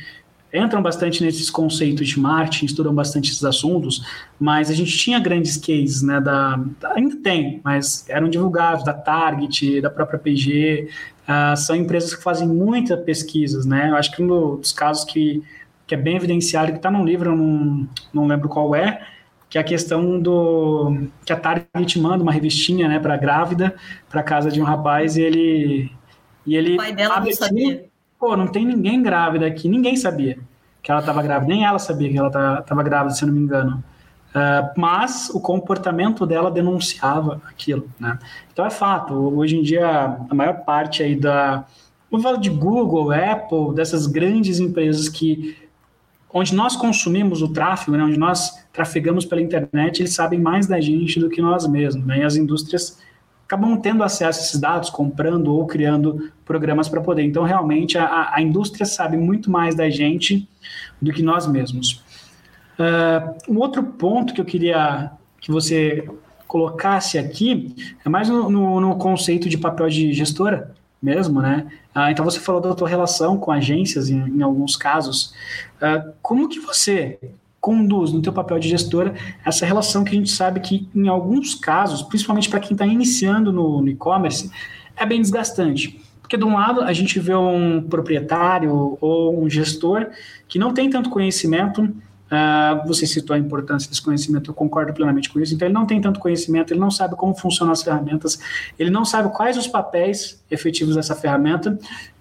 entram 0.52 0.80
bastante 0.80 1.22
nesses 1.22 1.50
conceitos 1.50 2.08
de 2.08 2.18
marketing, 2.18 2.66
estudam 2.66 2.94
bastante 2.94 3.30
esses 3.30 3.44
assuntos, 3.44 4.02
mas 4.40 4.70
a 4.70 4.74
gente 4.74 4.96
tinha 4.96 5.18
grandes 5.18 5.56
cases, 5.56 6.02
né, 6.02 6.20
da, 6.20 6.58
ainda 6.94 7.16
tem, 7.16 7.60
mas 7.62 8.08
eram 8.08 8.28
divulgados, 8.28 8.84
da 8.84 8.94
Target, 8.94 9.80
da 9.80 9.90
própria 9.90 10.18
PG, 10.18 10.88
uh, 11.28 11.56
são 11.56 11.76
empresas 11.76 12.14
que 12.14 12.22
fazem 12.22 12.48
muitas 12.48 12.98
pesquisas, 13.04 13.66
né, 13.66 13.90
eu 13.90 13.96
acho 13.96 14.10
que 14.10 14.22
um 14.22 14.56
dos 14.56 14.72
casos 14.72 15.04
que, 15.04 15.42
que 15.86 15.94
é 15.94 15.98
bem 15.98 16.16
evidenciado, 16.16 16.72
que 16.72 16.78
está 16.78 16.90
num 16.90 17.04
livro, 17.04 17.32
eu 17.32 17.36
não, 17.36 17.88
não 18.12 18.26
lembro 18.26 18.48
qual 18.48 18.74
é, 18.74 19.02
que 19.48 19.56
é 19.56 19.60
a 19.60 19.64
questão 19.64 20.20
do 20.20 21.08
que 21.24 21.32
a 21.32 21.36
Target 21.36 21.98
manda 21.98 22.22
uma 22.22 22.32
revistinha, 22.32 22.86
né, 22.88 22.98
para 22.98 23.16
grávida, 23.16 23.74
para 24.08 24.22
casa 24.22 24.50
de 24.50 24.60
um 24.60 24.64
rapaz 24.64 25.16
e 25.16 25.22
ele 25.22 25.92
e 26.46 26.56
ele 26.56 26.74
o 26.74 26.76
pai 26.76 26.92
dela 26.92 27.20
não 27.20 27.32
sabia. 27.32 27.84
Pô, 28.18 28.36
não 28.36 28.48
tem 28.48 28.66
ninguém 28.66 29.02
grávida 29.02 29.46
aqui, 29.46 29.68
ninguém 29.68 29.96
sabia 29.96 30.38
que 30.82 30.90
ela 30.90 31.00
estava 31.00 31.22
grávida, 31.22 31.52
nem 31.52 31.64
ela 31.64 31.78
sabia 31.78 32.10
que 32.10 32.18
ela 32.18 32.28
estava 32.60 32.82
grávida, 32.82 33.14
se 33.14 33.22
eu 33.22 33.28
não 33.28 33.34
me 33.34 33.40
engano. 33.40 33.82
Uh, 34.28 34.72
mas 34.76 35.30
o 35.30 35.40
comportamento 35.40 36.26
dela 36.26 36.50
denunciava 36.50 37.40
aquilo, 37.48 37.90
né? 37.98 38.18
Então 38.52 38.64
é 38.64 38.70
fato. 38.70 39.14
Hoje 39.14 39.56
em 39.56 39.62
dia 39.62 40.16
a 40.28 40.34
maior 40.34 40.64
parte 40.64 41.02
aí 41.02 41.16
da, 41.16 41.64
vou 42.10 42.20
falar 42.20 42.36
de 42.36 42.50
Google, 42.50 43.10
Apple, 43.10 43.74
dessas 43.74 44.06
grandes 44.06 44.58
empresas 44.60 45.08
que 45.08 45.56
onde 46.32 46.54
nós 46.54 46.76
consumimos 46.76 47.40
o 47.42 47.52
tráfego, 47.52 47.96
né, 47.96 48.04
onde 48.04 48.18
nós 48.18 48.66
trafegamos 48.78 49.24
pela 49.24 49.40
internet, 49.40 50.00
eles 50.00 50.14
sabem 50.14 50.38
mais 50.38 50.68
da 50.68 50.80
gente 50.80 51.18
do 51.18 51.28
que 51.28 51.42
nós 51.42 51.66
mesmos. 51.66 52.06
Né, 52.06 52.18
e 52.20 52.22
as 52.22 52.36
indústrias 52.36 52.98
acabam 53.44 53.76
tendo 53.80 54.04
acesso 54.04 54.38
a 54.38 54.42
esses 54.42 54.60
dados, 54.60 54.88
comprando 54.88 55.52
ou 55.52 55.66
criando 55.66 56.30
programas 56.44 56.88
para 56.88 57.00
poder. 57.00 57.24
Então, 57.24 57.42
realmente, 57.42 57.98
a, 57.98 58.30
a, 58.34 58.40
indústria 58.40 58.86
sabe 58.86 59.16
muito 59.16 59.50
mais 59.50 59.74
da 59.74 59.90
gente 59.90 60.48
do 61.02 61.12
que 61.12 61.22
nós 61.22 61.46
mesmos. 61.46 62.04
Uh, 62.78 63.52
um 63.52 63.58
outro 63.58 63.82
ponto 63.82 64.32
que 64.32 64.40
eu 64.40 64.44
queria 64.44 65.10
que 65.40 65.50
você 65.50 66.08
colocasse 66.46 67.18
aqui 67.18 67.74
é 68.04 68.08
mais 68.08 68.28
no, 68.28 68.48
no, 68.48 68.80
no 68.80 68.96
conceito 68.96 69.48
de 69.48 69.58
papel 69.58 69.88
de 69.88 70.12
gestora 70.12 70.72
mesmo, 71.02 71.40
né? 71.40 71.66
Ah, 71.94 72.12
então 72.12 72.24
você 72.24 72.38
falou 72.38 72.60
da 72.60 72.74
tua 72.74 72.88
relação 72.88 73.38
com 73.38 73.50
agências 73.50 74.08
em, 74.08 74.18
em 74.18 74.42
alguns 74.42 74.76
casos. 74.76 75.34
Ah, 75.80 76.12
como 76.22 76.48
que 76.48 76.60
você 76.60 77.18
conduz 77.68 78.14
no 78.14 78.22
teu 78.22 78.32
papel 78.32 78.58
de 78.58 78.66
gestora 78.66 79.12
essa 79.44 79.66
relação 79.66 80.02
que 80.02 80.10
a 80.12 80.14
gente 80.14 80.30
sabe 80.30 80.58
que 80.60 80.88
em 80.94 81.06
alguns 81.06 81.54
casos, 81.54 82.00
principalmente 82.00 82.48
para 82.48 82.60
quem 82.60 82.72
está 82.72 82.86
iniciando 82.86 83.52
no, 83.52 83.82
no 83.82 83.88
e-commerce, 83.88 84.50
é 84.96 85.04
bem 85.04 85.20
desgastante. 85.20 86.00
Porque 86.22 86.38
de 86.38 86.44
um 86.44 86.54
lado 86.54 86.80
a 86.80 86.94
gente 86.94 87.20
vê 87.20 87.34
um 87.34 87.82
proprietário 87.82 88.96
ou 89.02 89.38
um 89.38 89.50
gestor 89.50 90.06
que 90.48 90.58
não 90.58 90.72
tem 90.72 90.88
tanto 90.88 91.10
conhecimento 91.10 91.94
Uh, 92.28 92.86
você 92.86 93.06
citou 93.06 93.34
a 93.34 93.38
importância 93.38 93.88
desse 93.88 94.02
conhecimento, 94.02 94.50
eu 94.50 94.54
concordo 94.54 94.92
plenamente 94.92 95.30
com 95.30 95.40
isso. 95.40 95.54
Então, 95.54 95.66
ele 95.66 95.72
não 95.72 95.86
tem 95.86 95.98
tanto 95.98 96.20
conhecimento, 96.20 96.74
ele 96.74 96.78
não 96.78 96.90
sabe 96.90 97.16
como 97.16 97.34
funcionam 97.34 97.72
as 97.72 97.82
ferramentas, 97.82 98.38
ele 98.78 98.90
não 98.90 99.02
sabe 99.02 99.34
quais 99.34 99.56
os 99.56 99.66
papéis 99.66 100.38
efetivos 100.50 100.94
dessa 100.94 101.14
ferramenta. 101.14 101.78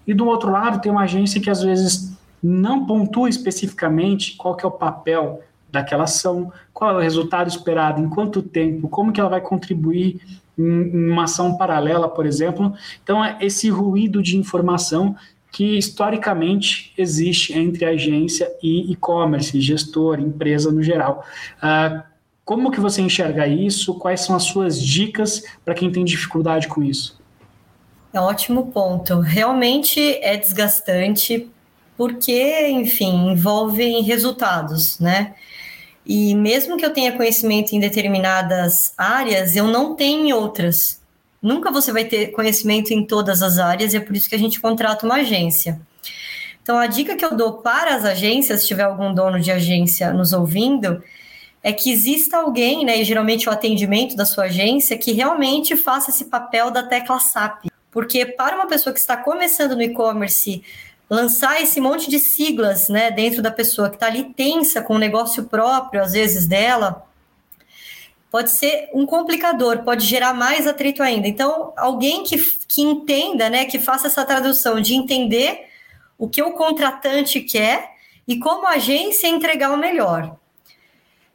E 0.08 0.14
do 0.14 0.26
outro 0.26 0.50
lado, 0.50 0.80
tem 0.80 0.90
uma 0.90 1.04
agência 1.04 1.42
que 1.42 1.50
às 1.50 1.62
vezes 1.62 2.17
não 2.42 2.86
pontua 2.86 3.30
especificamente 3.30 4.36
qual 4.36 4.56
que 4.56 4.66
é 4.66 4.68
o 4.68 4.72
papel 4.72 5.42
daquela 5.70 6.04
ação, 6.04 6.52
qual 6.74 6.92
é 6.92 6.94
o 6.96 7.02
resultado 7.02 7.48
esperado, 7.48 8.02
em 8.02 8.10
quanto 8.10 8.42
tempo, 8.42 8.88
como 8.88 9.12
que 9.12 9.20
ela 9.20 9.30
vai 9.30 9.42
contribuir 9.42 10.22
em 10.58 11.12
uma 11.12 11.26
ação 11.26 11.58
paralela, 11.58 12.08
por 12.08 12.26
exemplo. 12.26 12.74
Então, 13.04 13.24
é 13.24 13.38
esse 13.42 13.70
ruído 13.70 14.24
de 14.24 14.38
informação 14.38 15.16
que 15.52 15.78
historicamente 15.78 16.94
existe 16.98 17.58
entre 17.58 17.86
agência 17.86 18.52
e 18.62 18.92
e-commerce, 18.92 19.60
gestor, 19.62 20.20
empresa 20.20 20.72
no 20.72 20.84
geral. 20.84 21.24
Uh, 21.58 22.04
como 22.44 22.72
que 22.72 22.80
você 22.80 23.02
enxerga 23.02 23.48
isso? 23.48 23.96
Quais 23.96 24.22
são 24.22 24.36
as 24.36 24.44
suas 24.44 24.82
dicas 24.82 25.44
para 25.66 25.74
quem 25.74 25.92
tem 25.92 26.06
dificuldade 26.06 26.68
com 26.68 26.84
isso? 26.84 27.20
É 28.14 28.22
um 28.22 28.24
ótimo 28.24 28.68
ponto. 28.72 29.20
Realmente 29.20 30.00
é 30.24 30.38
desgastante 30.38 31.50
porque, 31.98 32.68
enfim, 32.70 33.32
envolve 33.32 34.02
resultados, 34.02 35.00
né? 35.00 35.34
E 36.06 36.36
mesmo 36.36 36.78
que 36.78 36.86
eu 36.86 36.94
tenha 36.94 37.18
conhecimento 37.18 37.74
em 37.74 37.80
determinadas 37.80 38.94
áreas, 38.98 39.56
eu 39.56 39.68
não 39.68 39.96
tenho 39.96 40.28
em 40.28 40.32
outras. 40.32 41.02
Nunca 41.42 41.72
você 41.72 41.92
vai 41.92 42.06
ter 42.06 42.28
conhecimento 42.28 42.94
em 42.94 43.06
todas 43.06 43.42
as 43.42 43.58
áreas 43.58 43.94
e 43.94 43.98
é 43.98 44.00
por 44.00 44.16
isso 44.16 44.30
que 44.30 44.36
a 44.36 44.40
gente 44.40 44.62
contrata 44.62 45.06
uma 45.06 45.16
agência. 45.16 45.82
Então, 46.62 46.78
a 46.78 46.88
dica 46.88 47.16
que 47.16 47.26
eu 47.26 47.36
dou 47.36 47.54
para 47.54 47.96
as 47.96 48.06
agências, 48.06 48.62
se 48.62 48.68
tiver 48.68 48.84
algum 48.84 49.14
dono 49.14 49.40
de 49.40 49.52
agência 49.52 50.14
nos 50.14 50.34
ouvindo, 50.34 51.02
é 51.64 51.74
que 51.74 51.92
exista 51.92 52.38
alguém, 52.38 52.86
né, 52.86 53.02
e 53.02 53.04
geralmente 53.04 53.50
o 53.50 53.52
atendimento 53.52 54.16
da 54.16 54.26
sua 54.26 54.46
agência, 54.46 54.98
que 54.98 55.12
realmente 55.12 55.76
faça 55.76 56.10
esse 56.10 56.26
papel 56.26 56.70
da 56.72 56.84
tecla 56.84 57.20
SAP. 57.20 57.66
Porque 57.92 58.26
para 58.26 58.56
uma 58.56 58.68
pessoa 58.68 58.94
que 58.94 59.00
está 59.00 59.18
começando 59.18 59.76
no 59.76 59.82
e-commerce, 59.82 60.64
lançar 61.10 61.62
esse 61.62 61.80
monte 61.80 62.10
de 62.10 62.20
siglas 62.20 62.90
né, 62.90 63.10
dentro 63.12 63.42
da 63.42 63.52
pessoa 63.52 63.90
que 63.90 63.96
está 63.96 64.08
ali 64.08 64.34
tensa 64.34 64.82
com 64.82 64.96
o 64.96 65.00
negócio 65.00 65.46
próprio, 65.46 66.02
às 66.02 66.12
vezes, 66.12 66.46
dela, 66.46 67.08
pode 68.30 68.52
ser 68.52 68.90
um 68.94 69.06
complicador, 69.06 69.84
pode 69.84 70.06
gerar 70.06 70.34
mais 70.34 70.68
atrito 70.68 71.02
ainda. 71.02 71.28
Então, 71.28 71.74
alguém 71.78 72.24
que, 72.24 72.38
que 72.68 72.82
entenda, 72.82 73.50
né, 73.50 73.66
que 73.66 73.80
faça 73.80 74.08
essa 74.08 74.26
tradução 74.26 74.82
de 74.82 74.94
entender 74.94 75.68
o 76.18 76.28
que 76.28 76.42
o 76.42 76.52
contratante 76.52 77.40
quer 77.42 77.92
e 78.28 78.38
como 78.38 78.68
a 78.68 78.72
agência 78.72 79.28
entregar 79.28 79.72
o 79.72 79.78
melhor. 79.78 80.38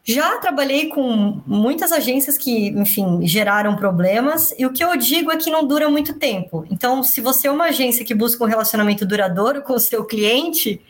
Já 0.04 0.38
trabalhei 0.38 0.88
com 0.88 1.40
muitas 1.46 1.92
agências 1.92 2.36
que, 2.36 2.68
enfim, 2.70 3.24
geraram 3.24 3.76
problemas, 3.76 4.52
e 4.58 4.66
o 4.66 4.72
que 4.72 4.82
eu 4.82 4.96
digo 4.96 5.30
é 5.30 5.36
que 5.36 5.48
não 5.48 5.64
dura 5.64 5.88
muito 5.88 6.14
tempo. 6.14 6.66
Então, 6.70 7.04
se 7.04 7.20
você 7.20 7.46
é 7.46 7.50
uma 7.50 7.66
agência 7.66 8.04
que 8.04 8.14
busca 8.14 8.42
um 8.42 8.48
relacionamento 8.48 9.06
duradouro 9.06 9.62
com 9.62 9.74
o 9.74 9.78
seu 9.78 10.04
cliente, 10.04 10.80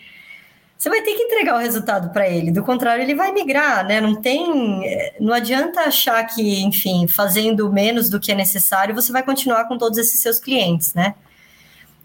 você 0.78 0.88
vai 0.88 1.02
ter 1.02 1.12
que 1.14 1.22
entregar 1.24 1.56
o 1.56 1.60
resultado 1.60 2.10
para 2.10 2.26
ele. 2.26 2.50
Do 2.50 2.64
contrário, 2.64 3.02
ele 3.02 3.14
vai 3.14 3.32
migrar, 3.32 3.86
né? 3.86 4.00
Não 4.00 4.14
tem, 4.14 5.12
não 5.20 5.34
adianta 5.34 5.82
achar 5.82 6.24
que, 6.24 6.62
enfim, 6.62 7.06
fazendo 7.06 7.70
menos 7.70 8.08
do 8.08 8.18
que 8.18 8.32
é 8.32 8.34
necessário, 8.34 8.94
você 8.94 9.12
vai 9.12 9.22
continuar 9.22 9.68
com 9.68 9.76
todos 9.76 9.98
esses 9.98 10.22
seus 10.22 10.38
clientes, 10.38 10.94
né? 10.94 11.14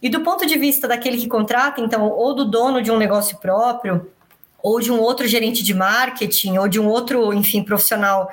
E 0.01 0.09
do 0.09 0.19
ponto 0.19 0.45
de 0.45 0.57
vista 0.59 0.87
daquele 0.87 1.17
que 1.17 1.27
contrata, 1.27 1.79
então, 1.79 2.07
ou 2.09 2.35
do 2.35 2.43
dono 2.43 2.81
de 2.81 2.91
um 2.91 2.97
negócio 2.97 3.37
próprio, 3.37 4.11
ou 4.67 4.81
de 4.81 4.91
um 4.91 4.99
outro 4.99 5.25
gerente 5.25 5.63
de 5.63 5.73
marketing, 5.73 6.57
ou 6.57 6.67
de 6.67 6.77
um 6.77 6.87
outro, 6.87 7.33
enfim, 7.33 7.63
profissional 7.63 8.29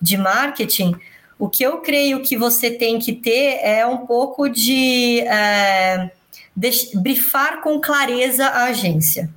de 0.00 0.16
marketing, 0.16 0.96
o 1.38 1.46
que 1.46 1.62
eu 1.62 1.78
creio 1.82 2.22
que 2.22 2.38
você 2.38 2.70
tem 2.70 2.98
que 2.98 3.12
ter 3.12 3.58
é 3.60 3.86
um 3.86 4.06
pouco 4.06 4.48
de, 4.48 5.20
é, 5.20 6.10
de 6.56 6.70
brifar 6.94 7.60
com 7.60 7.78
clareza 7.78 8.46
a 8.46 8.64
agência. 8.64 9.28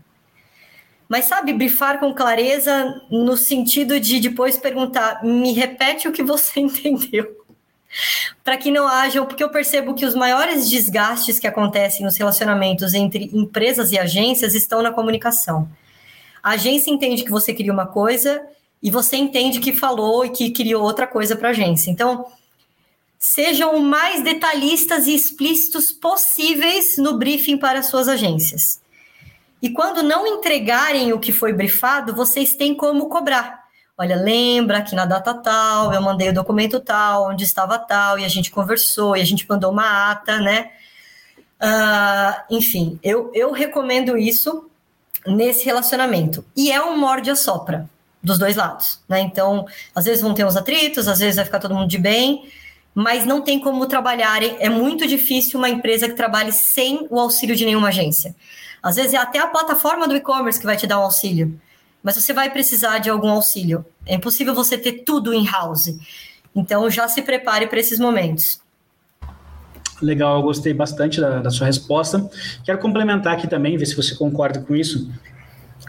Mas 1.09 1.25
sabe, 1.25 1.51
brifar 1.51 1.99
com 1.99 2.13
clareza 2.13 3.01
no 3.11 3.35
sentido 3.35 3.99
de 3.99 4.21
depois 4.21 4.57
perguntar, 4.57 5.21
me 5.25 5.51
repete 5.51 6.07
o 6.07 6.13
que 6.13 6.23
você 6.23 6.59
entendeu. 6.61 7.27
Para 8.41 8.55
que 8.55 8.71
não 8.71 8.87
haja, 8.87 9.25
porque 9.25 9.43
eu 9.43 9.49
percebo 9.49 9.93
que 9.93 10.05
os 10.05 10.15
maiores 10.15 10.69
desgastes 10.69 11.39
que 11.39 11.47
acontecem 11.47 12.05
nos 12.05 12.15
relacionamentos 12.15 12.93
entre 12.93 13.29
empresas 13.33 13.91
e 13.91 13.99
agências 13.99 14.55
estão 14.55 14.81
na 14.81 14.91
comunicação. 14.91 15.67
A 16.41 16.51
agência 16.51 16.91
entende 16.91 17.23
que 17.23 17.31
você 17.31 17.53
queria 17.53 17.73
uma 17.73 17.87
coisa 17.87 18.41
e 18.81 18.91
você 18.91 19.17
entende 19.17 19.59
que 19.59 19.73
falou 19.73 20.25
e 20.25 20.29
que 20.29 20.51
criou 20.51 20.83
outra 20.83 21.07
coisa 21.07 21.35
para 21.35 21.49
a 21.49 21.51
agência. 21.51 21.89
Então, 21.89 22.25
sejam 23.19 23.75
o 23.75 23.81
mais 23.81 24.23
detalhistas 24.23 25.07
e 25.07 25.15
explícitos 25.15 25.91
possíveis 25.91 26.97
no 26.97 27.17
briefing 27.17 27.57
para 27.57 27.81
suas 27.83 28.07
agências. 28.07 28.79
E 29.61 29.69
quando 29.69 30.03
não 30.03 30.27
entregarem 30.27 31.11
o 31.13 31.19
que 31.19 31.31
foi 31.31 31.51
brifado, 31.51 32.13
vocês 32.13 32.53
têm 32.53 32.75
como 32.75 33.09
cobrar. 33.09 33.65
Olha, 33.97 34.15
lembra 34.15 34.83
que 34.83 34.95
na 34.95 35.05
data 35.05 35.33
tal 35.33 35.91
eu 35.91 36.01
mandei 36.01 36.29
o 36.29 36.33
documento 36.33 36.79
tal, 36.79 37.29
onde 37.29 37.43
estava 37.43 37.79
tal, 37.79 38.19
e 38.19 38.23
a 38.23 38.27
gente 38.27 38.51
conversou, 38.51 39.17
e 39.17 39.21
a 39.21 39.25
gente 39.25 39.47
mandou 39.49 39.71
uma 39.71 40.11
ata, 40.11 40.39
né? 40.39 40.69
Uh, 41.59 42.55
enfim, 42.55 42.99
eu, 43.01 43.31
eu 43.33 43.51
recomendo 43.51 44.15
isso 44.15 44.69
nesse 45.27 45.65
relacionamento. 45.65 46.43
E 46.55 46.71
é 46.71 46.81
um 46.81 46.97
morde-a-sopra 46.97 47.89
dos 48.23 48.37
dois 48.37 48.55
lados, 48.55 48.99
né? 49.07 49.19
Então, 49.21 49.65
às 49.93 50.05
vezes 50.05 50.21
vão 50.21 50.33
ter 50.33 50.45
uns 50.45 50.55
atritos, 50.55 51.07
às 51.07 51.19
vezes 51.19 51.35
vai 51.35 51.45
ficar 51.45 51.59
todo 51.59 51.75
mundo 51.75 51.87
de 51.87 51.97
bem, 51.97 52.49
mas 52.93 53.25
não 53.25 53.41
tem 53.41 53.59
como 53.59 53.85
trabalhar. 53.85 54.41
É 54.43 54.69
muito 54.69 55.07
difícil 55.07 55.59
uma 55.59 55.69
empresa 55.69 56.07
que 56.07 56.15
trabalhe 56.15 56.51
sem 56.51 57.05
o 57.09 57.19
auxílio 57.19 57.55
de 57.55 57.65
nenhuma 57.65 57.89
agência. 57.89 58.35
Às 58.81 58.95
vezes 58.95 59.13
é 59.13 59.17
até 59.17 59.39
a 59.39 59.47
plataforma 59.47 60.07
do 60.07 60.15
e-commerce 60.15 60.59
que 60.59 60.65
vai 60.65 60.77
te 60.77 60.87
dar 60.87 60.99
um 60.99 61.03
auxílio, 61.03 61.59
mas 62.01 62.15
você 62.15 62.33
vai 62.33 62.49
precisar 62.49 62.99
de 62.99 63.09
algum 63.09 63.29
auxílio. 63.29 63.85
É 64.05 64.15
impossível 64.15 64.53
você 64.53 64.77
ter 64.77 65.03
tudo 65.03 65.33
in-house. 65.33 65.95
Então 66.55 66.89
já 66.89 67.07
se 67.07 67.21
prepare 67.21 67.67
para 67.67 67.79
esses 67.79 67.99
momentos. 67.99 68.59
Legal, 70.01 70.37
eu 70.37 70.43
gostei 70.43 70.73
bastante 70.73 71.19
da, 71.19 71.39
da, 71.39 71.49
sua 71.49 71.65
resposta. 71.65 72.29
Quero 72.63 72.77
complementar 72.77 73.33
aqui 73.33 73.47
também, 73.47 73.77
ver 73.77 73.85
se 73.85 73.95
você 73.95 74.15
concorda 74.15 74.61
com 74.61 74.75
isso. 74.75 75.11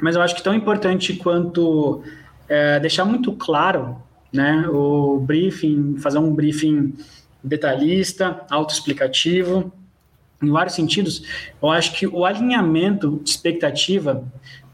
Mas 0.01 0.17
eu 0.17 0.23
acho 0.23 0.35
que 0.35 0.43
tão 0.43 0.55
importante 0.55 1.15
quanto 1.15 2.03
é, 2.49 2.81
deixar 2.81 3.05
muito 3.05 3.33
claro 3.33 4.01
né, 4.33 4.67
o 4.69 5.19
briefing, 5.21 5.97
fazer 5.99 6.19
um 6.19 6.35
briefing 6.35 6.95
detalhista, 7.43 8.45
autoexplicativo, 8.51 9.73
em 10.43 10.51
vários 10.51 10.75
sentidos, 10.75 11.23
eu 11.61 11.71
acho 11.71 11.93
que 11.95 12.07
o 12.07 12.25
alinhamento 12.25 13.21
de 13.23 13.31
expectativa, 13.31 14.25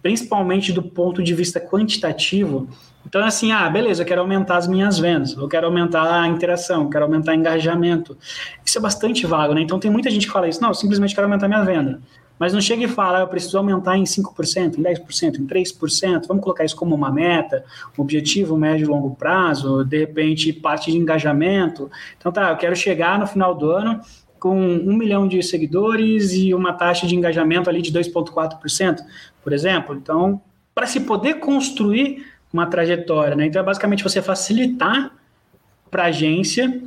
principalmente 0.04 0.70
do 0.70 0.82
ponto 0.82 1.22
de 1.22 1.32
vista 1.32 1.58
quantitativo, 1.58 2.68
então 3.06 3.22
é 3.22 3.24
assim, 3.24 3.52
ah, 3.52 3.70
beleza, 3.70 4.02
eu 4.02 4.06
quero 4.06 4.20
aumentar 4.20 4.58
as 4.58 4.68
minhas 4.68 4.98
vendas, 4.98 5.32
eu 5.32 5.48
quero 5.48 5.66
aumentar 5.66 6.20
a 6.20 6.28
interação, 6.28 6.82
eu 6.82 6.90
quero 6.90 7.06
aumentar 7.06 7.32
o 7.32 7.34
engajamento. 7.34 8.14
Isso 8.62 8.76
é 8.76 8.80
bastante 8.82 9.26
vago, 9.26 9.54
né? 9.54 9.62
Então 9.62 9.78
tem 9.78 9.90
muita 9.90 10.10
gente 10.10 10.26
que 10.26 10.32
fala 10.32 10.46
isso, 10.46 10.60
não, 10.60 10.68
eu 10.68 10.74
simplesmente 10.74 11.14
quero 11.14 11.26
aumentar 11.26 11.48
minha 11.48 11.64
venda. 11.64 12.02
Mas 12.38 12.52
não 12.52 12.60
chega 12.60 12.84
e 12.84 12.88
fala, 12.88 13.18
ah, 13.18 13.20
eu 13.22 13.28
preciso 13.28 13.56
aumentar 13.56 13.96
em 13.96 14.04
5%, 14.04 14.76
em 14.76 14.82
10%, 14.82 15.38
em 15.38 15.46
3%, 15.46 16.26
vamos 16.28 16.42
colocar 16.42 16.66
isso 16.66 16.76
como 16.76 16.94
uma 16.94 17.10
meta, 17.10 17.64
um 17.98 18.02
objetivo 18.02 18.58
médio 18.58 18.84
e 18.84 18.88
longo 18.88 19.16
prazo, 19.16 19.86
de 19.86 20.00
repente 20.00 20.52
parte 20.52 20.92
de 20.92 20.98
engajamento. 20.98 21.90
Então 22.18 22.30
tá, 22.30 22.50
eu 22.50 22.56
quero 22.58 22.76
chegar 22.76 23.18
no 23.18 23.26
final 23.26 23.54
do 23.54 23.70
ano 23.70 24.02
com 24.44 24.60
um 24.60 24.94
milhão 24.94 25.26
de 25.26 25.42
seguidores 25.42 26.34
e 26.34 26.52
uma 26.52 26.74
taxa 26.74 27.06
de 27.06 27.16
engajamento 27.16 27.70
ali 27.70 27.80
de 27.80 27.90
2,4%, 27.90 28.98
por 29.44 29.52
exemplo. 29.52 29.94
Então, 29.94 30.40
para 30.74 30.86
se 30.86 31.00
poder 31.00 31.34
construir 31.34 32.26
uma 32.52 32.66
trajetória, 32.66 33.36
né? 33.36 33.46
Então, 33.46 33.60
é 33.60 33.64
basicamente 33.64 34.02
você 34.02 34.20
facilitar 34.20 35.12
para 35.90 36.04
a 36.04 36.06
agência 36.06 36.82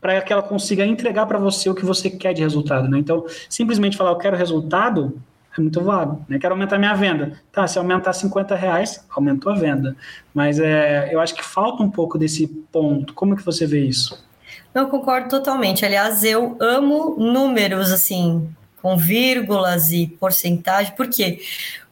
para 0.00 0.20
que 0.22 0.32
ela 0.32 0.42
consiga 0.42 0.86
entregar 0.86 1.26
para 1.26 1.38
você 1.38 1.68
o 1.68 1.74
que 1.74 1.84
você 1.84 2.08
quer 2.08 2.32
de 2.32 2.42
resultado, 2.42 2.88
né? 2.88 2.98
Então, 2.98 3.24
simplesmente 3.48 3.96
falar 3.96 4.10
eu 4.10 4.18
quero 4.18 4.36
resultado 4.36 5.20
é 5.56 5.60
muito 5.60 5.80
vago, 5.82 6.24
né? 6.28 6.38
Quero 6.38 6.54
aumentar 6.54 6.78
minha 6.78 6.94
venda. 6.94 7.32
Tá, 7.50 7.66
se 7.66 7.78
aumentar 7.78 8.12
50 8.12 8.54
reais, 8.54 9.04
aumentou 9.10 9.52
a 9.52 9.56
venda. 9.56 9.96
Mas 10.32 10.60
é, 10.60 11.12
eu 11.12 11.20
acho 11.20 11.34
que 11.34 11.44
falta 11.44 11.82
um 11.82 11.90
pouco 11.90 12.16
desse 12.16 12.46
ponto. 12.46 13.12
Como 13.14 13.34
é 13.34 13.36
que 13.36 13.44
você 13.44 13.66
vê 13.66 13.84
isso? 13.84 14.24
Não, 14.72 14.88
concordo 14.88 15.28
totalmente. 15.28 15.84
Aliás, 15.84 16.22
eu 16.22 16.56
amo 16.60 17.16
números, 17.18 17.90
assim, 17.90 18.48
com 18.80 18.96
vírgulas 18.96 19.90
e 19.90 20.06
porcentagem. 20.06 20.94
Por 20.94 21.08
quê? 21.08 21.40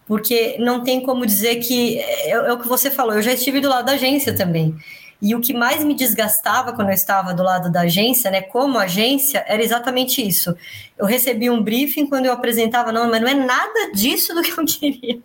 Porque 0.06 0.56
não 0.58 0.82
tem 0.82 1.02
como 1.02 1.26
dizer 1.26 1.56
que. 1.56 1.98
É, 1.98 2.30
é, 2.30 2.52
o 2.52 2.58
que 2.58 2.68
você 2.68 2.90
falou, 2.90 3.14
eu 3.14 3.22
já 3.22 3.32
estive 3.32 3.60
do 3.60 3.68
lado 3.68 3.86
da 3.86 3.92
agência 3.92 4.34
também. 4.34 4.74
E 5.20 5.34
o 5.34 5.40
que 5.40 5.52
mais 5.52 5.82
me 5.82 5.94
desgastava 5.94 6.72
quando 6.72 6.88
eu 6.88 6.94
estava 6.94 7.34
do 7.34 7.42
lado 7.42 7.72
da 7.72 7.80
agência, 7.80 8.30
né, 8.30 8.40
como 8.40 8.78
agência, 8.78 9.44
era 9.48 9.62
exatamente 9.62 10.26
isso. 10.26 10.56
Eu 10.96 11.06
recebi 11.06 11.50
um 11.50 11.60
briefing 11.60 12.06
quando 12.06 12.26
eu 12.26 12.32
apresentava, 12.32 12.92
não, 12.92 13.10
mas 13.10 13.20
não 13.20 13.28
é 13.28 13.34
nada 13.34 13.90
disso 13.92 14.32
do 14.32 14.42
que 14.42 14.52
eu 14.52 14.64
queria. 14.64 15.18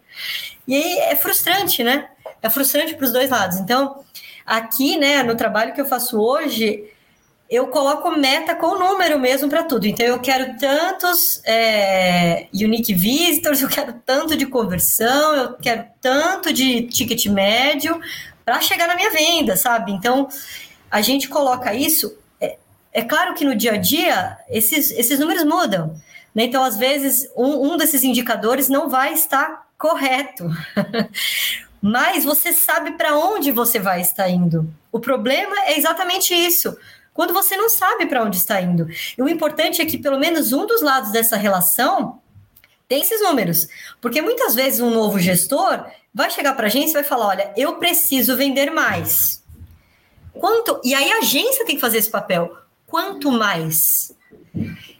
E 0.67 0.75
aí 0.75 0.97
é 0.99 1.15
frustrante, 1.15 1.83
né? 1.83 2.07
É 2.41 2.49
frustrante 2.49 2.95
para 2.95 3.05
os 3.05 3.13
dois 3.13 3.29
lados. 3.29 3.57
Então, 3.57 4.03
aqui, 4.45 4.97
né, 4.97 5.21
no 5.21 5.35
trabalho 5.35 5.73
que 5.73 5.81
eu 5.81 5.85
faço 5.85 6.19
hoje, 6.19 6.83
eu 7.53 7.67
coloco 7.67 8.09
meta 8.09 8.55
com 8.55 8.79
número 8.79 9.19
mesmo 9.19 9.47
para 9.47 9.63
tudo. 9.63 9.85
Então, 9.85 10.03
eu 10.03 10.17
quero 10.17 10.57
tantos 10.57 11.39
é, 11.45 12.47
unique 12.51 12.95
visitors, 12.95 13.61
eu 13.61 13.69
quero 13.69 13.93
tanto 14.03 14.35
de 14.35 14.47
conversão, 14.47 15.35
eu 15.35 15.53
quero 15.53 15.85
tanto 16.01 16.51
de 16.51 16.81
ticket 16.87 17.27
médio 17.27 18.01
para 18.43 18.59
chegar 18.59 18.87
na 18.87 18.95
minha 18.95 19.11
venda, 19.11 19.55
sabe? 19.55 19.91
Então, 19.91 20.27
a 20.89 20.99
gente 21.01 21.29
coloca 21.29 21.75
isso. 21.75 22.17
É, 22.41 22.57
é, 22.91 23.03
claro 23.03 23.35
que 23.35 23.45
no 23.45 23.53
dia 23.53 23.73
a 23.73 23.77
dia, 23.77 24.35
esses, 24.49 24.89
esses 24.89 25.19
números 25.19 25.43
mudam. 25.43 25.95
Né? 26.33 26.45
Então, 26.45 26.63
às 26.63 26.75
vezes, 26.75 27.29
um, 27.37 27.73
um 27.73 27.77
desses 27.77 28.03
indicadores 28.03 28.67
não 28.67 28.89
vai 28.89 29.13
estar 29.13 29.67
correto. 29.77 30.49
Mas 31.79 32.23
você 32.23 32.51
sabe 32.51 32.93
para 32.93 33.15
onde 33.15 33.51
você 33.51 33.77
vai 33.77 34.01
estar 34.01 34.27
indo. 34.27 34.67
O 34.91 34.99
problema 34.99 35.55
é 35.65 35.77
exatamente 35.77 36.33
isso 36.33 36.75
quando 37.13 37.33
você 37.33 37.55
não 37.55 37.69
sabe 37.69 38.05
para 38.05 38.23
onde 38.23 38.37
está 38.37 38.59
indo. 38.59 38.87
E 39.17 39.21
o 39.21 39.29
importante 39.29 39.81
é 39.81 39.85
que 39.85 39.97
pelo 39.97 40.19
menos 40.19 40.51
um 40.51 40.65
dos 40.65 40.81
lados 40.81 41.11
dessa 41.11 41.37
relação 41.37 42.19
tem 42.87 43.01
esses 43.01 43.21
números. 43.21 43.67
Porque 44.01 44.21
muitas 44.21 44.55
vezes 44.55 44.79
um 44.79 44.89
novo 44.89 45.19
gestor 45.19 45.85
vai 46.13 46.29
chegar 46.29 46.53
para 46.53 46.65
a 46.65 46.67
agência 46.67 46.91
e 46.91 47.01
vai 47.01 47.03
falar: 47.03 47.27
olha, 47.27 47.53
eu 47.55 47.75
preciso 47.75 48.35
vender 48.35 48.71
mais. 48.71 49.43
Quanto? 50.33 50.81
E 50.83 50.93
aí 50.93 51.11
a 51.11 51.17
agência 51.19 51.65
tem 51.65 51.75
que 51.75 51.81
fazer 51.81 51.99
esse 51.99 52.09
papel. 52.09 52.57
Quanto 52.87 53.31
mais? 53.31 54.13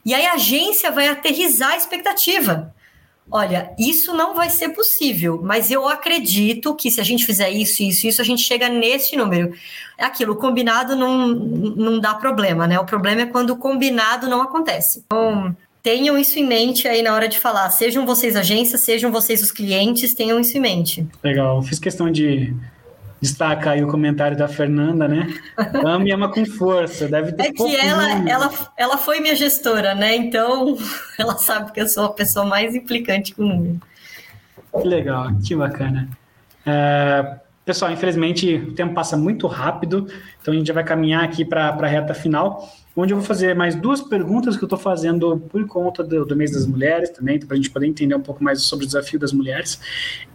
E 0.04 0.14
aí 0.14 0.26
a 0.26 0.34
agência 0.34 0.90
vai 0.90 1.08
aterrizar 1.08 1.72
a 1.72 1.76
expectativa. 1.76 2.74
Olha, 3.30 3.72
isso 3.78 4.12
não 4.14 4.34
vai 4.34 4.50
ser 4.50 4.70
possível, 4.70 5.40
mas 5.42 5.70
eu 5.70 5.88
acredito 5.88 6.74
que 6.74 6.90
se 6.90 7.00
a 7.00 7.04
gente 7.04 7.24
fizer 7.24 7.50
isso, 7.50 7.82
isso, 7.82 8.06
isso, 8.06 8.20
a 8.20 8.24
gente 8.24 8.42
chega 8.42 8.68
nesse 8.68 9.16
número. 9.16 9.52
É 9.96 10.04
aquilo, 10.04 10.34
o 10.34 10.36
combinado 10.36 10.94
não, 10.94 11.28
não 11.28 11.98
dá 11.98 12.14
problema, 12.14 12.66
né? 12.66 12.78
O 12.78 12.84
problema 12.84 13.22
é 13.22 13.26
quando 13.26 13.50
o 13.50 13.56
combinado 13.56 14.28
não 14.28 14.42
acontece. 14.42 15.02
Então, 15.06 15.56
tenham 15.82 16.18
isso 16.18 16.38
em 16.38 16.46
mente 16.46 16.86
aí 16.86 17.02
na 17.02 17.14
hora 17.14 17.28
de 17.28 17.38
falar. 17.38 17.70
Sejam 17.70 18.06
vocês 18.06 18.36
agências, 18.36 18.82
sejam 18.82 19.10
vocês 19.10 19.42
os 19.42 19.50
clientes, 19.50 20.14
tenham 20.14 20.38
isso 20.38 20.56
em 20.56 20.60
mente. 20.60 21.06
Legal. 21.22 21.62
Fiz 21.62 21.78
questão 21.78 22.10
de 22.10 22.54
destaca 23.24 23.70
aí 23.70 23.82
o 23.82 23.88
comentário 23.88 24.36
da 24.36 24.46
Fernanda, 24.46 25.08
né? 25.08 25.34
Ama 25.82 26.06
e 26.06 26.12
ama 26.12 26.30
com 26.30 26.44
força. 26.44 27.08
Deve 27.08 27.32
ter 27.32 27.46
é 27.46 27.52
que 27.52 27.76
ela, 27.76 28.28
ela, 28.28 28.50
ela 28.76 28.98
foi 28.98 29.18
minha 29.20 29.34
gestora, 29.34 29.94
né? 29.94 30.14
Então 30.14 30.76
ela 31.18 31.36
sabe 31.38 31.72
que 31.72 31.80
eu 31.80 31.88
sou 31.88 32.04
a 32.04 32.12
pessoa 32.12 32.44
mais 32.44 32.74
implicante 32.74 33.34
com 33.34 33.42
o 33.42 33.48
número. 33.48 33.80
Que 34.78 34.86
legal, 34.86 35.30
que 35.42 35.56
bacana. 35.56 36.08
É, 36.66 37.36
Pessoal, 37.64 37.90
infelizmente 37.90 38.56
o 38.56 38.72
tempo 38.74 38.92
passa 38.92 39.16
muito 39.16 39.46
rápido, 39.46 40.06
então 40.40 40.52
a 40.52 40.56
gente 40.56 40.66
já 40.66 40.74
vai 40.74 40.84
caminhar 40.84 41.24
aqui 41.24 41.46
para 41.46 41.68
a 41.68 41.86
reta 41.86 42.12
final, 42.12 42.68
onde 42.94 43.14
eu 43.14 43.16
vou 43.16 43.24
fazer 43.24 43.54
mais 43.54 43.74
duas 43.74 44.02
perguntas 44.02 44.54
que 44.54 44.62
eu 44.62 44.66
estou 44.66 44.78
fazendo 44.78 45.38
por 45.48 45.66
conta 45.66 46.04
do, 46.04 46.26
do, 46.26 46.36
mês 46.36 46.52
das 46.52 46.66
mulheres 46.66 47.08
também, 47.08 47.38
para 47.38 47.54
a 47.54 47.56
gente 47.56 47.70
poder 47.70 47.86
entender 47.86 48.14
um 48.14 48.20
pouco 48.20 48.44
mais 48.44 48.62
sobre 48.62 48.84
o 48.84 48.86
desafio 48.86 49.18
das 49.18 49.32
mulheres 49.32 49.80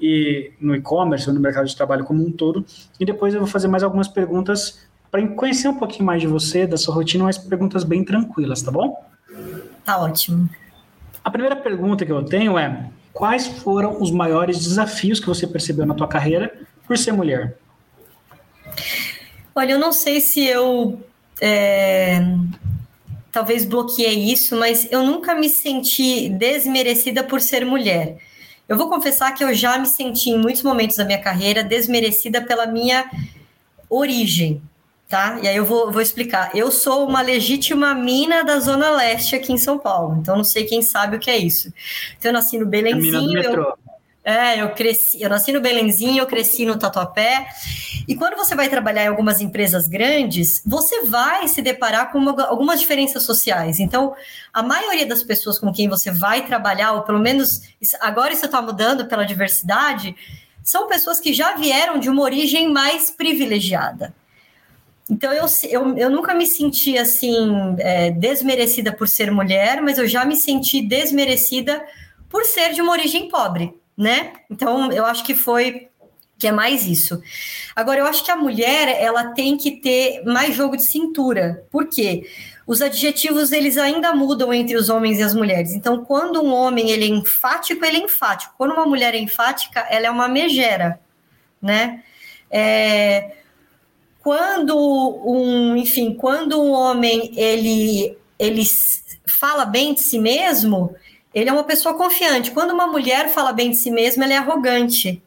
e 0.01 0.51
no 0.59 0.75
e-commerce, 0.75 1.31
no 1.31 1.39
mercado 1.39 1.67
de 1.67 1.75
trabalho 1.75 2.03
como 2.03 2.25
um 2.25 2.31
todo. 2.31 2.65
E 2.99 3.05
depois 3.05 3.31
eu 3.35 3.39
vou 3.39 3.47
fazer 3.47 3.67
mais 3.67 3.83
algumas 3.83 4.07
perguntas 4.07 4.87
para 5.11 5.25
conhecer 5.27 5.67
um 5.67 5.75
pouquinho 5.75 6.05
mais 6.05 6.21
de 6.21 6.27
você, 6.27 6.65
da 6.65 6.77
sua 6.77 6.95
rotina, 6.95 7.25
mas 7.25 7.37
perguntas 7.37 7.83
bem 7.83 8.03
tranquilas, 8.03 8.63
tá 8.63 8.71
bom? 8.71 9.05
Tá 9.85 9.99
ótimo. 9.99 10.49
A 11.23 11.29
primeira 11.29 11.55
pergunta 11.55 12.03
que 12.03 12.11
eu 12.11 12.23
tenho 12.23 12.57
é: 12.57 12.89
quais 13.13 13.45
foram 13.47 14.01
os 14.01 14.09
maiores 14.09 14.57
desafios 14.57 15.19
que 15.19 15.27
você 15.27 15.45
percebeu 15.45 15.85
na 15.85 15.93
tua 15.93 16.07
carreira 16.07 16.67
por 16.89 16.97
ser 16.97 17.11
mulher? 17.11 17.55
Olha, 19.53 19.73
eu 19.73 19.79
não 19.79 19.91
sei 19.91 20.19
se 20.19 20.43
eu 20.43 20.99
é, 21.39 22.19
talvez 23.31 23.63
bloqueei 23.63 24.31
isso, 24.31 24.57
mas 24.57 24.91
eu 24.91 25.03
nunca 25.03 25.35
me 25.35 25.49
senti 25.49 26.29
desmerecida 26.29 27.23
por 27.23 27.41
ser 27.41 27.63
mulher. 27.63 28.17
Eu 28.67 28.75
vou 28.75 28.89
confessar 28.89 29.35
que 29.35 29.43
eu 29.43 29.53
já 29.53 29.77
me 29.77 29.85
senti 29.85 30.31
em 30.31 30.39
muitos 30.39 30.63
momentos 30.63 30.97
da 30.97 31.05
minha 31.05 31.21
carreira 31.21 31.63
desmerecida 31.63 32.41
pela 32.41 32.65
minha 32.65 33.07
origem, 33.87 34.59
tá? 35.07 35.39
E 35.43 35.47
aí 35.47 35.57
eu 35.57 35.65
vou, 35.65 35.91
vou 35.91 36.01
explicar. 36.01 36.55
Eu 36.55 36.71
sou 36.71 37.07
uma 37.07 37.21
legítima 37.21 37.93
mina 37.93 38.43
da 38.43 38.59
Zona 38.59 38.89
Leste 38.89 39.35
aqui 39.35 39.53
em 39.53 39.59
São 39.59 39.77
Paulo, 39.77 40.17
então 40.19 40.35
não 40.35 40.43
sei 40.43 40.65
quem 40.65 40.81
sabe 40.81 41.17
o 41.17 41.19
que 41.19 41.29
é 41.29 41.37
isso. 41.37 41.71
Então 42.17 42.29
eu 42.29 42.33
nasci 42.33 42.57
no 42.57 42.65
Belenzinho. 42.65 43.39
Eu, 43.39 43.77
é, 44.23 44.61
eu 44.61 44.69
cresci, 44.71 45.21
eu 45.21 45.29
nasci 45.29 45.51
no 45.51 45.61
Belenzinho, 45.61 46.21
eu 46.21 46.27
cresci 46.27 46.65
no 46.65 46.77
Tatuapé. 46.77 47.47
E 48.07 48.15
quando 48.15 48.35
você 48.35 48.53
vai 48.53 48.69
trabalhar 48.69 49.05
em 49.05 49.07
algumas 49.07 49.39
empresas 49.39 49.87
grandes, 49.87 50.61
você 50.65 51.05
vai 51.05 51.47
se 51.47 51.61
deparar 51.61 52.11
com 52.11 52.17
uma, 52.17 52.43
algumas 52.43 52.79
diferenças 52.79 53.23
sociais. 53.23 53.79
Então, 53.79 54.13
a 54.53 54.61
maioria 54.61 55.05
das 55.05 55.23
pessoas 55.23 55.57
com 55.57 55.71
quem 55.71 55.87
você 55.87 56.11
vai 56.11 56.45
trabalhar, 56.45 56.93
ou 56.93 57.01
pelo 57.03 57.19
menos 57.19 57.61
agora 58.01 58.33
isso 58.33 58.45
está 58.45 58.61
mudando 58.61 59.05
pela 59.05 59.23
diversidade, 59.23 60.15
são 60.61 60.87
pessoas 60.87 61.19
que 61.19 61.33
já 61.33 61.55
vieram 61.55 61.97
de 61.97 62.09
uma 62.09 62.21
origem 62.21 62.71
mais 62.71 63.09
privilegiada. 63.09 64.13
Então, 65.09 65.31
eu, 65.33 65.45
eu, 65.69 65.97
eu 65.97 66.09
nunca 66.09 66.35
me 66.35 66.45
senti 66.45 66.97
assim, 66.97 67.75
é, 67.79 68.11
desmerecida 68.11 68.91
por 68.91 69.07
ser 69.07 69.31
mulher, 69.31 69.81
mas 69.81 69.97
eu 69.97 70.07
já 70.07 70.23
me 70.23 70.35
senti 70.35 70.81
desmerecida 70.81 71.81
por 72.29 72.45
ser 72.45 72.73
de 72.73 72.81
uma 72.81 72.91
origem 72.91 73.27
pobre 73.27 73.78
né? 73.99 74.31
Então, 74.49 74.89
eu 74.93 75.05
acho 75.05 75.25
que 75.25 75.35
foi 75.35 75.89
que 76.37 76.47
é 76.47 76.53
mais 76.53 76.87
isso. 76.87 77.21
Agora, 77.75 77.99
eu 77.99 78.05
acho 78.05 78.23
que 78.23 78.31
a 78.31 78.35
mulher, 78.37 78.87
ela 78.97 79.33
tem 79.33 79.57
que 79.57 79.71
ter 79.71 80.23
mais 80.23 80.55
jogo 80.55 80.77
de 80.77 80.83
cintura. 80.83 81.67
Por 81.69 81.87
quê? 81.87 82.25
Os 82.65 82.81
adjetivos, 82.81 83.51
eles 83.51 83.77
ainda 83.77 84.15
mudam 84.15 84.53
entre 84.53 84.77
os 84.77 84.87
homens 84.87 85.19
e 85.19 85.23
as 85.23 85.35
mulheres. 85.35 85.73
Então, 85.73 86.05
quando 86.05 86.41
um 86.41 86.53
homem, 86.53 86.89
ele 86.91 87.03
é 87.03 87.09
enfático, 87.09 87.83
ele 87.83 87.97
é 87.97 88.03
enfático. 88.05 88.53
Quando 88.57 88.71
uma 88.71 88.85
mulher 88.85 89.13
é 89.13 89.19
enfática, 89.19 89.81
ela 89.89 90.05
é 90.05 90.09
uma 90.09 90.29
megera, 90.29 91.01
né? 91.61 92.01
É... 92.49 93.33
Quando 94.23 94.77
um, 95.25 95.75
enfim, 95.75 96.13
quando 96.13 96.61
um 96.61 96.71
homem, 96.71 97.33
ele, 97.35 98.17
ele 98.37 98.63
fala 99.25 99.65
bem 99.65 99.93
de 99.93 100.01
si 100.01 100.19
mesmo, 100.19 100.95
ele 101.33 101.49
é 101.49 101.53
uma 101.53 101.63
pessoa 101.63 101.95
confiante. 101.95 102.51
Quando 102.51 102.71
uma 102.71 102.87
mulher 102.87 103.29
fala 103.29 103.53
bem 103.53 103.71
de 103.71 103.77
si 103.77 103.91
mesma, 103.91 104.23
ela 104.25 104.33
é 104.33 104.37
arrogante, 104.37 105.21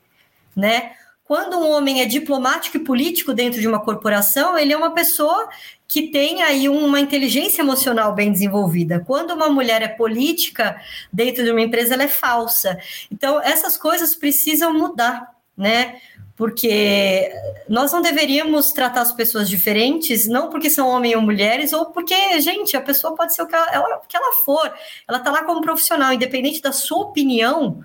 né? 0.55 0.93
Quando 1.25 1.57
um 1.57 1.71
homem 1.71 2.03
é 2.03 2.05
diplomático 2.05 2.77
e 2.77 2.81
político 2.81 3.33
dentro 3.33 3.61
de 3.61 3.67
uma 3.67 3.81
corporação, 3.81 4.59
ele 4.59 4.73
é 4.73 4.77
uma 4.77 4.93
pessoa 4.93 5.49
que 5.89 6.09
tem 6.09 6.43
aí 6.43 6.69
uma 6.69 7.01
inteligência 7.01 7.63
emocional 7.63 8.15
bem 8.15 8.33
desenvolvida. 8.33 9.01
Quando 9.01 9.33
uma 9.33 9.49
mulher 9.49 9.83
é 9.83 9.89
política 9.89 10.81
dentro 11.13 11.45
de 11.45 11.51
uma 11.51 11.61
empresa, 11.61 11.95
ela 11.95 12.03
é 12.05 12.09
falsa. 12.09 12.79
Então, 13.11 13.41
essas 13.41 13.77
coisas 13.77 14.15
precisam 14.15 14.75
mudar, 14.75 15.35
né? 15.57 16.01
Porque 16.37 17.31
nós 17.69 17.93
não 17.93 18.01
deveríamos 18.01 18.73
tratar 18.73 19.03
as 19.03 19.13
pessoas 19.13 19.49
diferentes, 19.49 20.27
não 20.27 20.49
porque 20.51 20.71
são 20.71 20.89
homens 20.89 21.15
ou 21.15 21.23
mulheres, 21.23 21.73
ou 21.73 21.87
porque, 21.87 22.41
gente, 22.41 22.77
a 22.77 22.81
pessoa 22.81 23.15
pode 23.15 23.35
ser 23.35 23.43
o 23.43 23.47
que 23.47 23.55
ela, 23.55 23.97
o 23.97 24.07
que 24.09 24.17
ela 24.17 24.33
for, 24.45 24.73
ela 25.07 25.19
está 25.19 25.31
lá 25.31 25.45
como 25.45 25.61
profissional, 25.61 26.13
independente 26.13 26.63
da 26.63 26.73
sua 26.73 27.05
opinião, 27.05 27.85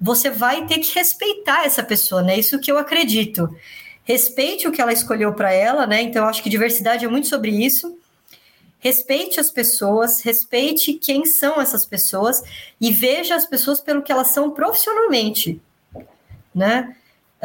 você 0.00 0.28
vai 0.28 0.66
ter 0.66 0.78
que 0.78 0.94
respeitar 0.94 1.64
essa 1.64 1.82
pessoa, 1.82 2.22
né? 2.22 2.38
Isso 2.38 2.58
que 2.58 2.70
eu 2.70 2.76
acredito. 2.76 3.48
Respeite 4.04 4.68
o 4.68 4.72
que 4.72 4.80
ela 4.80 4.92
escolheu 4.92 5.32
para 5.32 5.52
ela, 5.52 5.86
né? 5.86 6.02
Então, 6.02 6.24
eu 6.24 6.28
acho 6.28 6.42
que 6.42 6.50
diversidade 6.50 7.04
é 7.04 7.08
muito 7.08 7.28
sobre 7.28 7.50
isso. 7.50 7.98
Respeite 8.78 9.40
as 9.40 9.50
pessoas, 9.50 10.20
respeite 10.20 10.94
quem 10.94 11.24
são 11.24 11.60
essas 11.60 11.86
pessoas 11.86 12.42
e 12.80 12.92
veja 12.92 13.34
as 13.34 13.46
pessoas 13.46 13.80
pelo 13.80 14.02
que 14.02 14.12
elas 14.12 14.28
são 14.28 14.50
profissionalmente, 14.50 15.60
né? 16.54 16.94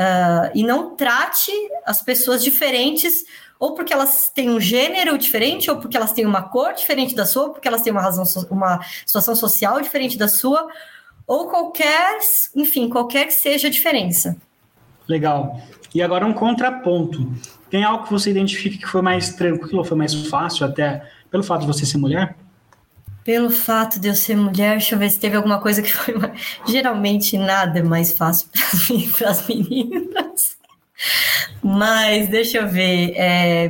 Uh, 0.01 0.49
e 0.55 0.63
não 0.63 0.95
trate 0.95 1.51
as 1.85 2.01
pessoas 2.01 2.43
diferentes, 2.43 3.23
ou 3.59 3.75
porque 3.75 3.93
elas 3.93 4.31
têm 4.33 4.49
um 4.49 4.59
gênero 4.59 5.15
diferente, 5.17 5.69
ou 5.69 5.77
porque 5.77 5.95
elas 5.95 6.11
têm 6.11 6.25
uma 6.25 6.41
cor 6.41 6.73
diferente 6.73 7.13
da 7.13 7.25
sua, 7.25 7.43
ou 7.43 7.49
porque 7.51 7.67
elas 7.67 7.83
têm 7.83 7.91
uma 7.91 8.01
razão, 8.01 8.23
uma 8.49 8.79
situação 9.05 9.35
social 9.35 9.79
diferente 9.79 10.17
da 10.17 10.27
sua, 10.27 10.67
ou 11.27 11.47
qualquer, 11.49 12.17
enfim, 12.55 12.89
qualquer 12.89 13.27
que 13.27 13.33
seja 13.33 13.67
a 13.67 13.71
diferença. 13.71 14.35
Legal. 15.07 15.61
E 15.93 16.01
agora 16.01 16.25
um 16.25 16.33
contraponto. 16.33 17.31
Tem 17.69 17.83
algo 17.83 18.05
que 18.05 18.11
você 18.11 18.31
identifique 18.31 18.79
que 18.79 18.87
foi 18.87 19.01
mais 19.01 19.35
tranquilo, 19.35 19.83
foi 19.83 19.97
mais 19.97 20.13
fácil 20.27 20.65
até 20.65 21.07
pelo 21.29 21.43
fato 21.43 21.61
de 21.61 21.67
você 21.67 21.85
ser 21.85 21.97
mulher? 21.97 22.35
Pelo 23.24 23.51
fato 23.51 23.99
de 23.99 24.07
eu 24.07 24.15
ser 24.15 24.36
mulher, 24.36 24.78
deixa 24.78 24.95
eu 24.95 24.99
ver 24.99 25.09
se 25.09 25.19
teve 25.19 25.36
alguma 25.36 25.59
coisa 25.59 25.82
que 25.82 25.91
foi. 25.93 26.15
Mais... 26.15 26.39
Geralmente 26.67 27.38
nada 27.38 27.80
é 27.80 27.84
mais 27.84 28.17
fácil 28.17 28.47
para 29.17 29.30
as 29.30 29.47
meninas. 29.47 30.57
Mas 31.61 32.28
deixa 32.30 32.59
eu 32.59 32.67
ver. 32.67 33.13
É... 33.15 33.69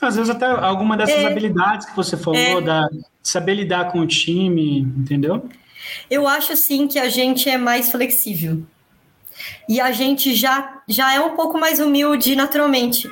Às 0.00 0.16
vezes 0.16 0.30
até 0.30 0.46
alguma 0.46 0.96
dessas 0.96 1.16
é... 1.16 1.26
habilidades 1.26 1.86
que 1.86 1.96
você 1.96 2.16
falou, 2.16 2.38
é... 2.38 2.60
da 2.60 2.88
saber 3.22 3.54
lidar 3.54 3.92
com 3.92 4.00
o 4.00 4.06
time, 4.06 4.80
entendeu? 4.80 5.48
Eu 6.10 6.26
acho 6.26 6.52
assim 6.52 6.86
que 6.86 6.98
a 6.98 7.08
gente 7.08 7.48
é 7.48 7.58
mais 7.58 7.90
flexível. 7.90 8.62
E 9.68 9.80
a 9.80 9.92
gente 9.92 10.34
já, 10.34 10.82
já 10.86 11.14
é 11.14 11.20
um 11.20 11.34
pouco 11.34 11.58
mais 11.58 11.80
humilde 11.80 12.36
naturalmente. 12.36 13.10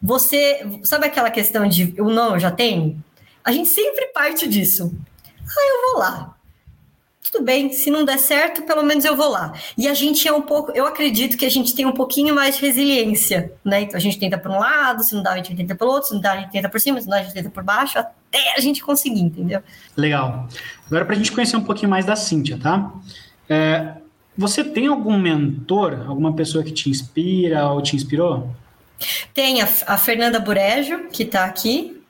Você 0.00 0.66
sabe 0.82 1.06
aquela 1.06 1.30
questão 1.30 1.66
de 1.66 1.94
o 1.98 2.10
não 2.10 2.34
eu 2.34 2.40
já 2.40 2.50
tenho? 2.50 3.02
A 3.44 3.52
gente 3.52 3.68
sempre 3.68 4.06
parte 4.08 4.48
disso. 4.48 4.92
Ah, 5.40 5.68
eu 5.68 5.92
vou 5.92 6.00
lá. 6.00 6.36
Tudo 7.32 7.44
bem, 7.44 7.72
se 7.72 7.90
não 7.90 8.04
der 8.04 8.18
certo, 8.18 8.62
pelo 8.62 8.82
menos 8.82 9.06
eu 9.06 9.16
vou 9.16 9.30
lá. 9.30 9.54
E 9.78 9.88
a 9.88 9.94
gente 9.94 10.28
é 10.28 10.32
um 10.32 10.42
pouco, 10.42 10.70
eu 10.72 10.86
acredito 10.86 11.38
que 11.38 11.46
a 11.46 11.50
gente 11.50 11.74
tem 11.74 11.86
um 11.86 11.92
pouquinho 11.92 12.34
mais 12.34 12.56
de 12.56 12.60
resiliência, 12.60 13.54
né? 13.64 13.82
Então 13.82 13.96
a 13.96 14.00
gente 14.00 14.18
tenta 14.18 14.36
por 14.36 14.50
um 14.50 14.58
lado, 14.58 15.02
se 15.02 15.14
não 15.14 15.22
dá, 15.22 15.32
a 15.32 15.36
gente 15.36 15.56
tenta 15.56 15.74
pelo 15.74 15.92
outro, 15.92 16.08
se 16.08 16.14
não 16.14 16.20
dá, 16.20 16.32
a 16.32 16.36
gente 16.36 16.50
tenta 16.50 16.68
por 16.68 16.78
cima, 16.78 17.00
se 17.00 17.06
não 17.06 17.12
dá, 17.12 17.20
a 17.20 17.22
gente 17.22 17.32
tenta 17.32 17.48
por 17.48 17.64
baixo, 17.64 17.98
até 17.98 18.54
a 18.54 18.60
gente 18.60 18.82
conseguir, 18.82 19.22
entendeu? 19.22 19.62
Legal. 19.96 20.46
Agora, 20.86 21.06
para 21.06 21.14
a 21.14 21.18
gente 21.18 21.32
conhecer 21.32 21.56
um 21.56 21.64
pouquinho 21.64 21.88
mais 21.88 22.04
da 22.04 22.16
Cíntia, 22.16 22.58
tá? 22.62 22.92
É, 23.48 23.94
você 24.36 24.62
tem 24.62 24.86
algum 24.88 25.18
mentor, 25.18 26.04
alguma 26.06 26.34
pessoa 26.34 26.62
que 26.62 26.72
te 26.72 26.90
inspira 26.90 27.66
ou 27.70 27.80
te 27.80 27.96
inspirou? 27.96 28.54
Tem 29.32 29.62
a, 29.62 29.68
a 29.86 29.96
Fernanda 29.96 30.38
Burejo, 30.38 31.08
que 31.10 31.22
está 31.22 31.46
aqui, 31.46 32.01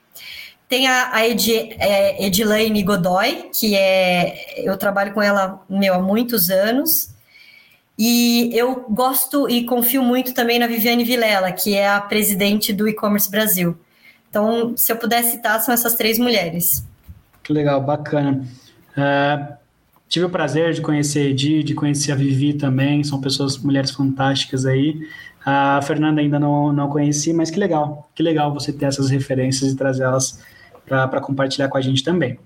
tem 0.72 0.86
a, 0.86 1.10
a 1.12 1.26
é, 1.26 2.24
Edilaine 2.24 2.82
Godoy, 2.82 3.50
que 3.52 3.76
é. 3.76 4.66
Eu 4.66 4.74
trabalho 4.78 5.12
com 5.12 5.20
ela 5.20 5.62
meu, 5.68 5.92
há 5.92 6.00
muitos 6.00 6.48
anos. 6.48 7.12
E 7.98 8.50
eu 8.54 8.86
gosto 8.88 9.50
e 9.50 9.66
confio 9.66 10.02
muito 10.02 10.32
também 10.32 10.58
na 10.58 10.66
Viviane 10.66 11.04
Vilela, 11.04 11.52
que 11.52 11.74
é 11.74 11.86
a 11.86 12.00
presidente 12.00 12.72
do 12.72 12.88
e-commerce 12.88 13.30
Brasil. 13.30 13.76
Então, 14.30 14.72
se 14.74 14.90
eu 14.90 14.96
puder 14.96 15.22
citar, 15.24 15.60
são 15.60 15.74
essas 15.74 15.94
três 15.94 16.18
mulheres. 16.18 16.82
Que 17.42 17.52
legal, 17.52 17.78
bacana. 17.82 18.42
Uh, 18.96 19.52
tive 20.08 20.24
o 20.24 20.30
prazer 20.30 20.72
de 20.72 20.80
conhecer 20.80 21.18
a 21.18 21.30
Edi, 21.30 21.62
de 21.62 21.74
conhecer 21.74 22.12
a 22.12 22.14
Vivi 22.14 22.54
também, 22.54 23.04
são 23.04 23.20
pessoas, 23.20 23.58
mulheres 23.58 23.90
fantásticas 23.90 24.64
aí. 24.64 25.06
A 25.44 25.82
Fernanda 25.82 26.22
ainda 26.22 26.40
não, 26.40 26.72
não 26.72 26.88
conheci, 26.88 27.34
mas 27.34 27.50
que 27.50 27.58
legal, 27.58 28.10
que 28.14 28.22
legal 28.22 28.54
você 28.54 28.72
ter 28.72 28.86
essas 28.86 29.10
referências 29.10 29.70
e 29.70 29.76
trazê-las 29.76 30.40
para 30.86 31.20
compartilhar 31.20 31.68
com 31.68 31.78
a 31.78 31.80
gente 31.80 32.02
também. 32.02 32.38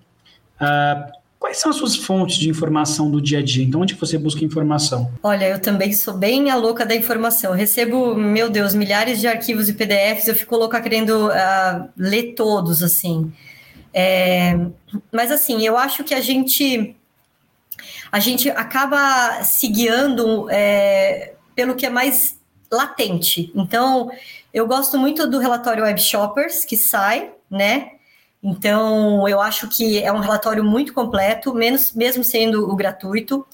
Uh, 0.61 1.13
quais 1.39 1.59
são 1.59 1.71
as 1.71 1.77
suas 1.77 1.97
fontes 1.97 2.37
de 2.37 2.49
informação 2.49 3.11
do 3.11 3.21
dia 3.21 3.39
a 3.39 3.43
dia? 3.43 3.65
Então, 3.65 3.81
onde 3.81 3.95
você 3.95 4.19
busca 4.19 4.45
informação? 4.45 5.13
Olha, 5.23 5.49
eu 5.49 5.61
também 5.61 5.93
sou 5.93 6.15
bem 6.15 6.51
a 6.51 6.57
louca 6.57 6.85
da 6.85 6.95
informação. 6.95 7.53
Eu 7.53 7.57
recebo, 7.57 8.15
meu 8.15 8.51
Deus, 8.51 8.75
milhares 8.75 9.21
de 9.21 9.27
arquivos 9.27 9.69
e 9.69 9.73
PDFs, 9.73 10.29
eu 10.29 10.35
fico 10.35 10.57
louca 10.57 10.81
querendo 10.81 11.29
uh, 11.29 11.89
ler 11.97 12.35
todos, 12.35 12.83
assim. 12.83 13.33
É, 13.93 14.59
mas, 15.11 15.31
assim, 15.31 15.65
eu 15.65 15.77
acho 15.77 16.05
que 16.05 16.15
a 16.15 16.21
gente, 16.21 16.95
a 18.11 18.19
gente 18.19 18.51
acaba 18.51 19.43
se 19.43 19.69
guiando 19.69 20.49
é, 20.51 21.35
pelo 21.55 21.75
que 21.75 21.87
é 21.87 21.91
mais 21.91 22.39
latente. 22.71 23.51
Então, 23.55 24.11
eu 24.53 24.67
gosto 24.67 24.99
muito 24.99 25.27
do 25.29 25.39
relatório 25.39 25.85
Web 25.85 26.01
Shoppers 26.01 26.65
que 26.65 26.77
sai, 26.77 27.31
né? 27.51 27.93
Então, 28.49 29.29
eu 29.29 29.41
acho 29.41 29.67
que 29.69 30.01
é 30.01 30.13
um 30.13 30.21
relatório 30.21 30.63
muito 30.63 30.93
completo, 30.95 31.53
menos, 31.53 31.93
mesmo 31.93 32.23
sendo 32.23 32.71
o 32.71 32.77
gratuito. 32.77 33.45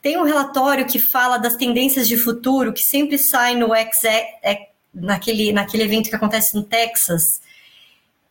Tem 0.00 0.16
um 0.16 0.24
relatório 0.24 0.86
que 0.86 0.98
fala 0.98 1.36
das 1.36 1.54
tendências 1.54 2.08
de 2.08 2.16
futuro, 2.16 2.72
que 2.72 2.80
sempre 2.80 3.18
sai 3.18 3.54
no 3.54 3.74
X, 3.74 4.04
é, 4.04 4.68
naquele, 4.94 5.52
naquele 5.52 5.82
evento 5.82 6.08
que 6.08 6.16
acontece 6.16 6.54
no 6.54 6.62
Texas. 6.62 7.42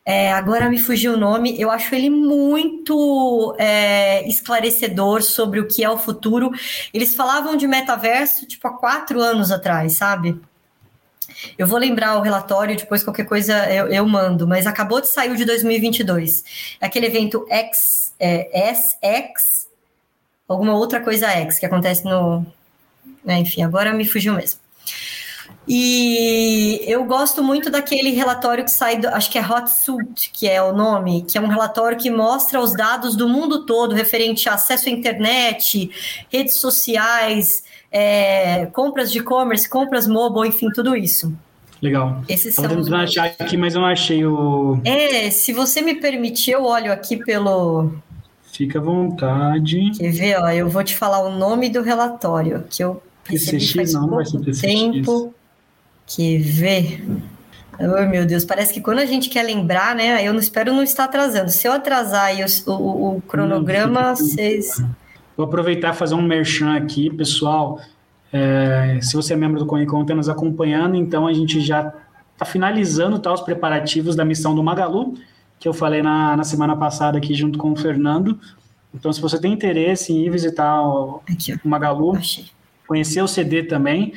É, 0.03 0.33
agora 0.33 0.67
me 0.71 0.79
fugiu 0.79 1.13
o 1.13 1.17
nome, 1.17 1.61
eu 1.61 1.69
acho 1.69 1.93
ele 1.93 2.09
muito 2.09 3.55
é, 3.59 4.27
esclarecedor 4.27 5.21
sobre 5.21 5.59
o 5.59 5.67
que 5.67 5.83
é 5.83 5.89
o 5.89 5.99
futuro. 5.99 6.49
Eles 6.91 7.13
falavam 7.13 7.55
de 7.55 7.67
metaverso, 7.67 8.47
tipo, 8.47 8.67
há 8.67 8.71
quatro 8.75 9.21
anos 9.21 9.51
atrás, 9.51 9.93
sabe? 9.93 10.41
Eu 11.57 11.67
vou 11.67 11.77
lembrar 11.77 12.17
o 12.17 12.21
relatório, 12.21 12.75
depois 12.75 13.03
qualquer 13.03 13.25
coisa 13.25 13.71
eu, 13.71 13.87
eu 13.87 14.07
mando, 14.07 14.47
mas 14.47 14.67
acabou 14.67 15.01
de 15.01 15.11
sair 15.11 15.31
o 15.31 15.35
de 15.35 15.45
2022. 15.45 16.43
É 16.79 16.85
aquele 16.85 17.05
evento 17.05 17.45
X, 17.49 18.13
é, 18.19 18.73
SX, 18.73 19.67
alguma 20.47 20.75
outra 20.75 20.99
coisa 20.99 21.27
X, 21.27 21.59
que 21.59 21.65
acontece 21.65 22.03
no. 22.05 22.45
É, 23.25 23.37
enfim, 23.37 23.63
agora 23.63 23.93
me 23.93 24.05
fugiu 24.05 24.33
mesmo. 24.33 24.59
E 25.67 26.81
eu 26.87 27.05
gosto 27.05 27.43
muito 27.43 27.69
daquele 27.69 28.11
relatório 28.11 28.63
que 28.63 28.71
sai, 28.71 28.97
do, 28.97 29.07
acho 29.09 29.29
que 29.29 29.37
é 29.37 29.41
Hot 29.41 29.69
Suit, 29.69 30.31
que 30.33 30.47
é 30.47 30.61
o 30.61 30.73
nome, 30.73 31.23
que 31.23 31.37
é 31.37 31.41
um 31.41 31.47
relatório 31.47 31.97
que 31.97 32.09
mostra 32.09 32.59
os 32.59 32.73
dados 32.73 33.15
do 33.15 33.29
mundo 33.29 33.65
todo 33.65 33.93
referente 33.93 34.49
a 34.49 34.55
acesso 34.55 34.89
à 34.89 34.91
internet, 34.91 35.91
redes 36.31 36.57
sociais, 36.57 37.63
é, 37.91 38.65
compras 38.67 39.11
de 39.11 39.19
e-commerce, 39.19 39.69
compras 39.69 40.07
mobile, 40.07 40.47
enfim, 40.47 40.69
tudo 40.73 40.95
isso. 40.95 41.31
Legal. 41.81 42.23
Esses 42.27 42.55
Tava 42.55 42.69
tentando 42.69 42.95
achar 42.95 43.25
aqui, 43.39 43.57
mas 43.57 43.73
eu 43.73 43.81
não 43.81 43.87
achei 43.87 44.23
o. 44.25 44.79
É, 44.85 45.31
se 45.31 45.51
você 45.51 45.81
me 45.81 45.95
permitir, 45.95 46.51
eu 46.51 46.63
olho 46.63 46.91
aqui 46.91 47.17
pelo. 47.17 47.91
Fica 48.51 48.77
à 48.77 48.81
vontade. 48.81 49.91
Quer 49.97 50.11
ver? 50.11 50.37
Ó, 50.37 50.49
eu 50.49 50.69
vou 50.69 50.83
te 50.83 50.95
falar 50.95 51.23
o 51.23 51.35
nome 51.35 51.69
do 51.69 51.81
relatório 51.81 52.65
que 52.69 52.83
eu 52.83 53.01
faz 53.23 53.93
não, 53.93 54.09
vai 54.09 54.25
ser 54.25 54.39
TCX. 54.39 54.61
tempo. 54.61 55.33
Quer 56.15 56.39
ver? 56.39 57.03
Oh, 57.79 58.05
meu 58.09 58.25
Deus, 58.25 58.43
parece 58.43 58.73
que 58.73 58.81
quando 58.81 58.99
a 58.99 59.05
gente 59.05 59.29
quer 59.29 59.43
lembrar, 59.43 59.95
né? 59.95 60.25
Eu 60.25 60.33
não 60.33 60.39
espero 60.39 60.73
não 60.73 60.83
estar 60.83 61.05
atrasando. 61.05 61.49
Se 61.49 61.67
eu 61.67 61.71
atrasar 61.71 62.25
aí 62.25 62.43
o, 62.43 62.71
o, 62.71 63.15
o 63.15 63.21
cronograma, 63.21 64.01
Não, 64.01 64.15
vocês. 64.15 64.83
Vou 65.37 65.45
aproveitar 65.45 65.93
e 65.93 65.97
fazer 65.97 66.13
um 66.13 66.21
merchan 66.21 66.75
aqui, 66.75 67.09
pessoal. 67.09 67.79
É, 68.31 68.99
se 69.01 69.15
você 69.15 69.33
é 69.33 69.35
membro 69.35 69.59
do 69.59 69.65
Conecon, 69.65 70.01
está 70.01 70.13
nos 70.13 70.29
acompanhando, 70.29 70.95
então 70.95 71.25
a 71.25 71.33
gente 71.33 71.61
já 71.61 71.93
está 72.33 72.45
finalizando 72.45 73.17
tá, 73.17 73.33
os 73.33 73.41
preparativos 73.41 74.15
da 74.15 74.25
missão 74.25 74.53
do 74.53 74.61
Magalu, 74.61 75.15
que 75.59 75.67
eu 75.67 75.73
falei 75.73 76.01
na, 76.01 76.35
na 76.35 76.43
semana 76.43 76.75
passada 76.75 77.17
aqui 77.17 77.33
junto 77.33 77.57
com 77.57 77.71
o 77.71 77.75
Fernando. 77.75 78.39
Então, 78.93 79.11
se 79.13 79.21
você 79.21 79.39
tem 79.39 79.53
interesse 79.53 80.11
em 80.11 80.25
ir 80.25 80.29
visitar 80.29 80.81
o, 80.81 81.21
Aqui, 81.29 81.53
o 81.53 81.67
Magalu, 81.67 82.17
Achei. 82.17 82.45
conhecer 82.85 83.21
o 83.21 83.27
CD 83.27 83.63
também 83.63 84.13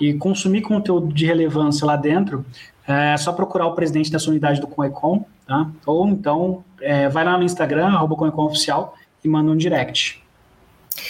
e 0.00 0.14
consumir 0.14 0.62
conteúdo 0.62 1.12
de 1.12 1.26
relevância 1.26 1.86
lá 1.86 1.96
dentro, 1.96 2.44
é 2.86 3.16
só 3.16 3.32
procurar 3.32 3.66
o 3.66 3.74
presidente 3.74 4.10
dessa 4.10 4.30
unidade 4.30 4.60
do 4.60 4.66
Conecon, 4.66 5.24
tá? 5.46 5.68
Ou 5.84 6.08
então 6.08 6.64
é, 6.80 7.08
vai 7.08 7.24
lá 7.24 7.36
no 7.36 7.44
Instagram, 7.44 7.86
arroba 7.86 8.14
Oficial, 8.42 8.96
e 9.24 9.28
manda 9.28 9.50
um 9.50 9.56
direct. 9.56 10.22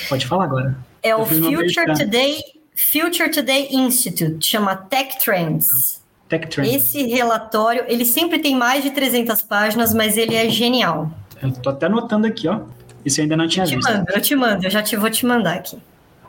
Pode 0.08 0.26
falar 0.26 0.44
agora. 0.44 0.76
É 1.02 1.14
o 1.14 1.20
Eu 1.20 1.26
Future. 1.26 1.94
Today, 1.94 2.38
Future 2.74 3.30
Today 3.30 3.68
Institute, 3.70 4.46
chama 4.48 4.74
Tech 4.74 5.18
Trends. 5.22 6.02
Tech 6.28 6.48
Trend. 6.48 6.74
Esse 6.74 7.06
relatório, 7.06 7.84
ele 7.86 8.04
sempre 8.04 8.38
tem 8.38 8.56
mais 8.56 8.82
de 8.82 8.90
300 8.90 9.42
páginas, 9.42 9.94
mas 9.94 10.16
ele 10.16 10.34
é 10.34 10.48
genial. 10.48 11.10
Eu 11.40 11.52
tô 11.52 11.70
até 11.70 11.86
anotando 11.86 12.26
aqui, 12.26 12.48
ó. 12.48 12.60
Isso 13.04 13.20
ainda 13.20 13.36
não 13.36 13.46
tinha 13.46 13.64
Eu 13.64 13.68
te 13.68 13.76
visto. 13.76 13.92
mando, 13.92 14.06
eu 14.12 14.20
te 14.20 14.34
mando, 14.34 14.66
eu 14.66 14.70
já 14.70 14.82
te 14.82 14.96
vou 14.96 15.08
te 15.08 15.24
mandar 15.24 15.54
aqui. 15.54 15.78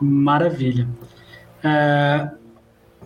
Maravilha. 0.00 0.86
É, 1.64 2.28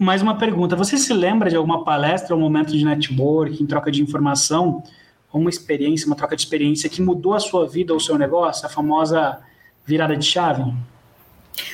mais 0.02 0.20
uma 0.20 0.36
pergunta. 0.36 0.74
Você 0.74 0.98
se 0.98 1.12
lembra 1.12 1.48
de 1.48 1.56
alguma 1.56 1.84
palestra 1.84 2.34
ou 2.34 2.40
momento 2.40 2.76
de 2.76 2.84
networking, 2.84 3.64
troca 3.66 3.90
de 3.90 4.02
informação, 4.02 4.82
uma 5.32 5.48
experiência, 5.48 6.06
uma 6.06 6.16
troca 6.16 6.36
de 6.36 6.42
experiência 6.42 6.90
que 6.90 7.00
mudou 7.00 7.34
a 7.34 7.40
sua 7.40 7.66
vida 7.68 7.92
ou 7.92 7.98
o 7.98 8.00
seu 8.00 8.18
negócio, 8.18 8.66
a 8.66 8.68
famosa 8.68 9.38
virada 9.86 10.16
de 10.16 10.26
chave? 10.26 10.70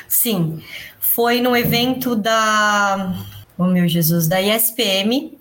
Sim, 0.07 0.63
foi 1.01 1.41
no 1.41 1.57
evento 1.57 2.15
da, 2.15 3.15
oh 3.57 3.65
meu 3.65 3.89
Jesus, 3.89 4.29
da 4.29 4.41
ISPM 4.41 5.39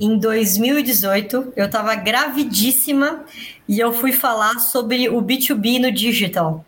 em 0.00 0.18
2018. 0.18 1.52
Eu 1.54 1.66
estava 1.66 1.94
gravidíssima 1.94 3.24
e 3.68 3.78
eu 3.78 3.92
fui 3.92 4.12
falar 4.12 4.58
sobre 4.58 5.08
o 5.08 5.22
B2B 5.22 5.80
no 5.80 5.92
digital. 5.92 6.64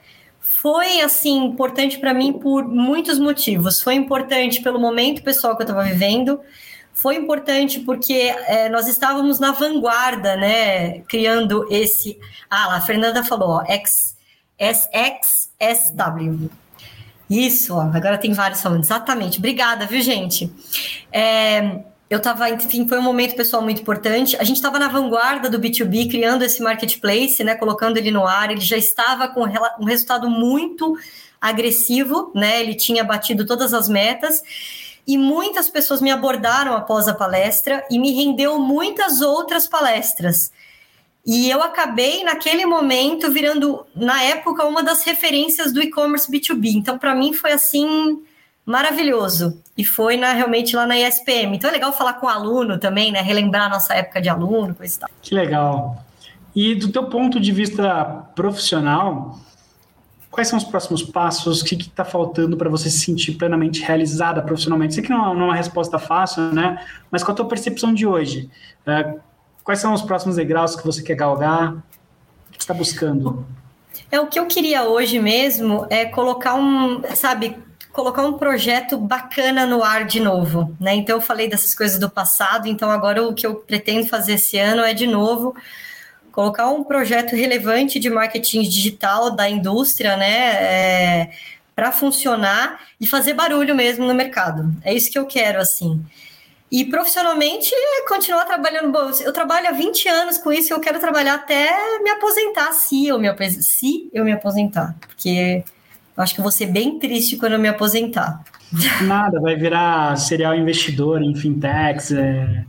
Foi 0.60 1.00
assim 1.02 1.44
importante 1.44 1.98
para 2.00 2.12
mim 2.12 2.32
por 2.32 2.66
muitos 2.66 3.16
motivos. 3.16 3.80
Foi 3.80 3.94
importante 3.94 4.60
pelo 4.60 4.80
momento 4.80 5.22
pessoal 5.22 5.56
que 5.56 5.62
eu 5.62 5.66
estava 5.68 5.84
vivendo. 5.84 6.40
Foi 6.92 7.14
importante 7.14 7.78
porque 7.78 8.12
é, 8.12 8.68
nós 8.68 8.88
estávamos 8.88 9.38
na 9.38 9.52
vanguarda, 9.52 10.36
né? 10.36 10.98
Criando 11.02 11.64
esse. 11.70 12.18
Ah, 12.50 12.66
lá, 12.66 12.76
a 12.78 12.80
Fernanda 12.80 13.22
falou, 13.22 13.50
ó, 13.50 13.64
X, 13.66 14.16
SXSW. 14.58 16.50
Isso, 17.30 17.76
ó, 17.76 17.82
agora 17.82 18.18
tem 18.18 18.32
vários 18.32 18.60
falando. 18.60 18.82
Exatamente. 18.82 19.38
Obrigada, 19.38 19.86
viu, 19.86 20.02
gente? 20.02 20.52
É, 21.12 21.84
eu 22.10 22.20
tava, 22.20 22.48
enfim, 22.48 22.88
foi 22.88 22.98
um 22.98 23.02
momento 23.02 23.36
pessoal 23.36 23.62
muito 23.62 23.82
importante. 23.82 24.36
A 24.36 24.44
gente 24.44 24.56
estava 24.56 24.78
na 24.78 24.88
vanguarda 24.88 25.50
do 25.50 25.58
B2B, 25.58 26.10
criando 26.10 26.42
esse 26.42 26.62
marketplace, 26.62 27.44
né? 27.44 27.54
Colocando 27.54 27.98
ele 27.98 28.10
no 28.10 28.26
ar. 28.26 28.50
Ele 28.50 28.62
já 28.62 28.78
estava 28.78 29.28
com 29.28 29.42
um 29.42 29.84
resultado 29.84 30.30
muito 30.30 30.96
agressivo, 31.38 32.32
né? 32.34 32.62
Ele 32.62 32.74
tinha 32.74 33.04
batido 33.04 33.44
todas 33.44 33.74
as 33.74 33.90
metas. 33.90 34.42
E 35.06 35.18
muitas 35.18 35.68
pessoas 35.68 36.00
me 36.00 36.10
abordaram 36.10 36.74
após 36.74 37.08
a 37.08 37.14
palestra 37.14 37.84
e 37.90 37.98
me 37.98 38.12
rendeu 38.12 38.58
muitas 38.58 39.20
outras 39.20 39.66
palestras. 39.66 40.50
E 41.26 41.50
eu 41.50 41.62
acabei, 41.62 42.24
naquele 42.24 42.64
momento, 42.64 43.30
virando, 43.30 43.84
na 43.94 44.22
época, 44.22 44.64
uma 44.64 44.82
das 44.82 45.02
referências 45.04 45.74
do 45.74 45.82
e-commerce 45.82 46.30
B2B. 46.30 46.74
Então, 46.74 46.98
para 46.98 47.14
mim, 47.14 47.34
foi 47.34 47.52
assim 47.52 48.22
maravilhoso. 48.68 49.58
E 49.76 49.82
foi 49.82 50.18
na, 50.18 50.34
realmente 50.34 50.76
lá 50.76 50.86
na 50.86 50.98
ISPM. 50.98 51.56
Então 51.56 51.70
é 51.70 51.72
legal 51.72 51.90
falar 51.90 52.14
com 52.14 52.26
o 52.26 52.28
aluno 52.28 52.78
também, 52.78 53.10
né? 53.10 53.22
Relembrar 53.22 53.64
a 53.64 53.68
nossa 53.70 53.94
época 53.94 54.20
de 54.20 54.28
aluno, 54.28 54.74
coisa 54.74 54.94
e 54.94 54.98
tal. 55.00 55.08
Que 55.22 55.34
legal. 55.34 56.04
E 56.54 56.74
do 56.74 56.92
teu 56.92 57.06
ponto 57.06 57.40
de 57.40 57.50
vista 57.50 58.26
profissional, 58.34 59.38
quais 60.30 60.48
são 60.48 60.58
os 60.58 60.64
próximos 60.64 61.02
passos? 61.02 61.62
O 61.62 61.64
que 61.64 61.76
está 61.76 62.04
faltando 62.04 62.58
para 62.58 62.68
você 62.68 62.90
se 62.90 62.98
sentir 62.98 63.32
plenamente 63.32 63.80
realizada 63.80 64.42
profissionalmente? 64.42 64.94
Sei 64.94 65.02
que 65.02 65.10
não, 65.10 65.34
não 65.34 65.42
é 65.42 65.44
uma 65.46 65.56
resposta 65.56 65.98
fácil, 65.98 66.52
né? 66.52 66.84
Mas 67.10 67.22
qual 67.22 67.32
a 67.32 67.36
tua 67.36 67.48
percepção 67.48 67.94
de 67.94 68.06
hoje? 68.06 68.50
É, 68.86 69.14
quais 69.64 69.80
são 69.80 69.94
os 69.94 70.02
próximos 70.02 70.36
degraus 70.36 70.76
que 70.76 70.84
você 70.84 71.02
quer 71.02 71.14
galgar? 71.14 71.72
O 71.72 71.76
que 72.50 72.58
você 72.58 72.58
está 72.58 72.74
buscando? 72.74 73.46
É 74.10 74.20
o 74.20 74.26
que 74.26 74.38
eu 74.38 74.44
queria 74.44 74.84
hoje 74.84 75.18
mesmo 75.18 75.86
é 75.88 76.04
colocar 76.04 76.54
um, 76.54 77.02
sabe, 77.14 77.56
colocar 77.98 78.22
um 78.22 78.34
projeto 78.34 78.96
bacana 78.96 79.66
no 79.66 79.82
ar 79.82 80.04
de 80.04 80.20
novo, 80.20 80.72
né? 80.80 80.94
Então 80.94 81.16
eu 81.16 81.20
falei 81.20 81.48
dessas 81.48 81.74
coisas 81.74 81.98
do 81.98 82.08
passado, 82.08 82.68
então 82.68 82.92
agora 82.92 83.24
o 83.24 83.34
que 83.34 83.44
eu 83.44 83.56
pretendo 83.56 84.06
fazer 84.06 84.34
esse 84.34 84.56
ano 84.56 84.82
é 84.82 84.94
de 84.94 85.04
novo 85.04 85.52
colocar 86.30 86.68
um 86.68 86.84
projeto 86.84 87.34
relevante 87.34 87.98
de 87.98 88.08
marketing 88.08 88.62
digital 88.62 89.32
da 89.32 89.50
indústria, 89.50 90.16
né? 90.16 90.30
É, 90.30 91.30
para 91.74 91.90
funcionar 91.90 92.80
e 93.00 93.06
fazer 93.06 93.34
barulho 93.34 93.74
mesmo 93.74 94.06
no 94.06 94.14
mercado. 94.14 94.72
É 94.84 94.94
isso 94.94 95.10
que 95.10 95.18
eu 95.18 95.26
quero, 95.26 95.58
assim. 95.58 96.00
E 96.70 96.84
profissionalmente, 96.84 97.72
continuar 98.06 98.44
trabalhando. 98.44 98.92
Bom, 98.92 99.10
eu 99.20 99.32
trabalho 99.32 99.70
há 99.70 99.72
20 99.72 100.08
anos 100.08 100.38
com 100.38 100.52
isso 100.52 100.72
e 100.72 100.72
eu 100.72 100.78
quero 100.78 101.00
trabalhar 101.00 101.34
até 101.34 101.98
me 102.00 102.10
aposentar, 102.10 102.72
se 102.74 103.08
eu 103.08 103.18
me, 103.18 103.28
se 103.60 104.08
eu 104.12 104.24
me 104.24 104.30
aposentar. 104.30 104.94
Porque 105.00 105.64
acho 106.22 106.34
que 106.34 106.40
vou 106.40 106.50
ser 106.50 106.66
bem 106.66 106.98
triste 106.98 107.36
quando 107.36 107.52
eu 107.52 107.58
me 107.58 107.68
aposentar. 107.68 108.42
Nada, 109.02 109.40
vai 109.40 109.56
virar 109.56 110.16
serial 110.16 110.54
investidor 110.54 111.22
em 111.22 111.34
fintechs. 111.34 112.12
É, 112.12 112.64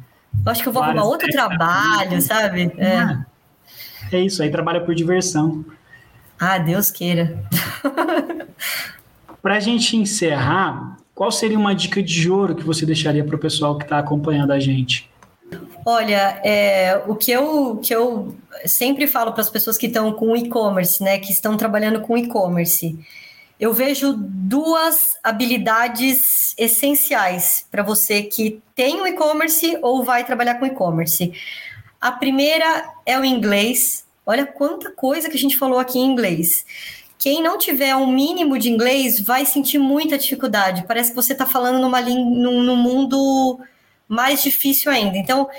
Eu 0.46 0.52
acho 0.52 0.62
que 0.64 0.70
eu 0.70 0.74
vou 0.74 0.84
arrumar 0.84 1.04
outro 1.04 1.30
trabalho, 1.30 2.22
sabe? 2.22 2.72
É. 2.78 4.16
é 4.16 4.20
isso, 4.22 4.42
aí 4.42 4.50
trabalha 4.50 4.82
por 4.82 4.96
diversão. 4.96 5.66
Ah, 6.40 6.58
Deus 6.58 6.90
queira. 6.90 7.44
Para 9.42 9.56
a 9.56 9.60
gente 9.60 9.96
encerrar, 9.98 10.98
qual 11.14 11.32
seria 11.32 11.58
uma 11.58 11.76
dica 11.76 12.02
de 12.02 12.30
ouro 12.30 12.56
que 12.56 12.64
você 12.64 12.86
deixaria 12.86 13.24
para 13.24 13.36
o 13.36 13.40
pessoal 13.40 13.78
que 13.78 13.84
está 13.84 14.00
acompanhando 14.00 14.52
a 14.52 14.60
gente? 14.60 15.10
Olha, 15.86 16.40
é, 16.44 17.02
o 17.08 17.16
que 17.16 17.32
eu, 17.32 17.78
que 17.84 17.94
eu 17.94 18.36
sempre 18.66 19.08
falo 19.08 19.32
para 19.32 19.42
as 19.42 19.50
pessoas 19.50 19.78
que 19.78 19.88
estão 19.88 20.12
com 20.12 20.36
e-commerce, 20.36 21.02
né, 21.04 21.18
que 21.18 21.32
estão 21.32 21.58
trabalhando 21.58 22.02
com 22.02 22.18
e-commerce, 22.18 22.98
eu 23.60 23.74
vejo 23.74 24.14
duas 24.18 25.18
habilidades 25.22 26.56
essenciais 26.58 27.66
para 27.70 27.84
você 27.84 28.24
que 28.24 28.62
tem 28.74 29.02
o 29.02 29.08
e-commerce 29.08 29.78
ou 29.82 30.04
vai 30.04 30.24
trabalhar 30.24 30.56
com 30.56 30.66
e-commerce. 30.66 31.34
A 32.00 32.12
primeira 32.12 32.94
é 33.06 33.20
o 33.20 33.26
inglês. 33.26 34.06
Olha 34.26 34.46
quanta 34.46 34.92
coisa 34.92 35.30
que 35.30 35.36
a 35.36 35.40
gente 35.40 35.58
falou 35.58 35.78
aqui 35.78 36.00
em 36.00 36.06
inglês. 36.06 36.66
Quem 37.18 37.44
não 37.44 37.58
tiver 37.58 37.94
um 37.98 38.08
mínimo 38.08 38.58
de 38.58 38.70
inglês 38.70 39.20
vai 39.20 39.46
sentir 39.46 39.78
muita 39.78 40.18
dificuldade. 40.18 40.86
Parece 40.88 41.10
que 41.10 41.16
você 41.18 41.34
está 41.34 41.46
falando 41.46 41.82
numa 41.82 42.00
num, 42.00 42.64
num 42.64 42.78
mundo 42.78 43.60
mais 44.08 44.42
difícil 44.42 44.90
ainda. 44.90 45.18
Então, 45.18 45.50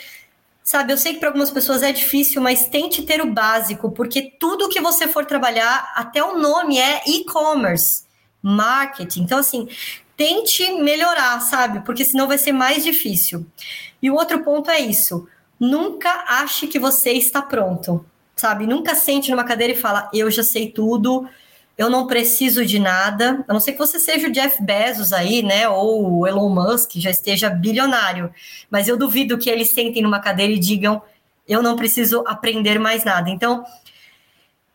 sabe, 0.71 0.93
eu 0.93 0.97
sei 0.97 1.15
que 1.15 1.19
para 1.19 1.31
algumas 1.31 1.51
pessoas 1.51 1.83
é 1.83 1.91
difícil, 1.91 2.41
mas 2.41 2.69
tente 2.69 3.03
ter 3.03 3.21
o 3.21 3.33
básico, 3.33 3.91
porque 3.91 4.23
tudo 4.39 4.69
que 4.69 4.81
você 4.81 5.09
for 5.09 5.27
trabalhar, 5.27 5.93
até 5.97 6.23
o 6.23 6.39
nome 6.39 6.79
é 6.79 7.03
e-commerce, 7.09 8.05
marketing. 8.41 9.23
Então, 9.23 9.39
assim, 9.41 9.69
tente 10.17 10.71
melhorar, 10.75 11.41
sabe? 11.41 11.81
Porque 11.85 12.05
senão 12.05 12.29
vai 12.29 12.39
ser 12.39 12.53
mais 12.53 12.85
difícil. 12.85 13.45
E 14.01 14.09
o 14.13 14.15
outro 14.15 14.45
ponto 14.45 14.71
é 14.71 14.79
isso. 14.79 15.27
Nunca 15.59 16.25
ache 16.29 16.69
que 16.69 16.79
você 16.79 17.15
está 17.15 17.43
pronto, 17.43 18.07
sabe? 18.37 18.65
Nunca 18.65 18.95
sente 18.95 19.29
numa 19.33 19.43
cadeira 19.43 19.73
e 19.73 19.77
fala, 19.77 20.09
eu 20.15 20.31
já 20.31 20.45
sei 20.45 20.71
tudo, 20.71 21.29
eu 21.81 21.89
não 21.89 22.07
preciso 22.07 22.67
de 22.67 22.79
nada, 22.79 23.43
a 23.49 23.55
não 23.55 23.59
ser 23.59 23.73
que 23.73 23.79
você 23.79 23.99
seja 23.99 24.29
o 24.29 24.31
Jeff 24.31 24.63
Bezos 24.63 25.15
aí, 25.15 25.43
né, 25.43 25.67
ou 25.67 26.19
o 26.19 26.27
Elon 26.27 26.51
Musk, 26.51 26.91
já 26.97 27.09
esteja 27.09 27.49
bilionário, 27.49 28.31
mas 28.71 28.87
eu 28.87 28.99
duvido 28.99 29.39
que 29.39 29.49
eles 29.49 29.71
sentem 29.71 30.03
numa 30.03 30.21
cadeira 30.21 30.53
e 30.53 30.59
digam, 30.59 31.01
eu 31.49 31.63
não 31.63 31.77
preciso 31.77 32.23
aprender 32.27 32.79
mais 32.79 33.03
nada. 33.03 33.31
Então, 33.31 33.65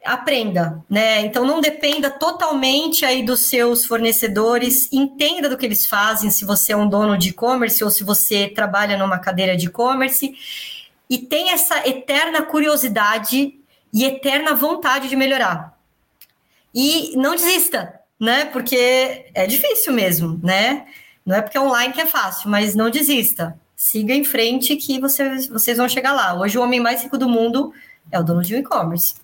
aprenda, 0.04 0.84
né? 0.90 1.22
Então 1.22 1.46
não 1.46 1.62
dependa 1.62 2.10
totalmente 2.10 3.06
aí 3.06 3.22
dos 3.22 3.50
seus 3.50 3.86
fornecedores, 3.86 4.92
entenda 4.92 5.48
do 5.48 5.60
que 5.60 5.66
eles 5.68 5.86
fazem, 5.86 6.32
se 6.32 6.44
você 6.44 6.74
é 6.74 6.78
um 6.78 6.90
dono 6.90 7.20
de 7.20 7.30
e-commerce 7.30 7.84
ou 7.84 7.92
se 7.92 8.04
você 8.04 8.48
trabalha 8.48 8.98
numa 8.98 9.20
cadeira 9.20 9.56
de 9.56 9.68
e-commerce, 9.68 10.34
e 11.08 11.20
tenha 11.20 11.54
essa 11.54 11.88
eterna 11.88 12.42
curiosidade 12.42 13.54
e 13.94 14.06
eterna 14.06 14.56
vontade 14.56 15.08
de 15.08 15.16
melhorar. 15.16 15.75
E 16.76 17.16
não 17.16 17.36
desista, 17.36 17.94
né? 18.20 18.46
Porque 18.46 19.26
é 19.34 19.48
difícil 19.48 19.94
mesmo, 19.94 20.38
né? 20.44 20.86
Não 21.26 21.38
é 21.38 21.42
porque 21.42 21.58
é 21.58 21.62
online 21.62 21.94
que 21.94 22.02
é 22.02 22.06
fácil, 22.06 22.50
mas 22.50 22.76
não 22.76 22.90
desista. 22.90 23.58
Siga 23.78 24.14
em 24.14 24.26
frente 24.26 24.76
que 24.76 25.00
vocês, 25.00 25.48
vocês 25.48 25.78
vão 25.78 25.88
chegar 25.88 26.12
lá. 26.12 26.38
Hoje 26.38 26.58
o 26.58 26.62
homem 26.62 26.82
mais 26.82 27.02
rico 27.02 27.18
do 27.18 27.30
mundo 27.30 27.72
é 28.12 28.20
o 28.20 28.24
dono 28.24 28.42
de 28.42 28.54
um 28.54 28.60
e-commerce. 28.60 29.16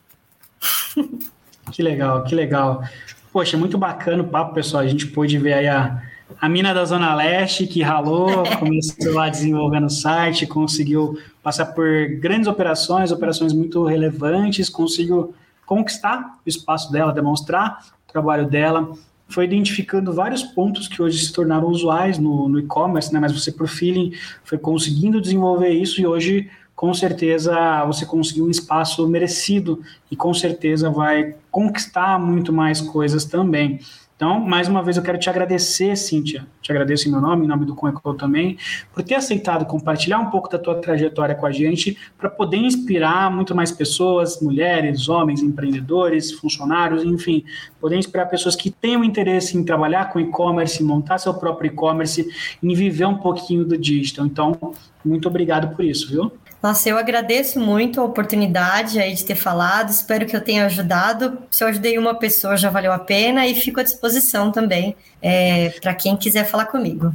Que 1.71 1.81
legal, 1.81 2.23
que 2.25 2.35
legal. 2.35 2.83
Poxa, 3.31 3.55
muito 3.55 3.77
bacana 3.77 4.23
o 4.23 4.27
papo, 4.27 4.53
pessoal. 4.53 4.83
A 4.83 4.87
gente 4.87 5.07
pôde 5.07 5.37
ver 5.37 5.53
aí 5.53 5.67
a, 5.69 6.01
a 6.39 6.49
mina 6.49 6.73
da 6.73 6.83
Zona 6.83 7.15
Leste 7.15 7.65
que 7.65 7.81
ralou, 7.81 8.43
começou 8.59 9.13
lá 9.13 9.29
desenvolvendo 9.29 9.85
o 9.85 9.89
site, 9.89 10.45
conseguiu 10.45 11.17
passar 11.41 11.67
por 11.67 11.87
grandes 12.19 12.47
operações, 12.47 13.09
operações 13.09 13.53
muito 13.53 13.85
relevantes, 13.85 14.69
conseguiu 14.69 15.33
conquistar 15.65 16.39
o 16.45 16.49
espaço 16.49 16.91
dela, 16.91 17.13
demonstrar 17.13 17.85
o 18.07 18.11
trabalho 18.11 18.47
dela, 18.47 18.91
foi 19.31 19.45
identificando 19.45 20.13
vários 20.13 20.43
pontos 20.43 20.87
que 20.87 21.01
hoje 21.01 21.25
se 21.25 21.31
tornaram 21.31 21.67
usuais 21.67 22.17
no, 22.17 22.49
no 22.49 22.59
e-commerce, 22.59 23.13
né? 23.13 23.19
Mas 23.19 23.31
você, 23.31 23.51
por 23.51 23.67
feeling, 23.67 24.13
foi 24.43 24.57
conseguindo 24.57 25.21
desenvolver 25.21 25.69
isso 25.69 26.01
e 26.01 26.05
hoje, 26.05 26.49
com 26.75 26.93
certeza, 26.93 27.85
você 27.85 28.05
conseguiu 28.05 28.45
um 28.45 28.51
espaço 28.51 29.07
merecido 29.07 29.81
e 30.09 30.15
com 30.15 30.33
certeza 30.33 30.89
vai 30.89 31.35
conquistar 31.49 32.19
muito 32.19 32.51
mais 32.51 32.81
coisas 32.81 33.23
também. 33.23 33.79
Então, 34.21 34.39
mais 34.39 34.67
uma 34.67 34.83
vez, 34.83 34.97
eu 34.97 35.01
quero 35.01 35.17
te 35.17 35.27
agradecer, 35.31 35.97
Cíntia, 35.97 36.45
te 36.61 36.71
agradeço 36.71 37.07
em 37.07 37.11
meu 37.11 37.19
nome, 37.19 37.43
em 37.43 37.47
nome 37.47 37.65
do 37.65 37.73
Conecol 37.73 38.13
também, 38.13 38.55
por 38.93 39.01
ter 39.01 39.15
aceitado 39.15 39.65
compartilhar 39.65 40.19
um 40.19 40.29
pouco 40.29 40.47
da 40.47 40.59
tua 40.59 40.75
trajetória 40.75 41.33
com 41.33 41.47
a 41.47 41.51
gente, 41.51 41.97
para 42.19 42.29
poder 42.29 42.57
inspirar 42.57 43.31
muito 43.31 43.55
mais 43.55 43.71
pessoas, 43.71 44.39
mulheres, 44.39 45.09
homens, 45.09 45.41
empreendedores, 45.41 46.31
funcionários, 46.33 47.03
enfim, 47.03 47.43
poder 47.79 47.97
inspirar 47.97 48.27
pessoas 48.27 48.55
que 48.55 48.69
tenham 48.69 49.03
interesse 49.03 49.57
em 49.57 49.63
trabalhar 49.63 50.13
com 50.13 50.19
e-commerce, 50.19 50.83
montar 50.83 51.17
seu 51.17 51.33
próprio 51.33 51.71
e-commerce, 51.71 52.29
em 52.61 52.75
viver 52.75 53.05
um 53.05 53.17
pouquinho 53.17 53.65
do 53.65 53.75
digital. 53.75 54.27
Então, 54.27 54.55
muito 55.03 55.27
obrigado 55.27 55.75
por 55.75 55.83
isso, 55.83 56.07
viu? 56.07 56.31
Nossa, 56.61 56.87
eu 56.87 56.97
agradeço 56.97 57.59
muito 57.59 57.99
a 57.99 58.03
oportunidade 58.03 58.99
aí 58.99 59.15
de 59.15 59.25
ter 59.25 59.33
falado, 59.33 59.89
espero 59.89 60.27
que 60.27 60.35
eu 60.35 60.41
tenha 60.41 60.65
ajudado. 60.65 61.39
Se 61.49 61.63
eu 61.63 61.67
ajudei 61.67 61.97
uma 61.97 62.13
pessoa, 62.13 62.55
já 62.55 62.69
valeu 62.69 62.91
a 62.91 62.99
pena 62.99 63.47
e 63.47 63.55
fico 63.55 63.79
à 63.79 63.83
disposição 63.83 64.51
também 64.51 64.95
é, 65.21 65.69
para 65.81 65.95
quem 65.95 66.15
quiser 66.15 66.45
falar 66.45 66.65
comigo. 66.65 67.11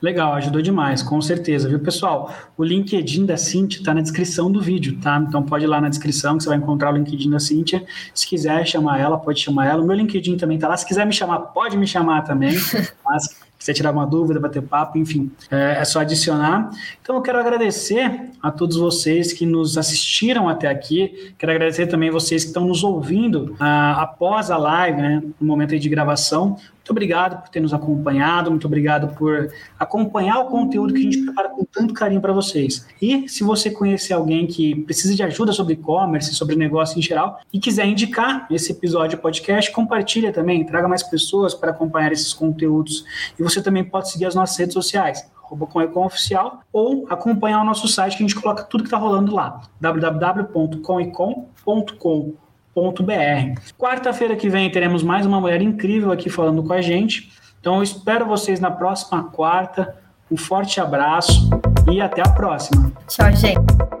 Legal, 0.00 0.34
ajudou 0.34 0.62
demais, 0.62 1.02
com 1.02 1.20
certeza, 1.20 1.68
viu, 1.68 1.80
pessoal? 1.80 2.32
O 2.56 2.62
LinkedIn 2.62 3.26
da 3.26 3.36
Cintia 3.36 3.80
está 3.80 3.92
na 3.92 4.00
descrição 4.00 4.50
do 4.50 4.60
vídeo, 4.60 4.98
tá? 5.00 5.24
Então 5.26 5.42
pode 5.42 5.64
ir 5.64 5.66
lá 5.66 5.80
na 5.80 5.88
descrição 5.88 6.36
que 6.36 6.44
você 6.44 6.48
vai 6.48 6.58
encontrar 6.58 6.92
o 6.92 6.96
LinkedIn 6.96 7.30
da 7.30 7.40
Cintia. 7.40 7.84
Se 8.14 8.26
quiser 8.26 8.64
chamar 8.64 9.00
ela, 9.00 9.18
pode 9.18 9.40
chamar 9.40 9.66
ela. 9.66 9.82
O 9.82 9.86
meu 9.86 9.96
LinkedIn 9.96 10.36
também 10.36 10.56
está 10.56 10.68
lá. 10.68 10.76
Se 10.76 10.86
quiser 10.86 11.04
me 11.04 11.12
chamar, 11.12 11.38
pode 11.38 11.76
me 11.76 11.86
chamar 11.86 12.22
também. 12.22 12.52
Mas 13.04 13.36
quiser 13.58 13.72
tirar 13.72 13.90
uma 13.90 14.06
dúvida, 14.06 14.38
bater 14.38 14.62
papo, 14.62 14.96
enfim, 14.98 15.30
é, 15.50 15.78
é, 15.80 15.84
só 15.84 16.00
adicionar. 16.00 16.70
Então 17.02 17.16
eu 17.16 17.22
quero 17.22 17.38
agradecer 17.38 18.30
a 18.40 18.50
todos 18.50 18.76
vocês 18.76 19.32
que 19.32 19.44
nos 19.44 19.76
assistiram 19.76 20.48
até 20.48 20.68
aqui, 20.68 21.34
quero 21.36 21.52
agradecer 21.52 21.86
também 21.86 22.10
vocês 22.10 22.42
que 22.42 22.48
estão 22.48 22.66
nos 22.66 22.84
ouvindo 22.84 23.56
ah, 23.58 24.02
após 24.02 24.50
a 24.50 24.56
live, 24.56 25.02
né, 25.02 25.22
no 25.40 25.46
momento 25.46 25.78
de 25.78 25.88
gravação. 25.88 26.56
Muito 26.88 26.96
obrigado 26.96 27.42
por 27.42 27.50
ter 27.50 27.60
nos 27.60 27.74
acompanhado, 27.74 28.50
muito 28.50 28.66
obrigado 28.66 29.14
por 29.14 29.52
acompanhar 29.78 30.38
o 30.38 30.46
conteúdo 30.46 30.94
que 30.94 31.00
a 31.00 31.02
gente 31.02 31.22
prepara 31.22 31.50
com 31.50 31.62
tanto 31.62 31.92
carinho 31.92 32.22
para 32.22 32.32
vocês. 32.32 32.86
E 33.00 33.28
se 33.28 33.44
você 33.44 33.70
conhecer 33.70 34.14
alguém 34.14 34.46
que 34.46 34.74
precisa 34.74 35.14
de 35.14 35.22
ajuda 35.22 35.52
sobre 35.52 35.74
e-commerce, 35.74 36.34
sobre 36.34 36.56
negócio 36.56 36.98
em 36.98 37.02
geral, 37.02 37.40
e 37.52 37.60
quiser 37.60 37.84
indicar 37.84 38.46
esse 38.50 38.72
episódio 38.72 39.18
podcast, 39.18 39.70
compartilha 39.70 40.32
também, 40.32 40.64
traga 40.64 40.88
mais 40.88 41.02
pessoas 41.02 41.52
para 41.52 41.72
acompanhar 41.72 42.10
esses 42.10 42.32
conteúdos. 42.32 43.04
E 43.38 43.42
você 43.42 43.60
também 43.60 43.84
pode 43.84 44.10
seguir 44.10 44.24
as 44.24 44.34
nossas 44.34 44.56
redes 44.56 44.72
sociais, 44.72 45.30
arroba 45.44 45.68
Oficial, 46.00 46.60
ou 46.72 47.06
acompanhar 47.10 47.60
o 47.60 47.66
nosso 47.66 47.86
site 47.86 48.16
que 48.16 48.24
a 48.24 48.26
gente 48.26 48.40
coloca 48.40 48.64
tudo 48.64 48.82
que 48.82 48.86
está 48.86 48.96
rolando 48.96 49.34
lá, 49.34 49.60
www.comecom.com.br 49.78 52.47
Quarta-feira 53.76 54.36
que 54.36 54.48
vem 54.48 54.70
teremos 54.70 55.02
mais 55.02 55.26
uma 55.26 55.40
mulher 55.40 55.60
incrível 55.60 56.12
aqui 56.12 56.30
falando 56.30 56.62
com 56.62 56.72
a 56.72 56.80
gente. 56.80 57.32
Então 57.60 57.76
eu 57.76 57.82
espero 57.82 58.26
vocês 58.26 58.60
na 58.60 58.70
próxima 58.70 59.24
quarta. 59.24 59.96
Um 60.30 60.36
forte 60.36 60.80
abraço 60.80 61.48
e 61.90 62.00
até 62.00 62.20
a 62.20 62.28
próxima. 62.28 62.92
Tchau, 63.08 63.32
gente. 63.32 63.97